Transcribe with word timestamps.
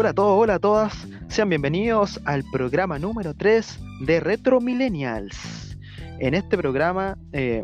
Hola 0.00 0.10
a 0.10 0.14
todos, 0.14 0.40
hola 0.40 0.54
a 0.54 0.58
todas, 0.60 1.08
sean 1.26 1.48
bienvenidos 1.48 2.20
al 2.24 2.44
programa 2.44 3.00
número 3.00 3.34
3 3.34 3.80
de 4.02 4.20
Retro 4.20 4.60
Millennials. 4.60 5.76
En 6.20 6.34
este 6.34 6.56
programa 6.56 7.18
eh, 7.32 7.62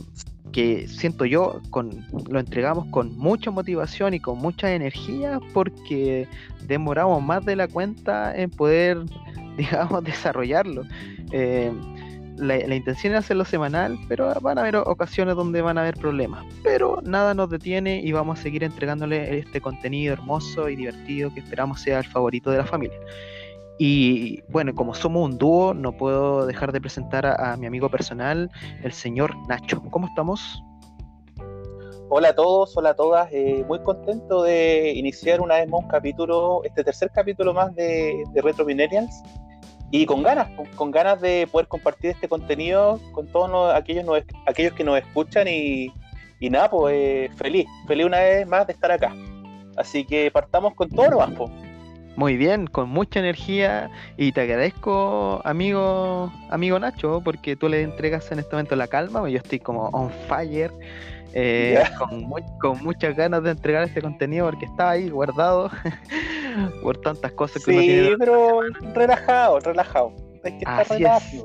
que 0.51 0.89
siento 0.89 1.27
yo 1.27 1.61
con, 1.71 2.05
lo 2.29 2.41
entregamos 2.41 2.87
con 2.87 3.17
mucha 3.17 3.53
motivación 3.53 4.15
y 4.15 4.19
con 4.19 4.39
mucha 4.39 4.75
energía 4.75 5.39
porque 5.53 6.27
demoramos 6.67 7.23
más 7.23 7.45
de 7.45 7.55
la 7.55 7.69
cuenta 7.69 8.35
en 8.35 8.51
poder, 8.51 8.99
digamos, 9.57 10.03
desarrollarlo. 10.03 10.83
Eh, 11.31 11.71
la, 12.37 12.75
intención 12.75 13.13
es 13.15 13.21
hacerlo 13.21 13.45
semanal, 13.45 13.99
pero 14.09 14.33
van 14.41 14.59
a 14.59 14.63
haber 14.63 14.77
ocasiones 14.77 15.37
donde 15.37 15.63
van 15.63 15.79
a 15.79 15.83
haber 15.83 15.95
problemas. 15.95 16.45
Pero 16.63 17.01
nada 17.03 17.35
nos 17.35 17.51
detiene 17.51 18.01
y 18.01 18.13
vamos 18.13 18.39
a 18.39 18.43
seguir 18.43 18.65
entregándole 18.65 19.39
este 19.39 19.61
contenido 19.61 20.13
hermoso 20.13 20.69
y 20.69 20.77
divertido 20.77 21.33
que 21.33 21.41
esperamos 21.41 21.81
sea 21.81 21.99
el 21.99 22.07
favorito 22.07 22.51
de 22.51 22.59
la 22.59 22.65
familia. 22.65 22.99
Y 23.79 24.43
bueno, 24.49 24.75
como 24.75 24.95
somos 24.95 25.25
un 25.25 25.39
dúo, 25.39 25.75
no 25.75 25.93
puedo 25.93 26.47
dejar 26.47 26.73
de 26.73 26.81
presentar 26.81 27.27
a, 27.27 27.57
mi 27.57 27.67
amigo 27.67 27.89
personal, 27.89 28.51
el 28.83 28.93
señor 28.93 29.35
Nacho. 29.49 29.83
¿Cómo 29.91 30.07
estamos? 30.07 30.63
Hola 32.09 32.29
a 32.29 32.35
todos, 32.35 32.77
hola 32.77 32.91
a 32.91 32.95
todas. 32.95 33.29
Eh, 33.33 33.65
muy 33.67 33.81
contento 33.81 34.43
de 34.43 34.93
iniciar 34.95 35.41
una 35.41 35.57
vez 35.57 35.69
más 35.69 35.81
un 35.83 35.89
capítulo, 35.89 36.63
este 36.63 36.85
tercer 36.85 37.11
capítulo 37.13 37.53
más 37.53 37.75
de, 37.75 38.23
de 38.33 38.43
Retro 38.43 38.65
Millennials 38.65 39.23
y 39.91 40.07
con 40.07 40.23
ganas, 40.23 40.49
con, 40.77 40.91
ganas 40.91 41.21
de 41.21 41.49
poder 41.51 41.69
compartir 41.69 42.11
este 42.11 42.29
contenido 42.29 43.01
con 43.13 43.27
todos 43.29 43.75
aquellos, 43.75 44.05
aquellos 44.47 44.73
que 44.73 44.85
nos 44.85 44.99
escuchan 44.99 45.47
y, 45.49 45.93
nada, 46.41 46.71
pues 46.71 47.31
feliz, 47.37 47.67
feliz 47.87 48.07
una 48.07 48.19
vez 48.19 48.47
más 48.47 48.67
de 48.67 48.73
estar 48.73 48.91
acá. 48.91 49.15
Así 49.77 50.05
que 50.05 50.31
partamos 50.31 50.75
con 50.75 50.89
todo 50.91 51.11
lo 51.11 51.19
pues. 51.35 51.51
Muy 52.17 52.37
bien, 52.37 52.69
con 52.69 52.89
mucha 52.91 53.19
energía 53.19 53.91
y 54.17 54.31
te 54.31 54.43
agradezco, 54.43 55.41
amigo, 55.45 56.33
amigo 56.49 56.79
Nacho, 56.79 57.21
porque 57.25 57.57
tú 57.57 57.69
le 57.69 57.83
entregas 57.83 58.31
en 58.31 58.39
este 58.39 58.53
momento 58.53 58.77
la 58.77 58.87
calma, 58.87 59.29
yo 59.29 59.39
estoy 59.39 59.59
como 59.59 59.89
on 59.89 60.11
fire, 60.29 60.71
eh, 61.35 61.83
con, 62.61 62.83
muchas 62.83 63.17
ganas 63.17 63.43
de 63.43 63.51
entregar 63.51 63.83
este 63.85 64.01
contenido 64.01 64.47
porque 64.47 64.67
estaba 64.67 64.91
ahí 64.91 65.09
guardado 65.09 65.71
por 66.83 66.97
tantas 66.99 67.33
cosas 67.33 67.65
que 67.65 67.73
sí, 67.73 67.79
tiene. 67.79 68.17
pero 68.19 68.61
relajado, 68.95 69.61
relajado. 69.61 70.13
Hay 70.45 70.53
que 70.53 70.59
estar 70.59 70.81
Así 70.81 71.05
es. 71.05 71.43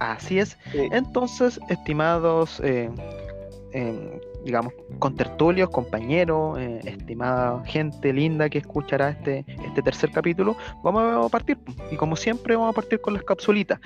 Así 0.00 0.38
es. 0.38 0.56
Entonces, 0.72 1.60
estimados, 1.68 2.58
eh, 2.64 2.90
eh, 3.74 4.20
digamos, 4.44 4.72
contertulios, 4.98 5.68
compañeros, 5.68 6.58
eh, 6.58 6.80
estimada 6.84 7.62
gente 7.66 8.12
linda 8.12 8.48
que 8.48 8.58
escuchará 8.58 9.10
este, 9.10 9.44
este 9.62 9.82
tercer 9.82 10.10
capítulo, 10.10 10.56
vamos 10.82 11.26
a 11.26 11.28
partir. 11.28 11.58
Y 11.90 11.96
como 11.96 12.16
siempre, 12.16 12.56
vamos 12.56 12.70
a 12.70 12.74
partir 12.74 13.00
con 13.00 13.12
las 13.12 13.22
capsulitas. 13.22 13.78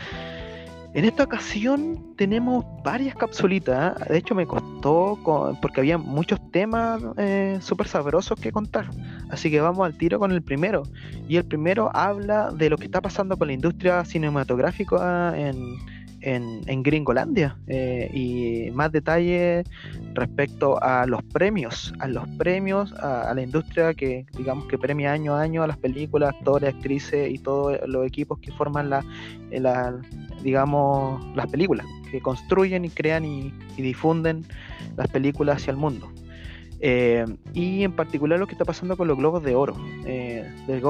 En 0.94 1.04
esta 1.04 1.24
ocasión 1.24 2.14
tenemos 2.16 2.64
varias 2.84 3.16
capsulitas. 3.16 4.00
¿eh? 4.02 4.12
De 4.12 4.18
hecho, 4.18 4.36
me 4.36 4.46
costó 4.46 5.18
porque 5.60 5.80
había 5.80 5.98
muchos 5.98 6.38
temas 6.52 7.02
eh, 7.16 7.58
súper 7.60 7.88
sabrosos 7.88 8.38
que 8.40 8.52
contar. 8.52 8.88
Así 9.28 9.50
que 9.50 9.60
vamos 9.60 9.84
al 9.84 9.98
tiro 9.98 10.20
con 10.20 10.30
el 10.30 10.40
primero. 10.40 10.84
Y 11.28 11.36
el 11.36 11.44
primero 11.44 11.90
habla 11.94 12.52
de 12.52 12.70
lo 12.70 12.78
que 12.78 12.84
está 12.84 13.00
pasando 13.00 13.36
con 13.36 13.48
la 13.48 13.54
industria 13.54 14.04
cinematográfica 14.04 15.36
en, 15.36 15.78
en, 16.20 16.82
Gringolandia 16.84 17.56
eh, 17.66 18.08
y 18.14 18.70
más 18.70 18.92
detalles 18.92 19.66
respecto 20.14 20.80
a 20.80 21.06
los 21.06 21.24
premios, 21.24 21.92
a 21.98 22.06
los 22.06 22.28
premios, 22.38 22.92
a, 22.94 23.34
la 23.34 23.42
industria 23.42 23.94
que 23.94 24.26
digamos 24.38 24.66
que 24.68 24.78
premia 24.78 25.12
año 25.12 25.34
a 25.34 25.40
año 25.40 25.64
a 25.64 25.66
las 25.66 25.76
películas, 25.76 26.34
actores, 26.36 26.72
actrices 26.72 27.32
y 27.32 27.38
todos 27.38 27.78
los 27.88 28.06
equipos 28.06 28.38
que 28.38 28.52
forman 28.52 28.90
la 28.90 29.04
digamos 30.44 31.24
las 31.34 31.50
películas, 31.50 31.86
que 32.12 32.20
construyen 32.20 32.84
y 32.84 32.90
crean 32.90 33.24
y, 33.24 33.52
difunden 33.76 34.44
las 34.96 35.08
películas 35.08 35.56
hacia 35.56 35.72
el 35.72 35.76
mundo. 35.76 36.12
Eh, 36.80 37.24
y 37.54 37.82
en 37.82 37.92
particular 37.92 38.38
lo 38.38 38.46
que 38.46 38.52
está 38.52 38.64
pasando 38.64 38.96
con 38.96 39.08
los 39.08 39.16
globos 39.16 39.42
de 39.42 39.56
oro, 39.56 39.74
eh, 40.06 40.48
del 40.68 40.82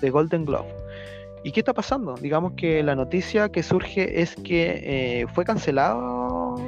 de 0.00 0.10
Golden 0.10 0.44
Globe. 0.44 0.68
¿Y 1.42 1.52
qué 1.52 1.60
está 1.60 1.72
pasando? 1.72 2.14
Digamos 2.14 2.52
que 2.52 2.82
la 2.82 2.94
noticia 2.94 3.50
que 3.50 3.62
surge 3.62 4.20
es 4.20 4.36
que 4.36 4.82
eh, 5.22 5.26
fue 5.32 5.44
cancelada 5.44 5.96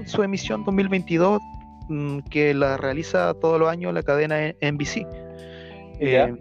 su 0.06 0.22
emisión 0.22 0.65
2022 0.65 1.41
mm, 1.88 2.19
que 2.31 2.54
la 2.54 2.78
realiza 2.78 3.34
todos 3.34 3.60
los 3.60 3.69
años 3.69 3.92
la 3.92 4.03
cadena 4.03 4.37
NBC. 4.62 5.06
Eh, 6.00 6.34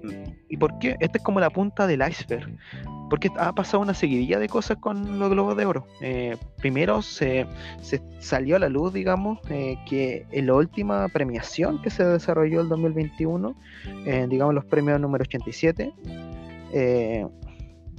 ¿Y 0.48 0.58
por 0.58 0.80
qué? 0.80 0.96
Esta 1.02 1.18
es 1.18 1.24
como 1.24 1.40
la 1.40 1.50
punta 1.50 1.86
del 1.88 2.02
iceberg. 2.08 2.50
Porque 3.12 3.30
ha 3.38 3.54
pasado 3.54 3.84
una 3.84 3.94
seguidilla 3.94 4.40
de 4.40 4.50
cosas 4.50 4.78
con 4.78 5.20
los 5.20 5.30
Globos 5.30 5.56
de 5.56 5.66
Oro. 5.66 5.86
Eh, 6.02 6.36
primero 6.58 7.04
se, 7.04 7.46
salió 8.20 8.56
a 8.56 8.60
la 8.60 8.70
luz, 8.70 8.94
digamos, 8.94 9.40
que 9.48 10.26
en 10.32 10.48
la 10.48 10.56
última 10.56 11.08
premiación 11.10 11.80
que 11.84 11.92
se 11.92 12.04
desarrolló 12.04 12.62
el 12.62 12.70
2021, 12.70 13.56
digamos 14.30 14.56
los 14.56 14.66
premios 14.66 15.00
número 15.00 15.24
87, 15.24 15.94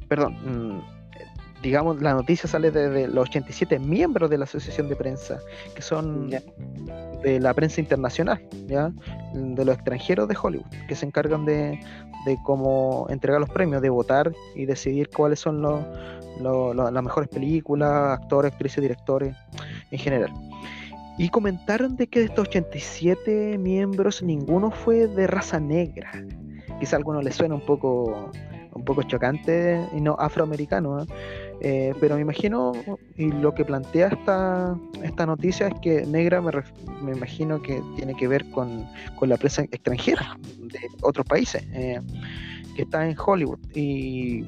perdón, 0.08 0.34
mm, 0.44 0.91
digamos, 1.62 2.02
la 2.02 2.14
noticia 2.14 2.48
sale 2.48 2.70
de, 2.70 3.06
los 3.06 3.28
87 3.28 3.78
miembros 3.78 4.28
de 4.28 4.38
la 4.38 4.44
Asociación 4.44 4.88
de 4.88 4.96
Prensa, 4.96 5.38
que 5.74 5.80
son 5.80 6.28
de 6.28 7.40
la 7.40 7.54
prensa 7.54 7.80
internacional, 7.80 8.44
¿ya? 8.66 8.92
de 9.32 9.64
los 9.64 9.76
extranjeros 9.76 10.28
de 10.28 10.36
Hollywood, 10.40 10.66
que 10.88 10.96
se 10.96 11.06
encargan 11.06 11.44
de, 11.44 11.78
cómo 12.44 13.06
entregar 13.10 13.40
los 13.40 13.50
premios, 13.50 13.80
de 13.80 13.90
votar 13.90 14.32
y 14.54 14.66
decidir 14.66 15.08
cuáles 15.08 15.38
son 15.38 15.62
los, 15.62 15.84
las 16.74 17.02
mejores 17.02 17.28
películas, 17.28 18.18
actores, 18.20 18.52
actrices, 18.52 18.82
directores 18.82 19.36
en 19.90 19.98
general. 19.98 20.32
Y 21.18 21.28
comentaron 21.28 21.96
de 21.96 22.08
que 22.08 22.20
de 22.20 22.24
estos 22.26 22.48
87 22.48 23.58
miembros 23.58 24.22
ninguno 24.22 24.70
fue 24.70 25.06
de 25.06 25.26
raza 25.26 25.60
negra. 25.60 26.10
Quizá 26.80 26.96
a 26.96 26.98
algunos 26.98 27.22
les 27.22 27.36
suena 27.36 27.54
un 27.54 27.64
poco 27.64 28.32
un 28.74 28.84
poco 28.84 29.02
chocante 29.02 29.80
y 29.94 30.00
no 30.00 30.16
afroamericano. 30.18 31.02
¿eh? 31.02 31.06
Eh, 31.64 31.94
pero 32.00 32.16
me 32.16 32.22
imagino, 32.22 32.72
y 33.16 33.30
lo 33.30 33.54
que 33.54 33.64
plantea 33.64 34.08
esta, 34.08 34.76
esta 35.04 35.26
noticia 35.26 35.68
es 35.68 35.74
que 35.80 36.04
negra 36.04 36.42
me, 36.42 36.50
me 37.04 37.12
imagino 37.12 37.62
que 37.62 37.80
tiene 37.94 38.16
que 38.16 38.26
ver 38.26 38.50
con, 38.50 38.84
la 39.20 39.36
prensa 39.36 39.62
extranjera 39.62 40.36
de 40.58 40.80
otros 41.02 41.24
países, 41.24 41.62
eh, 41.72 42.00
que 42.74 42.82
está 42.82 43.08
en 43.08 43.16
Hollywood. 43.16 43.60
Y, 43.74 44.44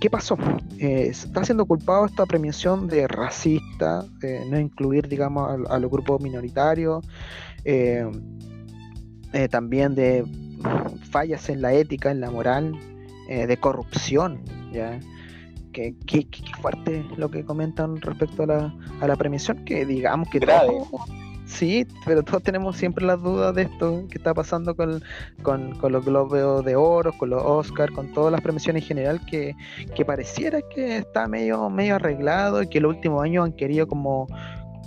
qué 0.00 0.08
pasó? 0.08 0.38
está 0.78 1.44
siendo 1.44 1.66
culpado 1.66 2.06
esta 2.06 2.24
premiación 2.24 2.86
de 2.86 3.06
racista, 3.08 4.06
no 4.48 4.58
incluir, 4.58 5.08
digamos, 5.08 5.66
a, 5.68 5.78
los 5.78 5.90
grupos 5.90 6.22
minoritarios, 6.22 7.04
también 9.50 9.94
de 9.94 10.24
fallas 11.10 11.48
en 11.48 11.62
la 11.62 11.72
ética, 11.74 12.10
en 12.10 12.20
la 12.20 12.30
moral, 12.30 12.78
eh, 13.28 13.46
de 13.46 13.56
corrupción, 13.58 14.40
¿ya? 14.72 14.98
Que, 15.72 15.94
fuerte 16.60 17.04
lo 17.16 17.30
que 17.30 17.44
comentan 17.44 18.00
respecto 18.00 18.44
a 18.44 18.46
la, 18.46 18.74
a 19.00 19.06
la 19.06 19.16
premiación, 19.16 19.64
que 19.64 19.84
digamos 19.84 20.28
que 20.28 20.38
Grave. 20.38 20.72
sí, 21.46 21.86
pero 22.04 22.22
todos 22.22 22.42
tenemos 22.42 22.76
siempre 22.76 23.04
las 23.04 23.22
dudas 23.22 23.54
de 23.54 23.62
esto 23.62 24.06
que 24.10 24.18
está 24.18 24.34
pasando 24.34 24.74
con, 24.74 25.02
los 25.82 26.04
globos 26.04 26.64
de 26.64 26.76
oro, 26.76 27.12
con 27.12 27.30
los 27.30 27.42
Oscars, 27.42 27.92
con 27.92 28.12
todas 28.12 28.32
las 28.32 28.40
premiaciones 28.40 28.82
en 28.82 28.88
general, 28.88 29.20
que, 29.26 29.54
que 29.94 30.04
pareciera 30.04 30.60
que 30.62 30.98
está 30.98 31.28
medio, 31.28 31.68
medio 31.70 31.96
arreglado 31.96 32.62
y 32.62 32.68
que 32.68 32.80
los 32.80 32.94
últimos 32.94 33.22
años 33.22 33.44
han 33.44 33.52
querido 33.52 33.86
como 33.86 34.26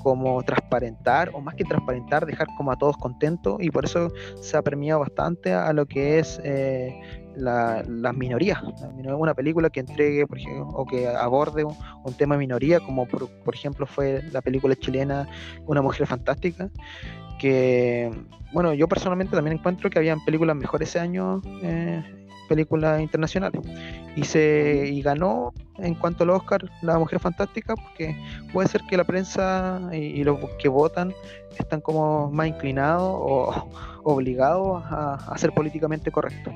como 0.02 0.42
transparentar, 0.44 1.30
o 1.34 1.42
más 1.42 1.56
que 1.56 1.64
transparentar, 1.64 2.26
dejar 2.26 2.48
como 2.58 2.72
a 2.72 2.76
todos 2.76 2.98
contentos, 2.98 3.58
y 3.62 3.70
por 3.70 3.86
eso 3.86 4.12
se 4.42 4.58
ha 4.58 4.62
premiado 4.62 5.00
bastante 5.00 5.54
a, 5.54 5.72
lo 5.74 5.86
que 5.86 6.20
es 6.20 6.40
eh, 6.44 7.00
las 7.36 8.16
minorías. 8.16 8.62
Una 8.94 9.34
película 9.34 9.70
que 9.70 9.80
entregue, 9.80 10.28
por 10.28 10.38
o 10.74 10.86
que 10.86 11.08
aborde 11.08 11.64
un, 11.64 12.14
tema 12.18 12.38
minoría, 12.38 12.80
como 12.80 13.06
por, 13.06 13.30
ejemplo 13.54 13.86
fue 13.86 14.22
la 14.32 14.42
película 14.42 14.76
chilena 14.76 15.28
Una 15.66 15.82
Mujer 15.82 16.08
Fantástica, 16.08 16.70
que, 17.40 18.12
bueno, 18.54 18.74
yo 18.74 18.88
personalmente 18.88 19.36
también 19.36 19.58
encuentro 19.58 19.90
que 19.90 20.00
habían 20.00 20.24
películas 20.24 20.56
mejores 20.56 20.90
ese 20.90 21.00
año, 21.00 21.42
eh, 21.64 22.04
películas 22.52 23.02
internacionales. 23.02 23.62
Y, 24.16 24.26
se, 24.26 24.90
y 24.92 25.02
ganó 25.02 25.54
en 25.78 25.96
cuanto 25.96 26.26
al 26.26 26.32
Oscar 26.32 26.70
La 26.82 27.00
Mujer 27.00 27.20
Fantástica, 27.20 27.76
porque 27.76 28.16
puede 28.52 28.68
ser 28.68 28.82
que 28.90 28.98
la 28.98 29.06
prensa 29.06 29.80
y, 29.94 30.22
los 30.26 30.38
que 30.60 30.68
votan 30.68 31.14
están 31.58 31.80
como 31.80 32.30
más 32.30 32.48
inclinados 32.48 33.10
o 33.10 33.70
obligados 34.04 34.84
a, 34.86 35.14
a 35.14 35.38
ser 35.38 35.54
políticamente 35.54 36.12
correctos. 36.12 36.54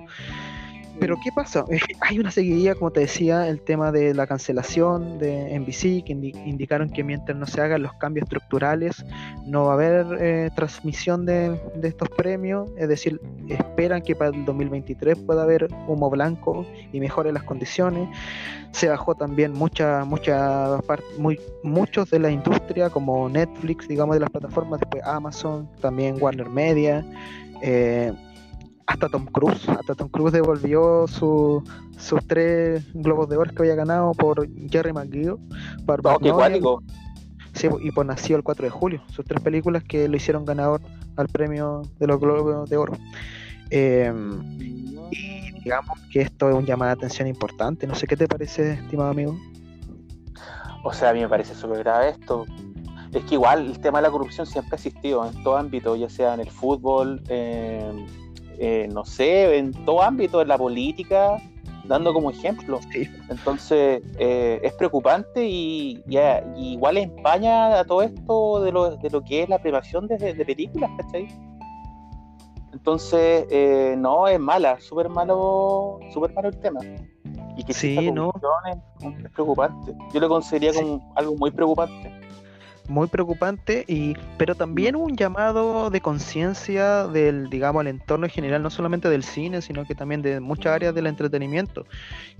Pero 1.00 1.18
¿qué 1.24 1.32
pasa? 1.32 1.66
Hay 2.02 2.20
una 2.20 2.32
seguidilla, 2.32 2.76
como 2.76 2.92
te 2.92 3.02
decía, 3.02 3.48
el 3.48 3.62
tema 3.62 3.92
de 3.92 4.14
la 4.14 4.28
cancelación 4.28 5.20
de 5.20 5.58
NBC, 5.60 6.06
que 6.06 6.14
indicaron 6.46 6.90
que 6.90 7.04
mientras 7.04 7.38
no 7.38 7.46
se 7.46 7.62
hagan 7.62 7.84
los 7.84 7.94
cambios 7.94 8.24
estructurales, 8.24 9.06
no 9.46 9.66
va 9.66 9.72
a 9.72 9.74
haber 9.74 10.06
eh, 10.20 10.50
transmisión 10.56 11.26
de, 11.26 11.60
estos 11.84 12.10
premios. 12.10 12.70
Es 12.78 12.88
decir, 12.88 13.20
esperan 13.50 14.02
que 14.02 14.16
para 14.16 14.36
el 14.36 14.46
2023 14.46 15.18
pueda 15.20 15.44
haber 15.44 15.68
humo 15.88 16.10
blanco 16.10 16.66
y 16.92 17.00
mejore 17.00 17.32
las 17.32 17.44
condiciones. 17.44 18.10
Se 18.72 18.90
bajó 18.90 19.16
también 19.16 19.54
mucha, 19.54 20.04
mucha 20.04 20.80
muy, 21.18 21.40
muchos 21.64 22.10
de 22.10 22.20
la 22.20 22.30
industria, 22.30 22.90
como 22.90 23.30
Netflix, 23.30 23.88
digamos, 23.88 24.16
de 24.16 24.22
las 24.22 24.30
plataformas, 24.30 24.80
después 24.80 25.04
Amazon, 25.06 25.70
también 25.80 26.18
Warner 26.20 26.50
Media. 26.50 27.06
Eh, 27.62 28.14
hasta 28.88 29.10
Tom 29.10 29.26
Cruise, 29.26 29.68
hasta 29.70 29.96
Tom 29.96 30.10
Cruise 30.10 30.34
devolvió 30.34 31.08
sus 31.08 31.64
tres 32.28 32.86
globos 32.94 33.30
de 33.30 33.38
oro 33.38 33.52
que 33.52 33.64
había 33.64 33.76
ganado 33.76 34.12
por 34.14 34.48
Jerry 34.70 34.94
McGill, 34.94 35.36
por 35.86 36.02
oh, 36.06 36.82
sí, 37.54 37.68
y 37.82 37.92
por 37.92 38.06
Nació 38.06 38.38
el 38.38 38.44
4 38.44 38.66
de 38.66 38.70
julio, 38.70 39.02
sus 39.08 39.26
tres 39.26 39.42
películas 39.42 39.84
que 39.84 40.08
lo 40.08 40.16
hicieron 40.16 40.46
ganador 40.46 40.82
al 41.16 41.28
premio 41.28 41.82
de 42.00 42.08
los 42.08 42.20
globos 42.20 42.70
de 42.70 42.78
oro. 42.78 42.94
Em, 43.72 45.10
y 45.12 45.52
digamos 45.64 46.00
que 46.12 46.22
esto 46.22 46.50
es 46.50 46.56
un 46.56 46.66
llamado 46.66 46.90
de 46.90 46.94
atención 46.94 47.28
importante. 47.28 47.88
No 47.88 47.96
sé 47.96 48.06
qué 48.06 48.16
te 48.16 48.28
parece, 48.28 48.74
estimado 48.74 49.10
amigo. 49.10 49.36
O 50.84 50.94
sea, 50.94 51.10
a 51.10 51.14
mí 51.14 51.22
me 51.22 51.30
parece 51.30 51.56
súper 51.56 51.80
grave 51.80 52.10
esto. 52.10 52.46
Es 53.12 53.24
que 53.24 53.36
igual 53.36 53.66
el 53.66 53.80
tema 53.80 54.00
de 54.00 54.04
la 54.04 54.12
corrupción 54.12 54.46
siempre 54.46 54.74
ha 54.74 54.76
existido 54.76 55.28
en 55.28 55.42
todo 55.42 55.58
ámbito, 55.58 55.96
ya 55.96 56.10
sea 56.10 56.34
en 56.36 56.42
el 56.42 56.52
fútbol, 56.52 57.24
en 57.30 58.06
eh, 58.60 58.88
no 58.92 59.06
sé, 59.06 59.58
en 59.58 59.72
todo 59.86 60.02
ámbito, 60.02 60.42
en 60.42 60.48
la 60.48 60.58
política, 60.58 61.38
dando 61.88 62.14
como 62.14 62.32
ejemplo. 62.32 62.80
Entonces, 63.30 64.02
eh, 64.18 64.60
es 64.64 64.74
preocupante 64.74 65.46
y, 65.46 66.04
igual 66.58 66.98
empaña 66.98 67.80
a 67.80 67.84
todo 67.86 68.02
esto 68.02 68.62
de 68.62 68.72
lo, 68.72 68.98
de 68.98 69.10
lo 69.10 69.22
que 69.24 69.44
es 69.44 69.50
la 69.50 69.60
privación 69.60 70.08
de, 70.08 70.18
películas, 70.46 70.90
¿cachai? 70.98 71.28
Entonces, 72.74 73.46
eh, 73.50 73.96
no, 73.98 74.28
es 74.28 74.40
mala, 74.40 74.80
súper 74.80 75.10
malo, 75.10 76.00
súper 76.14 76.34
malo 76.34 76.50
el 76.50 76.60
tema. 76.60 76.80
Y 77.58 77.64
que 77.64 77.74
sí, 77.74 78.12
no. 78.12 78.32
es, 78.70 79.32
preocupante. 79.32 79.94
Yo 80.14 80.20
lo 80.20 80.28
consideraría 80.28 80.82
como 80.82 81.14
algo 81.16 81.36
muy 81.36 81.52
preocupante 81.52 82.25
muy 82.88 83.08
preocupante 83.08 83.84
y 83.88 84.16
pero 84.38 84.56
también 84.56 84.96
un 84.96 85.16
llamado 85.18 85.90
de 85.90 86.02
conciencia 86.02 87.08
del 87.08 87.50
digamos 87.50 87.82
el 87.82 87.88
entorno 87.88 88.26
en 88.26 88.32
general 88.32 88.62
no 88.62 88.70
solamente 88.70 89.10
del 89.10 89.24
cine 89.24 89.62
sino 89.62 89.86
que 89.86 89.96
también 89.96 90.22
de 90.22 90.40
muchas 90.40 90.74
áreas 90.74 90.94
del 90.94 91.08
entretenimiento 91.08 91.86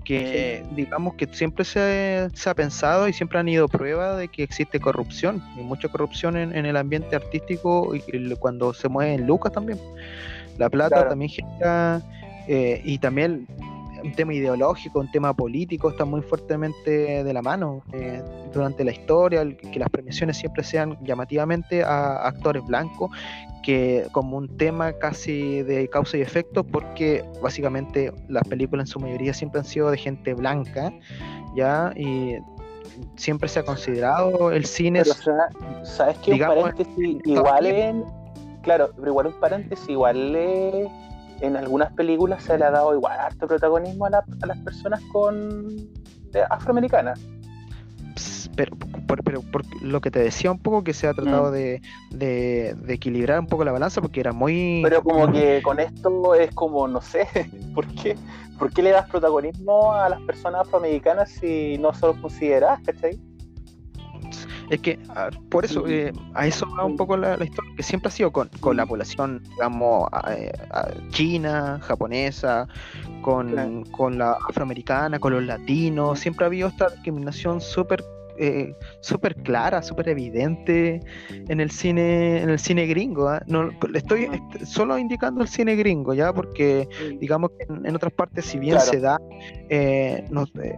que 0.06 0.64
digamos 0.70 1.14
que 1.14 1.26
siempre 1.26 1.64
se, 1.64 2.30
ha 2.46 2.54
pensado 2.54 3.08
y 3.08 3.12
siempre 3.12 3.40
han 3.40 3.48
ido 3.48 3.66
prueba 3.66 4.16
de 4.16 4.28
que 4.28 4.44
existe 4.44 4.78
corrupción 4.78 5.42
y 5.58 5.62
mucha 5.62 5.88
corrupción 5.88 6.36
en, 6.36 6.54
el 6.54 6.76
ambiente 6.76 7.16
artístico 7.16 7.92
y, 7.92 8.34
cuando 8.36 8.72
se 8.72 8.88
mueve 8.88 9.14
en 9.14 9.26
lucas 9.26 9.52
también. 9.52 9.80
La 10.58 10.70
plata 10.70 11.08
también 11.08 11.30
genera 11.30 12.00
eh, 12.46 12.80
y 12.84 12.98
también 12.98 13.48
un 14.06 14.12
tema 14.14 14.32
ideológico, 14.34 15.00
un 15.00 15.10
tema 15.10 15.34
político, 15.34 15.90
está 15.90 16.04
muy 16.04 16.22
fuertemente 16.22 17.24
de 17.24 17.32
la 17.32 17.42
mano 17.42 17.82
eh, 17.92 18.22
durante 18.52 18.84
la 18.84 18.92
historia, 18.92 19.44
que 19.56 19.78
las 19.78 19.90
premiaciones 19.90 20.36
siempre 20.36 20.62
sean 20.62 20.96
llamativamente 21.04 21.82
a 21.82 22.26
actores 22.26 22.64
blancos, 22.64 23.10
que 23.62 24.06
como 24.12 24.36
un 24.36 24.56
tema 24.56 24.92
casi 24.92 25.62
de 25.62 25.88
causa 25.88 26.16
y 26.18 26.22
efecto, 26.22 26.64
porque 26.64 27.24
básicamente 27.42 28.12
las 28.28 28.46
películas 28.46 28.84
en 28.84 28.92
su 28.92 29.00
mayoría 29.00 29.34
siempre 29.34 29.60
han 29.60 29.66
sido 29.66 29.90
de 29.90 29.98
gente 29.98 30.34
blanca, 30.34 30.92
¿ya? 31.56 31.92
Y 31.96 32.36
siempre 33.16 33.48
se 33.48 33.60
ha 33.60 33.64
considerado 33.64 34.52
el 34.52 34.64
cine... 34.64 35.02
¿sabes 35.82 36.16
qué? 36.18 36.32
un 36.32 36.38
paréntesis 36.38 37.18
igual 37.24 37.66
en... 37.66 38.04
Claro, 38.62 38.90
pero 38.96 39.08
igual 39.08 39.26
un 39.28 39.40
paréntesis 39.40 39.88
igual 39.88 40.34
es 40.34 40.88
en 41.40 41.56
algunas 41.56 41.92
películas 41.92 42.42
se 42.42 42.58
le 42.58 42.64
ha 42.64 42.70
dado 42.70 42.94
igual 42.94 43.18
harto 43.18 43.46
protagonismo 43.46 44.06
a, 44.06 44.10
las 44.10 44.58
personas 44.58 45.00
con 45.12 45.88
afroamericanas. 46.50 47.20
Pero, 48.56 48.74
pero 49.22 49.42
por, 49.42 49.62
lo 49.82 50.00
que 50.00 50.10
te 50.10 50.18
decía 50.18 50.50
un 50.50 50.58
poco 50.58 50.82
que 50.82 50.94
se 50.94 51.06
ha 51.06 51.12
tratado 51.12 51.50
mm. 51.50 51.52
de, 52.14 52.76
equilibrar 52.88 53.38
un 53.40 53.46
poco 53.46 53.64
la 53.64 53.72
balanza 53.72 54.00
porque 54.00 54.20
era 54.20 54.32
muy... 54.32 54.80
Pero 54.82 55.02
como 55.02 55.30
que 55.30 55.60
con 55.62 55.78
esto 55.78 56.34
es 56.34 56.54
como, 56.54 56.88
no 56.88 57.02
sé, 57.02 57.28
¿por 57.74 57.86
qué, 57.86 58.16
¿por 58.58 58.72
qué 58.72 58.82
le 58.82 58.90
das 58.90 59.08
protagonismo 59.10 59.92
a 59.92 60.08
las 60.08 60.20
personas 60.22 60.62
afroamericanas 60.62 61.30
si 61.30 61.76
no 61.78 61.92
solo 61.92 62.18
consideras, 62.20 62.80
¿cachai? 62.80 63.20
Es 64.70 64.80
que 64.80 64.98
por 65.50 65.64
eso, 65.64 65.86
eh, 65.86 66.12
a 66.34 66.46
eso 66.46 66.66
va 66.76 66.84
un 66.84 66.96
poco 66.96 67.16
la, 67.16 67.34
historia, 67.34 67.72
que 67.76 67.82
siempre 67.82 68.08
ha 68.08 68.10
sido 68.10 68.32
con, 68.32 68.48
la 68.74 68.86
población, 68.86 69.42
digamos, 69.50 70.08
china, 71.10 71.80
japonesa, 71.82 72.66
con, 73.22 73.54
la 73.54 74.38
afroamericana, 74.48 75.18
con 75.18 75.32
los 75.32 75.44
latinos, 75.44 76.18
siempre 76.18 76.44
ha 76.44 76.48
habido 76.48 76.68
esta 76.68 76.88
discriminación 76.88 77.60
súper 77.60 78.04
eh, 78.38 78.74
súper 79.00 79.34
clara, 79.36 79.82
súper 79.82 80.10
evidente 80.10 81.00
en 81.30 81.60
el 81.60 81.70
cine, 81.70 82.42
en 82.42 82.50
el 82.50 82.58
cine 82.58 82.86
gringo. 82.86 83.28
¿ah? 83.28 83.42
No, 83.46 83.70
estoy 83.94 84.28
solo 84.64 84.98
indicando 84.98 85.42
el 85.42 85.48
cine 85.48 85.74
gringo, 85.74 86.12
ya, 86.12 86.32
porque 86.34 86.86
digamos 87.18 87.52
que 87.52 87.66
en, 87.72 87.94
otras 87.94 88.12
partes, 88.12 88.44
si 88.44 88.58
bien 88.58 88.78
se 88.80 89.00
da, 89.00 89.18
eh, 89.70 90.24
no, 90.30 90.44
eh, 90.62 90.76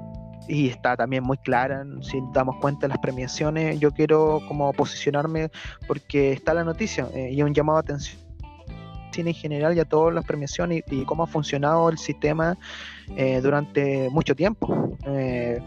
y 0.49 0.69
está 0.69 0.97
también 0.97 1.23
muy 1.23 1.37
clara, 1.39 1.85
si 2.00 2.21
damos 2.33 2.56
cuenta 2.56 2.83
de 2.83 2.89
las 2.89 2.99
premiaciones, 2.99 3.79
yo 3.79 3.93
quiero 3.93 4.41
como 4.49 4.73
posicionarme 4.73 5.50
porque 5.87 6.33
está 6.33 6.55
la 6.55 6.65
noticia 6.65 7.09
eh, 7.15 7.31
y 7.33 7.43
un 7.43 7.55
llamado 7.55 7.79
a 7.79 7.81
atención 7.81 8.29
cine 9.11 9.31
en 9.31 9.37
general 9.37 9.77
y 9.77 9.81
a 9.81 9.85
todas 9.85 10.15
las 10.15 10.25
premiaciones 10.25 10.85
y, 10.91 11.05
cómo 11.05 11.23
ha 11.25 11.27
funcionado 11.27 11.89
el 11.89 11.99
sistema 11.99 12.56
eh, 13.17 13.41
durante 13.43 14.09
mucho 14.11 14.35
tiempo. 14.35 14.97
Eh, 15.06 15.61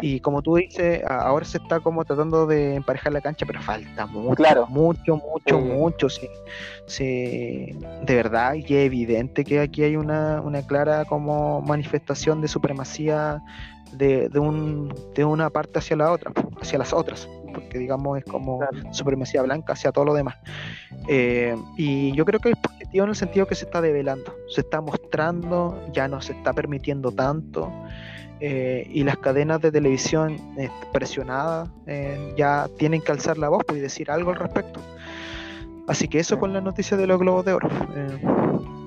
y 0.00 0.20
como 0.20 0.42
tú 0.42 0.56
dices, 0.56 1.02
ahora 1.08 1.44
se 1.44 1.58
está 1.58 1.80
como 1.80 2.04
tratando 2.04 2.46
de 2.46 2.76
emparejar 2.76 3.12
la 3.12 3.20
cancha, 3.20 3.46
pero 3.46 3.60
falta 3.60 4.06
mucho, 4.06 4.36
claro. 4.36 4.66
mucho, 4.66 5.16
mucho, 5.16 5.58
mucho. 5.58 6.08
Sí, 6.08 6.28
sí, 6.86 7.76
de 8.02 8.14
verdad, 8.14 8.54
y 8.54 8.64
es 8.64 8.86
evidente 8.86 9.44
que 9.44 9.60
aquí 9.60 9.82
hay 9.82 9.96
una, 9.96 10.40
una 10.40 10.62
clara 10.62 11.04
como 11.04 11.60
manifestación 11.62 12.40
de 12.40 12.48
supremacía 12.48 13.42
de, 13.92 14.28
de, 14.28 14.38
un, 14.38 14.94
de 15.14 15.24
una 15.24 15.50
parte 15.50 15.78
hacia 15.78 15.96
la 15.96 16.12
otra, 16.12 16.32
hacia 16.60 16.78
las 16.78 16.92
otras, 16.92 17.28
porque 17.52 17.78
digamos 17.78 18.18
es 18.18 18.24
como 18.24 18.60
supremacía 18.92 19.42
blanca 19.42 19.72
hacia 19.72 19.92
todo 19.92 20.06
lo 20.06 20.14
demás. 20.14 20.36
Eh, 21.08 21.56
y 21.76 22.12
yo 22.12 22.24
creo 22.24 22.40
que 22.40 22.50
es 22.50 22.56
positivo 22.56 23.04
en 23.04 23.10
el 23.10 23.16
sentido 23.16 23.46
que 23.46 23.54
se 23.54 23.64
está 23.64 23.80
develando, 23.80 24.34
se 24.48 24.62
está 24.62 24.80
mostrando, 24.80 25.80
ya 25.92 26.08
no 26.08 26.20
se 26.20 26.32
está 26.32 26.52
permitiendo 26.52 27.12
tanto. 27.12 27.70
Eh, 28.42 28.88
y 28.90 29.04
las 29.04 29.18
cadenas 29.18 29.60
de 29.60 29.70
televisión 29.70 30.36
eh, 30.56 30.70
presionadas 30.94 31.68
ya 32.38 32.68
tienen 32.78 33.02
que 33.02 33.12
alzar 33.12 33.36
la 33.36 33.50
voz 33.50 33.64
y 33.74 33.78
decir 33.78 34.10
algo 34.10 34.30
al 34.30 34.36
respecto. 34.36 34.80
Así 35.86 36.08
que 36.08 36.20
eso 36.20 36.38
con 36.38 36.52
la 36.52 36.60
noticia 36.60 36.96
de 36.96 37.06
los 37.06 37.18
Globos 37.18 37.44
de 37.44 37.52
Oro 37.52 37.68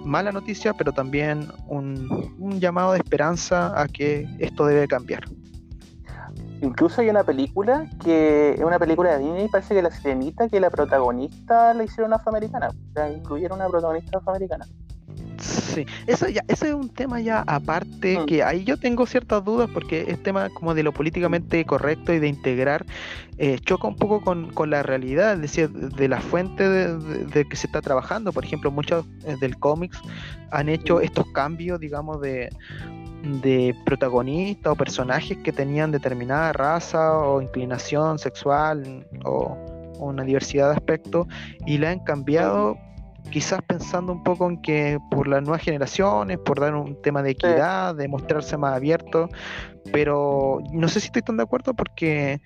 mala 0.03 0.31
noticia, 0.31 0.73
pero 0.73 0.91
también 0.91 1.47
un, 1.67 2.59
llamado 2.59 2.93
de 2.93 2.99
esperanza 2.99 3.79
a 3.79 3.87
que 3.87 4.27
esto 4.39 4.65
debe 4.65 4.87
cambiar. 4.87 5.23
Incluso 6.61 7.01
hay 7.01 7.09
una 7.09 7.23
película 7.23 7.89
que 8.03 8.53
es 8.53 8.61
una 8.61 8.79
película 8.79 9.17
de 9.17 9.19
Disney, 9.19 9.47
parece 9.49 9.75
que 9.75 9.81
la 9.81 9.91
sirenita, 9.91 10.47
que 10.47 10.59
la 10.59 10.69
protagonista 10.69 11.73
la 11.73 11.83
hicieron 11.83 12.13
afroamericana, 12.13 12.69
sea, 12.93 13.11
incluyeron 13.11 13.59
una 13.59 13.67
protagonista 13.67 14.17
afroamericana. 14.17 14.65
Sí, 15.39 15.85
eso 16.07 16.29
ya, 16.29 16.43
ese 16.47 16.69
es 16.69 16.73
un 16.73 16.89
tema 16.89 17.19
ya 17.19 17.43
aparte 17.47 18.19
mm. 18.19 18.25
que 18.25 18.43
ahí 18.43 18.63
yo 18.63 18.77
tengo 18.77 19.05
ciertas 19.05 19.43
dudas 19.43 19.69
porque 19.73 20.05
es 20.07 20.21
tema 20.23 20.49
como 20.49 20.73
de 20.73 20.83
lo 20.83 20.93
políticamente 20.93 21.65
correcto 21.65 22.13
y 22.13 22.19
de 22.19 22.27
integrar 22.27 22.85
eh, 23.37 23.59
choca 23.59 23.87
un 23.87 23.95
poco 23.95 24.21
con, 24.21 24.69
la 24.69 24.83
realidad, 24.83 25.33
es 25.33 25.41
decir, 25.41 25.69
de 25.69 26.07
la 26.07 26.21
fuente 26.21 26.69
de, 26.69 27.45
que 27.45 27.55
se 27.55 27.67
está 27.67 27.81
trabajando. 27.81 28.31
Por 28.31 28.45
ejemplo, 28.45 28.71
muchos 28.71 29.05
eh, 29.25 29.35
del 29.41 29.57
cómics 29.57 29.99
han 30.51 30.69
hecho 30.69 31.01
estos 31.01 31.25
cambios, 31.33 31.79
digamos, 31.79 32.21
de, 32.21 32.49
de 33.41 33.75
protagonistas 33.85 34.73
o 34.73 34.75
personajes 34.75 35.37
que 35.37 35.51
tenían 35.51 35.91
determinada 35.91 36.53
raza 36.53 37.17
o 37.17 37.41
inclinación 37.41 38.19
sexual 38.19 39.07
o, 39.23 39.57
una 39.99 40.23
diversidad 40.23 40.69
de 40.69 40.75
aspectos 40.75 41.27
y 41.65 41.77
la 41.77 41.91
han 41.91 41.99
cambiado 41.99 42.77
quizás 43.33 43.63
pensando 43.63 44.13
un 44.13 44.21
poco 44.21 44.47
en 44.47 44.61
que 44.61 44.99
por 45.09 45.27
las 45.27 45.41
nuevas 45.41 45.63
generaciones, 45.63 46.37
por 46.37 46.59
dar 46.59 46.75
un 46.75 47.01
tema 47.01 47.23
de 47.23 47.31
equidad, 47.31 47.95
de 47.95 48.07
mostrarse 48.07 48.57
más 48.57 48.75
abierto, 48.75 49.27
pero 49.91 50.59
no 50.71 50.87
sé 50.87 50.99
si 50.99 51.07
estoy 51.07 51.23
tan 51.23 51.37
de 51.37 51.43
acuerdo 51.43 51.73
porque 51.73 52.39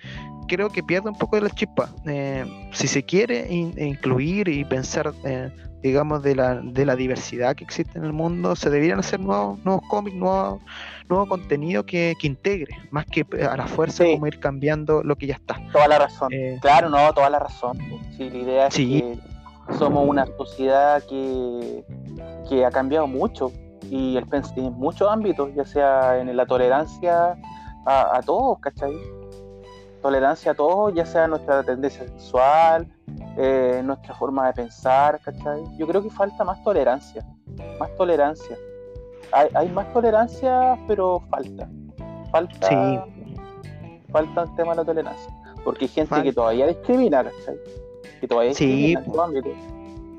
creo 0.48 0.70
que 0.70 0.84
pierde 0.84 1.10
un 1.10 1.18
poco 1.18 1.36
de 1.36 1.42
la 1.42 1.50
chispa. 1.50 1.90
Eh, 2.06 2.46
si 2.72 2.88
se 2.88 3.04
quiere 3.04 3.54
incluir 3.54 4.48
y 4.48 4.64
pensar, 4.64 5.12
eh, 5.26 5.52
digamos, 5.84 6.24
de 6.24 6.36
la, 6.36 6.56
de 6.56 6.86
la 6.86 6.96
diversidad 6.96 7.54
que 7.58 7.66
existe 7.66 8.00
en 8.00 8.06
el 8.06 8.14
mundo, 8.14 8.56
se 8.56 8.70
deberían 8.70 9.00
hacer 9.00 9.20
nuevos, 9.20 9.60
nuevos 9.66 9.84
cómics, 9.90 10.16
nuevos, 10.16 10.62
nuevo 11.10 11.28
contenido 11.28 11.86
que, 11.86 12.16
integre, 12.22 12.74
más 12.92 13.06
que 13.08 13.26
a 13.46 13.58
la 13.58 13.68
fuerza 13.68 14.06
como 14.06 14.26
ir 14.26 14.40
cambiando 14.40 15.04
lo 15.04 15.18
que 15.18 15.28
ya 15.28 15.36
está. 15.36 15.62
Toda 15.74 15.90
la 15.90 16.00
razón. 16.00 16.32
Eh, 16.32 16.58
claro, 16.62 16.88
no, 16.88 17.14
toda 17.14 17.30
la 17.30 17.40
razón. 17.40 17.78
Sí, 18.16 18.30
la 18.30 18.38
idea 18.38 18.68
es 18.68 18.74
que 18.74 19.37
somos 19.78 20.08
una 20.08 20.26
sociedad 20.26 21.04
que, 21.04 21.84
que 22.50 22.66
ha 22.66 22.72
cambiado 22.72 23.08
mucho 23.08 23.52
y 23.90 24.18
el, 24.18 24.26
en 24.56 24.74
muchos 24.74 25.10
ámbitos, 25.10 25.54
ya 25.56 25.66
sea 25.66 26.20
en 26.20 26.36
la 26.36 26.46
tolerancia 26.46 27.38
a, 27.86 28.18
a 28.18 28.22
todos, 28.22 28.60
¿cachai? 28.60 28.94
Tolerancia 30.02 30.52
a 30.52 30.56
todos, 30.56 30.94
ya 30.94 31.06
sea 31.06 31.28
nuestra 31.28 31.64
tendencia 31.64 32.08
sexual, 32.08 32.88
eh, 33.38 33.82
nuestra 33.84 34.14
forma 34.16 34.48
de 34.48 34.54
pensar, 34.54 35.20
¿cachai? 35.22 35.64
Yo 35.78 35.88
creo 35.88 36.02
que 36.02 36.10
falta 36.10 36.44
más 36.44 36.64
tolerancia, 36.64 37.26
más 37.80 37.94
tolerancia. 37.96 38.58
Hay, 39.32 39.50
hay 39.54 39.70
más 39.70 39.92
tolerancia, 39.94 40.78
pero 40.88 41.22
falta. 41.30 41.70
Falta, 42.32 42.68
sí. 42.68 43.00
falta 44.12 44.44
el 44.44 44.56
tema 44.56 44.72
de 44.72 44.78
la 44.78 44.86
tolerancia. 44.86 45.34
Porque 45.64 45.86
hay 45.86 45.90
gente 45.90 46.24
que 46.24 46.34
todavía 46.34 46.68
discrimina, 46.68 47.24
¿cachai? 47.24 47.58
Que 48.20 48.28
todavía 48.28 48.54
sí. 48.54 48.96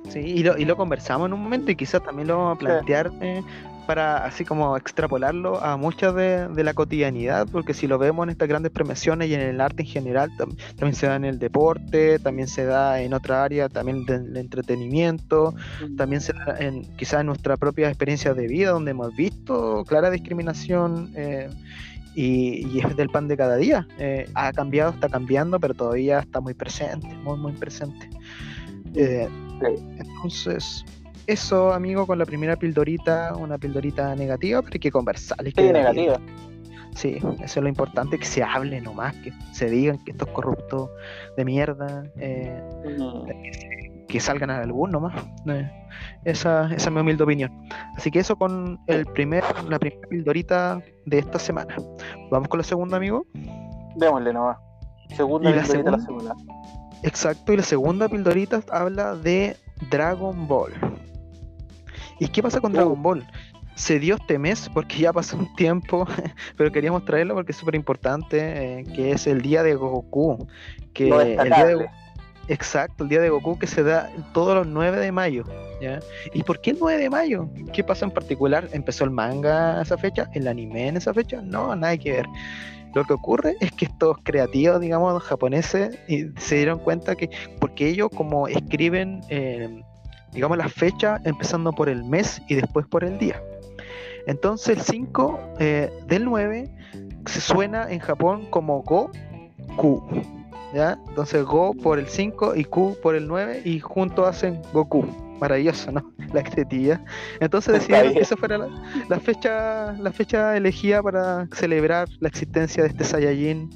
Sí, 0.09 0.21
y 0.21 0.43
lo, 0.43 0.57
y 0.57 0.65
lo 0.65 0.77
conversamos 0.77 1.27
en 1.27 1.35
un 1.35 1.43
momento 1.43 1.71
y 1.71 1.77
quizás 1.77 2.03
también 2.03 2.29
lo 2.29 2.39
vamos 2.39 2.57
a 2.57 2.59
plantear 2.59 3.13
eh, 3.21 3.43
para 3.89 4.25
así 4.27 4.45
como 4.45 4.77
extrapolarlo 4.77 5.65
a 5.65 5.79
muchas 5.79 6.15
de, 6.15 6.63
la 6.63 6.75
cotidianidad, 6.75 7.49
porque 7.51 7.73
si 7.73 7.87
lo 7.87 7.97
vemos 7.97 8.25
en 8.25 8.29
estas 8.31 8.47
grandes 8.47 8.71
premiaciones 8.71 9.31
y 9.31 9.35
en 9.35 9.41
el 9.41 9.63
arte 9.63 9.83
en 9.83 9.89
general, 9.89 10.31
también 10.37 10.95
se 10.95 11.07
da 11.07 11.17
en 11.17 11.25
el 11.25 11.39
deporte, 11.39 12.19
también 12.19 12.49
se 12.49 12.67
da 12.67 13.01
en 13.01 13.15
otra 13.15 13.45
área, 13.45 13.71
también 13.71 14.05
del 14.05 14.37
entretenimiento, 14.37 15.55
mm. 15.83 15.97
también 15.97 16.21
se 16.21 16.35
da 16.35 16.57
en 16.59 16.83
quizás 16.97 17.21
en 17.21 17.29
nuestra 17.29 17.57
propia 17.57 17.89
experiencia 17.89 18.35
de 18.35 18.47
vida, 18.47 18.73
donde 18.73 18.91
hemos 18.91 19.17
visto 19.17 19.85
clara 19.87 20.11
discriminación. 20.11 21.11
Eh, 21.17 21.49
y, 22.21 22.81
es 22.81 22.97
del 22.97 23.09
pan 23.11 23.29
de 23.29 23.37
cada 23.37 23.57
día. 23.57 23.87
Eh, 23.99 24.29
ha 24.35 24.53
cambiado, 24.53 24.91
está 24.91 25.09
cambiando, 25.09 25.61
pero 25.61 25.73
todavía 25.75 26.19
está 26.19 26.41
muy 26.41 26.53
presente, 26.53 27.07
muy, 27.23 27.39
muy 27.39 27.53
presente. 27.53 28.11
Eh, 28.95 29.29
entonces, 29.99 30.85
eso, 31.29 31.73
amigo, 31.73 32.07
con 32.09 32.19
la 32.19 32.27
primera 32.27 32.57
pildorita, 32.57 33.37
una 33.37 33.57
pildorita 33.57 34.17
negativa, 34.17 34.61
pero 34.63 34.73
hay 34.75 34.81
que 34.81 34.91
conversar. 34.91 35.39
Sí, 35.45 35.63
negativa. 35.73 36.21
Sí, 36.97 37.19
eso 37.41 37.61
es 37.61 37.63
lo 37.63 37.69
importante, 37.69 38.19
que 38.19 38.25
se 38.25 38.43
hable 38.43 38.81
nomás, 38.81 39.15
que 39.17 39.33
se 39.53 39.71
digan 39.71 39.99
que 40.05 40.11
estos 40.11 40.29
corruptos 40.31 40.91
de 41.37 41.45
mierda, 41.45 42.11
eh, 42.17 42.61
que, 43.27 43.78
salgan 44.21 44.51
a 44.51 44.59
algún 44.59 44.91
nomás. 44.91 45.15
esa, 46.25 46.67
esa 46.67 46.89
es 46.89 46.91
mi 46.91 47.01
humilde 47.01 47.25
opinión. 47.25 47.53
Así 47.97 48.11
que 48.11 48.19
eso 48.21 48.37
con 48.37 48.81
el 48.87 49.07
primer, 49.07 49.45
la 49.69 49.79
primera 49.79 50.09
pildorita 50.09 50.83
de 51.07 51.19
esta 51.19 51.39
semana. 51.39 51.77
Vamos 52.31 52.49
con 52.49 52.59
la 52.59 52.65
segunda, 52.65 52.97
amigo. 52.97 53.27
Démosle 53.97 54.33
nomás. 54.33 54.59
Segunda 55.15 55.53
pildorita 55.53 55.91
la 55.91 55.99
segunda. 55.99 56.35
Exacto, 57.03 57.53
y 57.53 57.59
la 57.59 57.63
segunda 57.63 58.09
pildorita 58.09 58.61
habla 58.71 59.15
de 59.15 59.57
Dragon 59.91 60.49
Ball. 60.49 60.73
¿Y 62.19 62.29
qué 62.29 62.43
pasa 62.43 62.61
con 62.61 62.73
Dragon 62.73 62.99
uh. 62.99 63.03
Ball? 63.03 63.27
Se 63.77 64.01
dio 64.01 64.17
este 64.17 64.39
mes 64.39 64.69
porque 64.75 64.99
ya 64.99 65.13
pasó 65.13 65.37
un 65.37 65.55
tiempo, 65.55 66.07
pero 66.57 66.73
queríamos 66.73 67.05
traerlo 67.05 67.35
porque 67.35 67.53
es 67.53 67.59
súper 67.59 67.77
importante, 67.77 68.81
eh, 68.81 68.85
que 68.95 69.13
es 69.13 69.27
el 69.29 69.43
día 69.43 69.63
de 69.63 69.75
Goku. 69.75 70.49
Que 70.93 71.09
el 71.11 71.49
día 71.49 71.65
de, 71.65 71.89
Exacto, 72.49 73.05
el 73.05 73.11
día 73.11 73.21
de 73.21 73.29
Goku 73.29 73.59
que 73.59 73.67
se 73.67 73.83
da 73.83 74.11
todos 74.33 74.55
los 74.55 74.67
9 74.67 74.99
de 74.99 75.13
mayo. 75.13 75.45
¿ya? 75.81 76.01
¿Y 76.33 76.43
por 76.43 76.61
qué 76.61 76.71
el 76.71 76.79
9 76.81 77.03
de 77.03 77.11
mayo? 77.11 77.49
¿Qué 77.73 77.85
pasa 77.85 78.07
en 78.07 78.11
particular? 78.11 78.69
¿Empezó 78.73 79.05
el 79.05 79.11
manga 79.11 79.83
esa 79.83 79.99
fecha? 79.99 80.29
¿El 80.33 80.49
anime 80.49 80.89
en 80.89 80.97
esa 80.97 81.13
fecha? 81.13 81.43
No, 81.43 81.77
nada 81.77 81.97
que 81.99 82.13
ver. 82.13 82.27
Lo 82.95 83.05
que 83.05 83.13
ocurre 83.13 83.57
es 83.61 83.71
que 83.73 83.85
estos 83.85 84.17
creativos, 84.23 84.81
digamos, 84.81 85.23
japoneses, 85.23 85.99
se 86.39 86.57
dieron 86.57 86.79
cuenta 86.79 87.17
que, 87.17 87.29
porque 87.61 87.89
ellos 87.89 88.09
como 88.15 88.49
escriben, 88.49 89.21
eh, 89.29 89.83
digamos, 90.33 90.57
la 90.57 90.71
fecha 90.71 91.21
empezando 91.25 91.73
por 91.73 91.91
el 91.91 92.03
mes 92.05 92.41
y 92.49 92.55
después 92.55 92.87
por 92.87 93.05
el 93.05 93.19
día. 93.19 93.41
Entonces 94.27 94.79
el 94.79 94.83
5 94.83 95.41
eh, 95.59 95.91
del 96.07 96.25
9 96.25 96.71
se 97.27 97.41
suena 97.41 97.91
en 97.91 97.99
Japón 97.99 98.47
como 98.51 98.83
Go-Ku. 98.83 100.38
¿Ya? 100.75 100.99
Entonces 101.09 101.45
Go 101.45 101.75
por 101.75 101.99
el 101.99 102.09
5 102.09 102.57
y 102.57 102.65
Q 102.65 102.97
por 103.03 103.15
el 103.15 103.27
9 103.27 103.63
y 103.65 103.81
juntos 103.81 104.27
hacen 104.27 104.61
Goku. 104.73 105.07
Maravilloso, 105.41 105.93
¿no? 105.93 106.13
La 106.33 106.41
estetilla. 106.41 107.01
Entonces 107.41 107.75
decidieron 107.75 108.13
que 108.13 108.21
esa 108.21 108.37
fuera 108.37 108.59
la, 109.09 109.21
fecha 109.21 109.93
la 109.93 110.13
fecha 110.13 110.57
elegida 110.57 111.03
para 111.03 111.47
celebrar 111.53 112.09
la 112.21 112.29
existencia 112.29 112.83
de 112.83 112.89
este 112.89 113.05
Saiyajin 113.05 113.71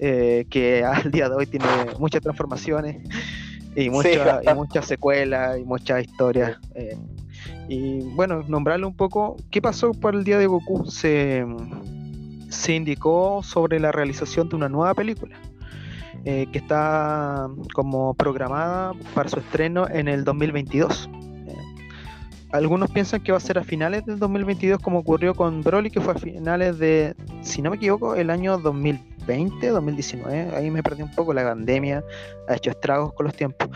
eh, 0.00 0.44
que 0.50 0.84
al 0.84 1.10
día 1.10 1.28
de 1.28 1.36
hoy 1.36 1.46
tiene 1.46 1.66
muchas 1.98 2.20
transformaciones 2.20 2.96
y, 3.76 3.90
muchas 3.90 4.86
secuelas 4.86 5.58
y 5.58 5.64
muchas 5.64 6.04
historias. 6.04 6.58
Eh, 6.74 6.96
y 7.68 8.00
bueno, 8.14 8.42
nombrarle 8.46 8.86
un 8.86 8.96
poco 8.96 9.36
qué 9.50 9.62
pasó 9.62 9.92
por 9.92 10.14
el 10.14 10.24
día 10.24 10.38
de 10.38 10.46
Goku. 10.46 10.86
Se, 10.86 11.44
se 12.50 12.74
indicó 12.74 13.42
sobre 13.42 13.80
la 13.80 13.92
realización 13.92 14.48
de 14.48 14.56
una 14.56 14.68
nueva 14.68 14.94
película 14.94 15.38
eh, 16.24 16.46
que 16.52 16.58
está 16.58 17.48
como 17.74 18.14
programada 18.14 18.92
para 19.14 19.28
su 19.28 19.38
estreno 19.38 19.86
en 19.88 20.08
el 20.08 20.24
2022. 20.24 21.10
Eh, 21.46 21.54
algunos 22.52 22.90
piensan 22.90 23.22
que 23.22 23.32
va 23.32 23.38
a 23.38 23.40
ser 23.40 23.58
a 23.58 23.64
finales 23.64 24.06
del 24.06 24.18
2022 24.18 24.78
como 24.80 25.00
ocurrió 25.00 25.34
con 25.34 25.62
Broly, 25.62 25.90
que 25.90 26.00
fue 26.00 26.14
a 26.14 26.18
finales 26.18 26.78
de, 26.78 27.14
si 27.42 27.62
no 27.62 27.70
me 27.70 27.76
equivoco, 27.76 28.14
el 28.14 28.30
año 28.30 28.58
2020, 28.58 29.68
2019. 29.68 30.56
Ahí 30.56 30.70
me 30.70 30.82
perdí 30.82 31.02
un 31.02 31.10
poco, 31.14 31.34
la 31.34 31.44
pandemia 31.44 32.02
ha 32.48 32.54
hecho 32.54 32.70
estragos 32.70 33.12
con 33.14 33.26
los 33.26 33.34
tiempos 33.34 33.68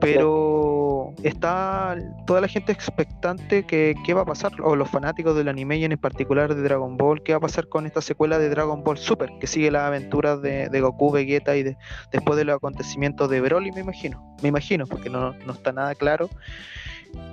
pero 0.00 1.14
está 1.22 1.96
toda 2.26 2.40
la 2.40 2.48
gente 2.48 2.72
expectante 2.72 3.64
que 3.64 3.94
qué 4.04 4.14
va 4.14 4.22
a 4.22 4.24
pasar, 4.24 4.52
o 4.62 4.76
los 4.76 4.88
fanáticos 4.88 5.36
del 5.36 5.48
anime 5.48 5.78
y 5.78 5.84
en 5.84 5.96
particular 5.98 6.54
de 6.54 6.62
Dragon 6.62 6.96
Ball, 6.96 7.22
qué 7.22 7.32
va 7.32 7.38
a 7.38 7.40
pasar 7.40 7.68
con 7.68 7.86
esta 7.86 8.00
secuela 8.00 8.38
de 8.38 8.48
Dragon 8.48 8.82
Ball 8.84 8.98
Super, 8.98 9.30
que 9.40 9.46
sigue 9.46 9.70
las 9.70 9.82
aventuras 9.82 10.40
de, 10.42 10.80
Goku, 10.80 11.10
Vegeta 11.10 11.56
y 11.56 11.76
después 12.12 12.36
de 12.36 12.44
los 12.44 12.56
acontecimientos 12.56 13.28
de 13.30 13.40
Broly, 13.40 13.72
me 13.72 13.80
imagino, 13.80 14.36
me 14.42 14.48
imagino, 14.48 14.86
porque 14.86 15.10
no, 15.10 15.32
está 15.32 15.72
nada 15.72 15.94
claro. 15.94 16.28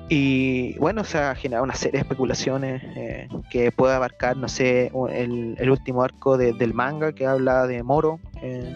Y 0.07 0.77
bueno, 0.77 1.03
se 1.03 1.17
ha 1.17 1.35
generado 1.35 1.63
una 1.63 1.75
serie 1.75 1.99
de 1.99 2.03
especulaciones 2.03 2.81
eh, 2.95 3.27
que 3.49 3.71
puede 3.71 3.95
abarcar, 3.95 4.37
no 4.37 4.47
sé, 4.47 4.91
el, 5.09 5.69
último 5.69 6.03
arco 6.03 6.37
del 6.37 6.73
manga 6.73 7.11
que 7.13 7.25
habla 7.25 7.67
de 7.67 7.83
Moro. 7.83 8.19
Eh, 8.41 8.73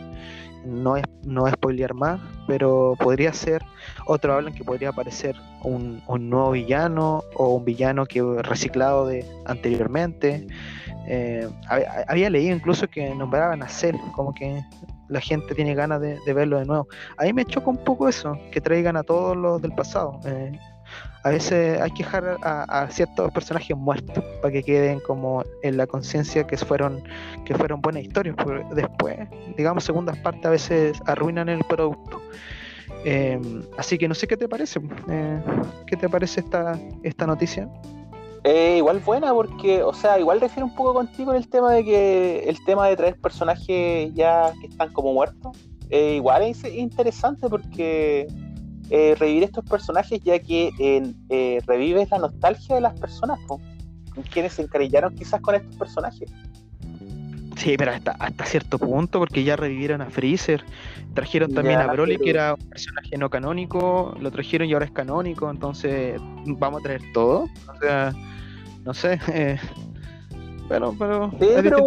no 0.69 0.97
es 0.97 1.03
no 1.23 1.47
spoilear 1.47 1.93
más, 1.93 2.19
pero 2.47 2.95
podría 2.99 3.33
ser, 3.33 3.63
otro 4.05 4.33
hablan 4.33 4.53
que 4.53 4.63
podría 4.63 4.89
aparecer 4.89 5.35
un, 5.63 6.01
nuevo 6.07 6.51
villano 6.51 7.23
o 7.35 7.55
un 7.55 7.65
villano 7.65 8.05
que 8.05 8.21
reciclado 8.41 9.07
de 9.07 9.25
anteriormente. 9.45 10.47
Eh, 11.07 11.49
había, 12.07 12.29
leído 12.29 12.55
incluso 12.55 12.87
que 12.87 13.13
nombraban 13.15 13.63
a 13.63 13.69
Cell, 13.69 13.95
como 14.15 14.33
que 14.33 14.63
la 15.07 15.19
gente 15.19 15.55
tiene 15.55 15.73
ganas 15.73 15.99
de, 16.01 16.19
verlo 16.33 16.59
de 16.59 16.65
nuevo. 16.65 16.87
A 17.17 17.23
mí 17.23 17.33
me 17.33 17.45
choca 17.45 17.69
un 17.69 17.83
poco 17.83 18.07
eso, 18.07 18.37
que 18.51 18.61
traigan 18.61 18.95
a 18.95 19.03
todos 19.03 19.35
los 19.35 19.61
del 19.61 19.73
pasado. 19.73 20.19
Eh, 20.25 20.51
a 21.23 21.29
veces 21.29 21.81
hay 21.81 21.91
que 21.91 22.03
dejar 22.03 22.37
a, 22.41 22.87
ciertos 22.91 23.31
personajes 23.31 23.75
muertos 23.75 24.23
para 24.41 24.51
que 24.51 24.63
queden 24.63 24.99
como 25.01 25.43
en 25.63 25.77
la 25.77 25.85
conciencia 25.85 26.45
que 26.47 26.57
fueron 26.57 27.03
que 27.45 27.53
fueron 27.55 27.81
buenas 27.81 28.03
historias 28.03 28.35
porque 28.37 28.63
después 28.73 29.17
digamos 29.57 29.83
segundas 29.83 30.17
partes 30.17 30.45
a 30.45 30.49
veces 30.49 30.99
arruinan 31.05 31.49
el 31.49 31.63
producto. 31.65 32.21
Em, 33.05 33.63
así 33.77 33.97
que 33.97 34.07
no 34.07 34.15
sé 34.15 34.27
qué 34.27 34.35
te 34.35 34.47
parece 34.47 34.81
eh, 35.09 35.41
qué 35.87 35.95
te 35.95 36.09
parece 36.09 36.41
esta 36.41 36.79
esta 37.03 37.27
noticia. 37.27 37.69
Eh, 38.45 38.77
igual 38.77 38.99
buena 38.99 39.33
porque 39.33 39.83
o 39.83 39.93
sea 39.93 40.17
igual 40.17 40.39
refiere 40.39 40.63
un 40.63 40.73
poco 40.73 40.93
contigo 40.93 41.31
en 41.31 41.37
el 41.37 41.49
tema 41.49 41.73
de 41.73 41.83
que 41.83 42.43
el 42.47 42.63
tema 42.63 42.87
de 42.87 42.95
traer 42.95 43.19
personajes 43.19 44.13
ya 44.13 44.53
que 44.61 44.67
están 44.67 44.93
como 44.93 45.13
muertos 45.13 45.57
eh, 45.89 46.15
igual 46.15 46.43
es 46.43 46.63
interesante 46.63 47.49
porque 47.49 48.27
eh, 48.89 49.15
revivir 49.19 49.43
estos 49.43 49.65
personajes 49.65 50.19
ya 50.23 50.39
que 50.39 50.71
eh, 50.79 51.61
revives 51.65 52.09
la 52.11 52.19
nostalgia 52.19 52.75
de 52.75 52.81
las 52.81 52.99
personas, 52.99 53.39
con 53.47 53.59
quienes 54.31 54.53
se 54.53 54.63
encarillaron 54.63 55.15
quizás 55.15 55.41
con 55.41 55.55
estos 55.55 55.75
personajes. 55.75 56.29
Sí, 57.59 57.75
pero 57.77 57.91
hasta, 57.91 58.11
hasta 58.11 58.45
cierto 58.45 58.79
punto, 58.79 59.19
porque 59.19 59.43
ya 59.43 59.57
revivieron 59.57 60.01
a 60.01 60.09
Freezer, 60.09 60.63
trajeron 61.13 61.53
también 61.53 61.79
a 61.79 61.87
Broly, 61.87 62.17
que 62.17 62.29
era 62.29 62.53
un 62.53 62.69
personaje 62.69 63.17
no 63.17 63.29
canónico, 63.29 64.15
lo 64.17 64.31
trajeron 64.31 64.69
y 64.69 64.73
ahora 64.73 64.85
es 64.85 64.91
canónico, 64.91 65.49
entonces 65.51 66.21
vamos 66.45 66.79
a 66.79 66.83
traer 66.83 67.01
todo. 67.13 67.49
O 67.67 67.79
sea, 67.81 68.13
no 68.85 68.93
sé, 68.93 69.19
eh, 69.33 69.59
pero, 70.69 70.95
pero, 70.97 71.31
sí, 71.31 71.47
pero, 71.61 71.85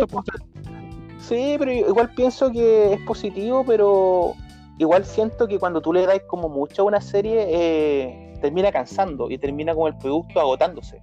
sí, 1.21 1.57
pero 1.59 1.73
igual 1.73 2.11
pienso 2.15 2.53
que 2.53 2.93
es 2.93 3.01
positivo, 3.01 3.65
pero 3.65 4.35
igual 4.83 5.05
siento 5.05 5.49
que 5.49 5.59
cuando 5.59 5.81
tú 5.81 5.93
le 5.93 6.07
das 6.07 6.21
como 6.27 6.49
mucho 6.49 6.83
a 6.83 6.85
una 6.85 7.01
serie, 7.01 7.47
eh, 7.49 8.35
termina 8.41 8.71
cansando 8.71 9.31
y 9.31 9.39
termina 9.39 9.75
con 9.75 9.93
el 9.93 9.99
producto 9.99 10.41
agotándose. 10.41 11.01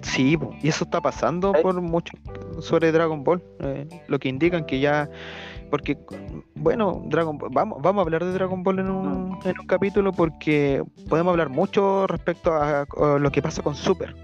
Sí, 0.00 0.38
y 0.62 0.68
eso 0.68 0.84
está 0.84 1.00
pasando 1.00 1.52
por 1.52 1.80
mucho 1.80 2.14
sobre 2.60 2.92
Dragon 2.92 3.22
Ball, 3.22 3.42
eh, 3.60 3.86
lo 4.08 4.18
que 4.18 4.28
indican 4.28 4.64
que 4.64 4.80
ya, 4.80 5.08
porque, 5.70 5.98
bueno, 6.54 7.02
Dragon 7.06 7.38
vamos, 7.50 7.80
vamos 7.80 8.00
a 8.00 8.02
hablar 8.02 8.24
de 8.24 8.32
Dragon 8.32 8.62
Ball 8.62 8.78
en 8.78 8.90
un, 8.90 9.30
mm. 9.30 9.40
en 9.44 9.60
un 9.60 9.66
capítulo 9.66 10.12
porque 10.12 10.82
podemos 11.08 11.30
hablar 11.30 11.50
mucho 11.50 12.06
respecto 12.06 12.52
a, 12.54 12.86
lo 13.18 13.30
que 13.30 13.42
pasa 13.42 13.62
con 13.62 13.74
Super. 13.74 14.16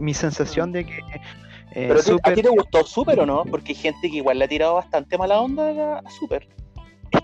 Mi 0.00 0.14
sensación 0.14 0.70
mm. 0.70 0.72
de 0.72 0.86
que 0.86 0.98
eh, 1.72 1.88
¿Pero 1.88 2.00
Super... 2.00 2.32
a 2.32 2.34
ti 2.34 2.42
te 2.42 2.48
gustó 2.48 2.84
Super 2.84 3.20
o 3.20 3.26
no? 3.26 3.44
Porque 3.44 3.72
hay 3.72 3.74
gente 3.74 4.08
que 4.08 4.16
igual 4.16 4.38
le 4.38 4.46
ha 4.46 4.48
tirado 4.48 4.74
bastante 4.74 5.18
mala 5.18 5.40
onda 5.40 5.98
a 5.98 6.10
Super. 6.10 6.48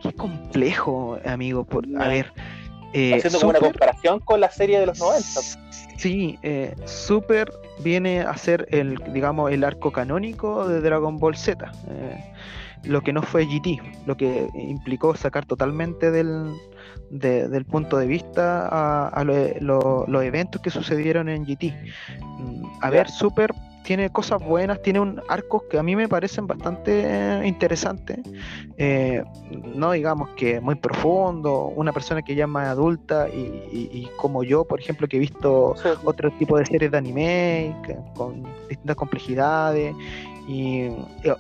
Es 0.04 0.14
complejo, 0.14 1.18
amigo. 1.24 1.64
Por, 1.64 1.84
a 1.98 2.08
ver. 2.08 2.32
Eh, 2.92 3.14
Haciendo 3.14 3.38
como 3.40 3.50
una 3.50 3.60
comparación 3.60 4.20
con 4.20 4.40
la 4.40 4.50
serie 4.50 4.78
de 4.78 4.86
los 4.86 4.98
90. 4.98 5.22
Sí, 5.96 6.38
eh, 6.42 6.74
Super 6.84 7.50
viene 7.82 8.20
a 8.20 8.36
ser 8.36 8.66
el, 8.70 8.96
digamos, 9.12 9.50
el 9.50 9.64
arco 9.64 9.92
canónico 9.92 10.68
de 10.68 10.80
Dragon 10.80 11.16
Ball 11.16 11.36
Z. 11.36 11.70
Eh, 11.88 12.32
lo 12.84 13.00
que 13.00 13.12
no 13.12 13.22
fue 13.22 13.46
GT, 13.46 13.80
lo 14.06 14.16
que 14.16 14.48
implicó 14.54 15.14
sacar 15.14 15.46
totalmente 15.46 16.10
del, 16.10 16.52
del 17.10 17.64
punto 17.64 17.96
de 17.96 18.06
vista 18.06 19.08
a, 19.08 19.24
los 19.24 20.24
eventos 20.24 20.60
que 20.60 20.70
sucedieron 20.70 21.28
en 21.28 21.44
GT. 21.44 21.72
Mm, 22.20 22.64
a 22.80 22.90
ver, 22.90 23.08
Super 23.08 23.54
tiene 23.84 24.10
cosas 24.10 24.42
buenas, 24.42 24.80
tiene 24.82 25.00
un 25.00 25.20
arcos 25.28 25.62
que 25.70 25.78
a 25.78 25.82
mí 25.82 25.96
me 25.96 26.08
parecen 26.08 26.46
bastante 26.46 27.02
eh, 27.04 27.46
interesantes. 27.46 28.18
Eh, 28.76 29.22
no 29.74 29.92
digamos 29.92 30.30
que 30.30 30.60
muy 30.60 30.74
profundo, 30.76 31.66
una 31.66 31.92
persona 31.92 32.22
que 32.22 32.34
ya 32.34 32.44
es 32.44 32.50
más 32.50 32.68
adulta 32.68 33.28
y, 33.28 34.08
como 34.16 34.44
yo, 34.44 34.64
por 34.64 34.80
ejemplo, 34.80 35.08
que 35.08 35.16
he 35.16 35.20
visto 35.20 35.74
otro 36.04 36.30
tipo 36.32 36.56
de 36.56 36.66
series 36.66 36.90
de 36.90 36.98
anime 36.98 37.76
con 38.14 38.44
distintas 38.68 38.96
complejidades 38.96 39.94
y, 40.48 40.88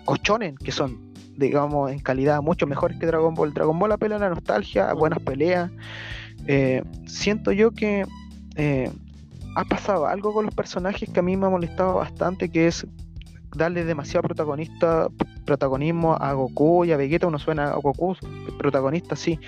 ochonen 0.06 0.56
que 0.56 0.72
son 0.72 1.12
digamos 1.36 1.90
en 1.90 1.98
calidad 1.98 2.42
mucho 2.42 2.66
mejores 2.66 2.98
que 2.98 3.06
Dragon 3.06 3.34
Ball. 3.34 3.54
Dragon 3.54 3.78
Ball 3.78 3.92
apela 3.92 4.16
a 4.16 4.18
la 4.18 4.28
nostalgia, 4.28 4.90
a 4.90 4.94
buenas 4.94 5.18
peleas. 5.20 5.70
Eh, 6.46 6.82
siento 7.06 7.52
yo 7.52 7.70
que 7.70 8.04
ha 9.54 9.64
pasado 9.64 10.06
algo 10.06 10.32
con 10.32 10.46
los 10.46 10.54
personajes 10.54 11.08
que 11.10 11.20
a 11.20 11.22
mí 11.22 11.36
me 11.36 11.46
ha 11.46 11.50
molestado 11.50 11.94
bastante, 11.94 12.48
que 12.48 12.66
es 12.66 12.86
darle 13.54 13.84
demasiado 13.84 14.22
protagonista, 14.22 15.08
protagonismo 15.44 16.14
a 16.14 16.32
Goku 16.32 16.84
y 16.84 16.92
a 16.92 16.96
Vegeta, 16.96 17.26
uno 17.26 17.38
suena 17.38 17.72
a 17.72 17.76
Goku, 17.76 18.16
protagonista 18.58 19.16
sí, 19.16 19.38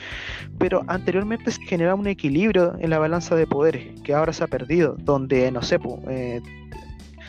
pero 0.59 0.83
anteriormente 0.89 1.51
se 1.51 1.63
generaba 1.63 1.95
un 1.95 2.07
equilibrio 2.07 2.75
en 2.79 2.91
la 2.91 2.99
balanza 2.99 3.35
de 3.35 3.47
poderes, 3.47 4.01
que 4.03 4.15
ahora 4.15 4.33
se 4.33 4.45
ha 4.45 4.47
perdido, 4.47 4.97
donde, 4.99 5.51
no 5.51 5.63
sé, 5.63 5.79
eh, 6.09 6.43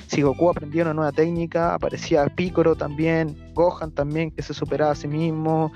si 0.08 0.22
Goku 0.22 0.50
aprendía 0.50 0.84
una 0.84 0.94
nueva 0.94 1.12
técnica, 1.12 1.74
aparecía 1.74 2.26
Piccolo 2.28 2.76
también, 2.76 3.36
Gohan 3.54 3.92
también, 3.92 4.32
que 4.32 4.42
se 4.42 4.54
superaba 4.54 4.92
a 4.92 4.96
sí 4.96 5.08
mismo, 5.08 5.72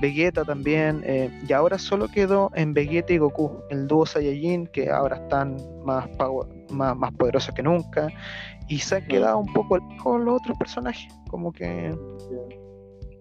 Vegeta 0.00 0.44
también, 0.44 1.02
eh, 1.04 1.30
y 1.46 1.52
ahora 1.52 1.78
solo 1.78 2.08
quedó 2.08 2.50
en 2.54 2.74
Vegeta 2.74 3.12
y 3.12 3.18
Goku, 3.18 3.62
el 3.70 3.86
dúo 3.86 4.06
Saiyajin, 4.06 4.66
que 4.68 4.90
ahora 4.90 5.16
están 5.16 5.56
más, 5.84 6.08
más, 6.70 6.96
más 6.96 7.12
poderosos 7.14 7.54
que 7.54 7.62
nunca, 7.62 8.08
y 8.68 8.78
se 8.78 8.96
ha 8.96 9.06
quedado 9.06 9.38
un 9.38 9.52
poco 9.52 9.78
con 10.02 10.24
los 10.24 10.40
otros 10.40 10.56
personajes, 10.58 11.12
como 11.28 11.52
que 11.52 11.94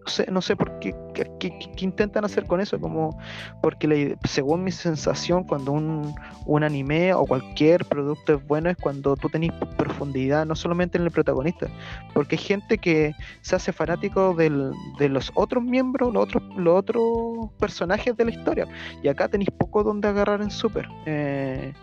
sé, 0.05 0.25
no 0.31 0.41
sé 0.41 0.55
por 0.55 0.79
qué, 0.79 0.95
qué, 1.13 1.53
intentan 1.79 2.25
hacer 2.25 2.45
con 2.45 2.61
eso, 2.61 2.79
como 2.79 3.19
porque 3.61 4.17
según 4.23 4.63
mi 4.63 4.71
sensación, 4.71 5.43
cuando 5.43 5.71
un, 5.71 6.13
un, 6.45 6.63
anime 6.63 7.13
o 7.13 7.25
cualquier 7.25 7.85
producto 7.85 8.35
es 8.35 8.47
bueno 8.47 8.69
es 8.69 8.77
cuando 8.77 9.15
tú 9.15 9.29
tenés 9.29 9.51
profundidad, 9.77 10.45
no 10.45 10.55
solamente 10.55 10.97
en 10.97 11.03
el 11.03 11.11
protagonista, 11.11 11.67
porque 12.13 12.35
hay 12.35 12.41
gente 12.41 12.77
que 12.77 13.13
se 13.41 13.55
hace 13.55 13.73
fanático 13.73 14.33
del, 14.33 14.71
de 14.99 15.09
los 15.09 15.31
otros 15.35 15.63
miembros, 15.63 16.13
los 16.13 16.23
otros, 16.23 16.43
los 16.55 16.79
otros 16.79 17.49
personajes 17.59 18.15
de 18.15 18.25
la 18.25 18.31
historia, 18.31 18.67
y 19.03 19.07
acá 19.07 19.27
tenéis 19.27 19.49
poco 19.51 19.83
donde 19.83 20.07
agarrar 20.07 20.41
en 20.41 20.51
Super, 20.51 20.87
eh, 21.05 21.73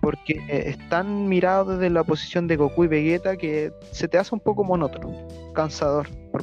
porque 0.00 0.42
están 0.48 1.28
mirados 1.28 1.68
desde 1.68 1.90
la 1.90 2.04
posición 2.04 2.46
de 2.46 2.56
Goku 2.56 2.84
y 2.84 2.88
Vegeta 2.88 3.36
que 3.36 3.72
se 3.92 4.08
te 4.08 4.18
hace 4.18 4.34
un 4.34 4.40
poco 4.40 4.64
monótono, 4.64 5.12
cansador 5.54 6.08
por 6.30 6.42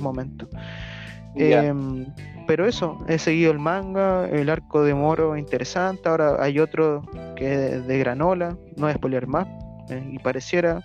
Em, 1.35 2.05
pero 2.47 2.65
eso, 2.65 2.97
he 3.07 3.19
seguido 3.19 3.51
el 3.51 3.59
manga, 3.59 4.27
el 4.29 4.49
arco 4.49 4.83
de 4.83 4.93
Moro 4.93 5.37
interesante, 5.37 6.07
ahora 6.07 6.41
hay 6.41 6.59
otro 6.59 7.03
que 7.35 7.75
es 7.75 7.87
de 7.87 7.99
granola, 7.99 8.57
no 8.77 8.89
es 8.89 8.97
poliar 8.97 9.27
más, 9.27 9.47
eh, 9.89 10.03
y 10.11 10.19
pareciera 10.19 10.81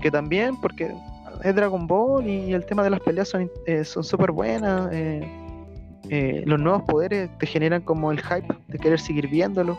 que 0.00 0.10
también, 0.10 0.60
porque 0.60 0.94
es 1.42 1.54
Dragon 1.54 1.86
Ball 1.86 2.26
y 2.26 2.52
el 2.52 2.64
tema 2.66 2.84
de 2.84 2.90
las 2.90 3.00
peleas 3.00 3.28
son 3.28 3.50
eh, 3.66 3.84
súper 3.84 4.32
buenas, 4.32 4.90
eh, 4.92 6.42
los 6.44 6.60
nuevos 6.60 6.82
poderes 6.82 7.30
te 7.38 7.46
generan 7.46 7.80
como 7.80 8.12
el 8.12 8.20
hype 8.20 8.46
de 8.68 8.78
querer 8.78 9.00
seguir 9.00 9.28
viéndolo. 9.28 9.78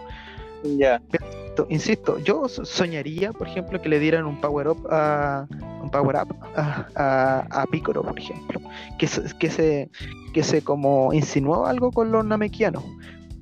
Ya. 0.63 0.99
Insisto, 1.69 2.19
yo 2.19 2.47
soñaría, 2.47 3.31
por 3.31 3.47
ejemplo, 3.47 3.81
que 3.81 3.89
le 3.89 3.99
dieran 3.99 4.25
un 4.25 4.39
power 4.41 4.69
up 4.69 4.87
a 4.89 5.47
un 5.81 5.89
power 5.89 6.15
up 6.15 6.35
a, 6.55 7.65
Piccolo, 7.69 8.03
por 8.03 8.17
ejemplo, 8.17 8.61
que, 8.97 9.07
se 9.07 9.89
que 10.33 10.43
se 10.43 10.61
como 10.63 11.13
insinuó 11.13 11.65
algo 11.65 11.91
con 11.91 12.11
los 12.11 12.25
namekianos. 12.25 12.83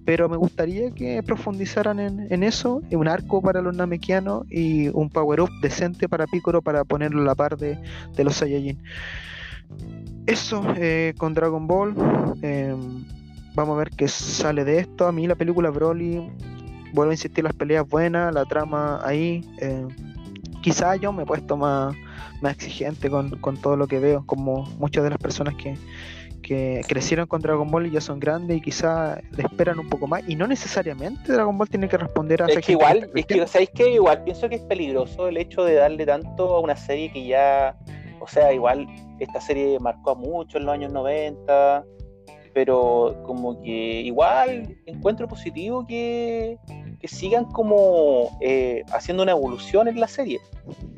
Pero 0.04 0.28
me 0.28 0.36
gustaría 0.36 0.90
que 0.92 1.22
profundizaran 1.22 2.00
en, 2.00 2.44
eso, 2.44 2.82
en 2.90 3.00
un 3.00 3.08
arco 3.08 3.40
para 3.42 3.62
los 3.62 3.76
namekianos 3.76 4.46
y 4.50 4.90
un 4.90 5.10
power 5.10 5.42
up 5.42 5.50
decente 5.62 6.10
para 6.10 6.26
Piccolo 6.26 6.62
para 6.64 6.84
ponerlo 6.84 7.22
a 7.22 7.26
la 7.26 7.36
par 7.36 7.56
de, 7.58 7.78
los 8.18 8.36
Saiyajin. 8.36 8.82
Eso 10.26 10.64
eh, 10.76 11.14
con 11.18 11.36
Dragon 11.36 11.68
Ball. 11.68 11.94
Em, 12.42 13.06
vamos 13.54 13.76
a 13.76 13.78
ver 13.78 13.92
qué 13.92 14.08
sale 14.08 14.66
de 14.66 14.80
esto. 14.80 15.08
A 15.08 15.12
mí 15.12 15.28
la 15.28 15.36
película 15.36 15.70
Broly 15.70 16.32
vuelvo 16.94 17.12
a 17.12 17.14
insistir, 17.14 17.44
las 17.44 17.54
peleas 17.54 17.88
buenas, 17.88 18.34
la 18.34 18.46
trama 18.46 19.00
ahí. 19.04 19.44
Eh, 19.60 19.88
quizá 20.62 20.96
yo 20.96 21.12
me 21.12 21.24
he 21.24 21.26
puesto 21.26 21.58
más, 21.58 21.96
más 22.42 22.54
exigente 22.54 23.10
con, 23.10 23.40
todo 23.62 23.76
lo 23.76 23.88
que 23.88 24.00
veo, 24.00 24.26
como 24.26 24.64
muchas 24.78 25.04
de 25.04 25.10
las 25.10 25.20
personas 25.20 25.56
que, 25.56 25.76
que 26.42 26.82
crecieron 26.88 27.28
con 27.28 27.42
Dragon 27.42 27.70
Ball 27.70 27.88
y 27.88 27.92
ya 27.92 28.02
son 28.02 28.20
grandes 28.20 28.58
y 28.58 28.62
quizá 28.62 29.20
le 29.36 29.44
esperan 29.44 29.80
un 29.80 29.90
poco 29.90 30.08
más. 30.08 30.24
Y 30.28 30.36
no 30.36 30.48
necesariamente 30.48 31.34
Dragon 31.34 31.58
Ball 31.58 31.70
tiene 31.70 31.88
que 31.88 31.98
responder 31.98 32.44
a 32.44 32.48
es 32.48 32.66
que 32.66 32.74
igual, 32.74 33.10
es 33.14 33.26
que, 33.26 33.48
¿sabéis 33.48 33.70
que 33.72 33.92
Igual 33.92 34.24
pienso 34.24 34.50
que 34.50 34.56
es 34.56 34.62
peligroso 34.62 35.28
el 35.28 35.38
hecho 35.38 35.64
de 35.64 35.76
darle 35.76 36.06
tanto 36.06 36.56
a 36.56 36.60
una 36.60 36.76
serie 36.76 37.12
que 37.12 37.26
ya, 37.26 37.78
o 38.20 38.28
sea, 38.28 38.54
igual 38.54 38.88
esta 39.20 39.42
serie 39.42 39.80
marcó 39.80 40.12
a 40.12 40.16
mucho 40.16 40.58
en 40.58 40.66
los 40.66 40.74
años 40.74 40.92
90 40.92 41.86
pero 42.54 43.22
como 43.26 43.62
que 43.62 44.02
igual 44.02 44.76
encuentro 44.86 45.28
positivo 45.28 45.86
que, 45.88 46.58
sigan 47.08 47.46
como 47.46 48.38
eh, 48.42 48.84
haciendo 48.92 49.24
una 49.24 49.32
evolución 49.32 49.88
en 49.88 50.00
la 50.00 50.08
serie, 50.08 50.40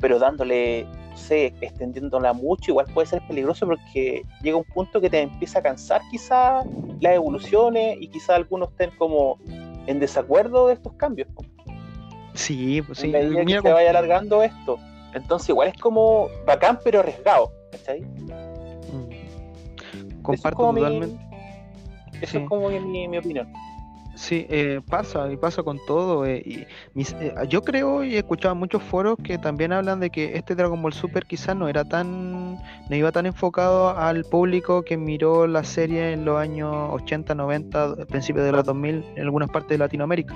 pero 0.00 0.18
dándole, 0.18 0.86
no 1.10 1.16
sé, 1.16 1.54
extendiéndola 1.60 2.32
mucho, 2.32 2.72
igual 2.72 2.86
puede 2.92 3.06
ser 3.06 3.22
peligroso 3.26 3.66
porque 3.66 4.22
llega 4.42 4.56
un 4.56 4.64
punto 4.64 5.00
que 5.00 5.10
te 5.10 5.20
empieza 5.20 5.60
a 5.60 5.62
cansar 5.62 6.02
quizá 6.10 6.62
las 7.00 7.14
evoluciones 7.14 7.96
y 8.00 8.08
quizá 8.08 8.34
algunos 8.34 8.70
estén 8.70 8.90
como 8.98 9.38
en 9.86 10.00
desacuerdo 10.00 10.68
de 10.68 10.74
estos 10.74 10.92
cambios. 10.94 11.28
Sí, 12.34 12.82
pues 12.82 12.98
sí. 12.98 13.12
En 13.14 13.46
que 13.46 13.60
se 13.60 13.72
vaya 13.72 13.90
alargando 13.90 14.42
esto. 14.42 14.78
Entonces 15.14 15.48
igual 15.50 15.68
es 15.68 15.80
como 15.80 16.28
bacán 16.44 16.80
pero 16.82 17.00
arriesgado, 17.00 17.52
¿cachai? 17.70 18.00
Mm. 18.02 19.12
Comparto 20.22 20.74
totalmente. 20.74 21.24
Eso 22.20 22.38
es 22.38 22.48
como 22.48 22.68
mi, 22.68 23.08
mi 23.08 23.18
opinión. 23.18 23.52
Sí, 24.14 24.46
eh, 24.48 24.80
pasa, 24.88 25.30
y 25.30 25.36
pasa 25.36 25.62
con 25.62 25.78
todo. 25.86 26.24
Eh, 26.24 26.42
y 26.44 27.02
eh, 27.02 27.34
yo 27.48 27.62
creo 27.62 28.04
y 28.04 28.14
he 28.14 28.18
escuchado 28.18 28.54
muchos 28.54 28.82
foros 28.82 29.16
que 29.22 29.38
también 29.38 29.72
hablan 29.72 30.00
de 30.00 30.10
que 30.10 30.36
este 30.36 30.54
Dragon 30.54 30.80
Ball 30.80 30.92
Super 30.92 31.26
quizás 31.26 31.56
no 31.56 31.68
era 31.68 31.84
tan, 31.84 32.54
no 32.54 32.96
iba 32.96 33.10
tan 33.10 33.26
enfocado 33.26 33.90
al 33.96 34.24
público 34.24 34.82
que 34.82 34.96
miró 34.96 35.46
la 35.46 35.64
serie 35.64 36.12
en 36.12 36.24
los 36.24 36.38
años 36.38 36.72
80, 36.92 37.34
90, 37.34 38.06
principios 38.06 38.44
de 38.44 38.52
los 38.52 38.64
2000 38.64 39.04
en 39.16 39.22
algunas 39.22 39.50
partes 39.50 39.70
de 39.70 39.78
Latinoamérica, 39.78 40.34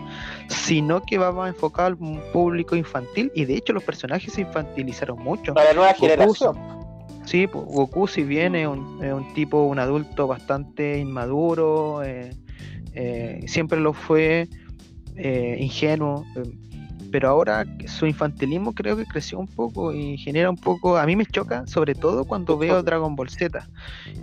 sino 0.48 1.00
que 1.02 1.18
va 1.18 1.30
más 1.32 1.48
enfocado 1.48 1.88
al 1.88 1.96
público 2.32 2.74
infantil 2.74 3.30
y 3.34 3.44
de 3.44 3.56
hecho 3.56 3.72
los 3.72 3.84
personajes 3.84 4.32
se 4.32 4.40
infantilizaron 4.40 5.18
mucho. 5.22 5.54
Para 5.54 5.68
la 5.68 5.74
nueva 5.74 5.94
generación 5.94 6.78
Sí, 7.28 7.46
pues, 7.46 7.62
Goku 7.66 8.06
si 8.06 8.22
bien 8.22 8.54
es 8.54 8.66
un, 8.66 9.34
tipo, 9.34 9.64
un 9.64 9.78
adulto 9.78 10.26
bastante 10.26 10.98
inmaduro, 10.98 12.02
eh, 12.02 12.30
eh, 12.94 13.44
siempre 13.46 13.80
lo 13.80 13.92
fue, 13.92 14.48
ingenuo, 15.16 16.24
pero 17.10 17.28
ahora 17.28 17.64
su 17.86 18.06
infantilismo 18.06 18.74
creo 18.74 18.96
que 18.96 19.04
creció 19.04 19.38
un 19.38 19.46
poco 19.46 19.92
y 19.92 20.18
genera 20.18 20.50
un 20.50 20.56
poco, 20.56 20.96
a 20.96 21.06
mí 21.06 21.16
me 21.16 21.26
choca 21.26 21.66
sobre 21.66 21.94
todo 21.94 22.24
cuando 22.24 22.58
veo 22.58 22.82
Dragon 22.82 23.16
Ball 23.16 23.30
Z. 23.30 23.66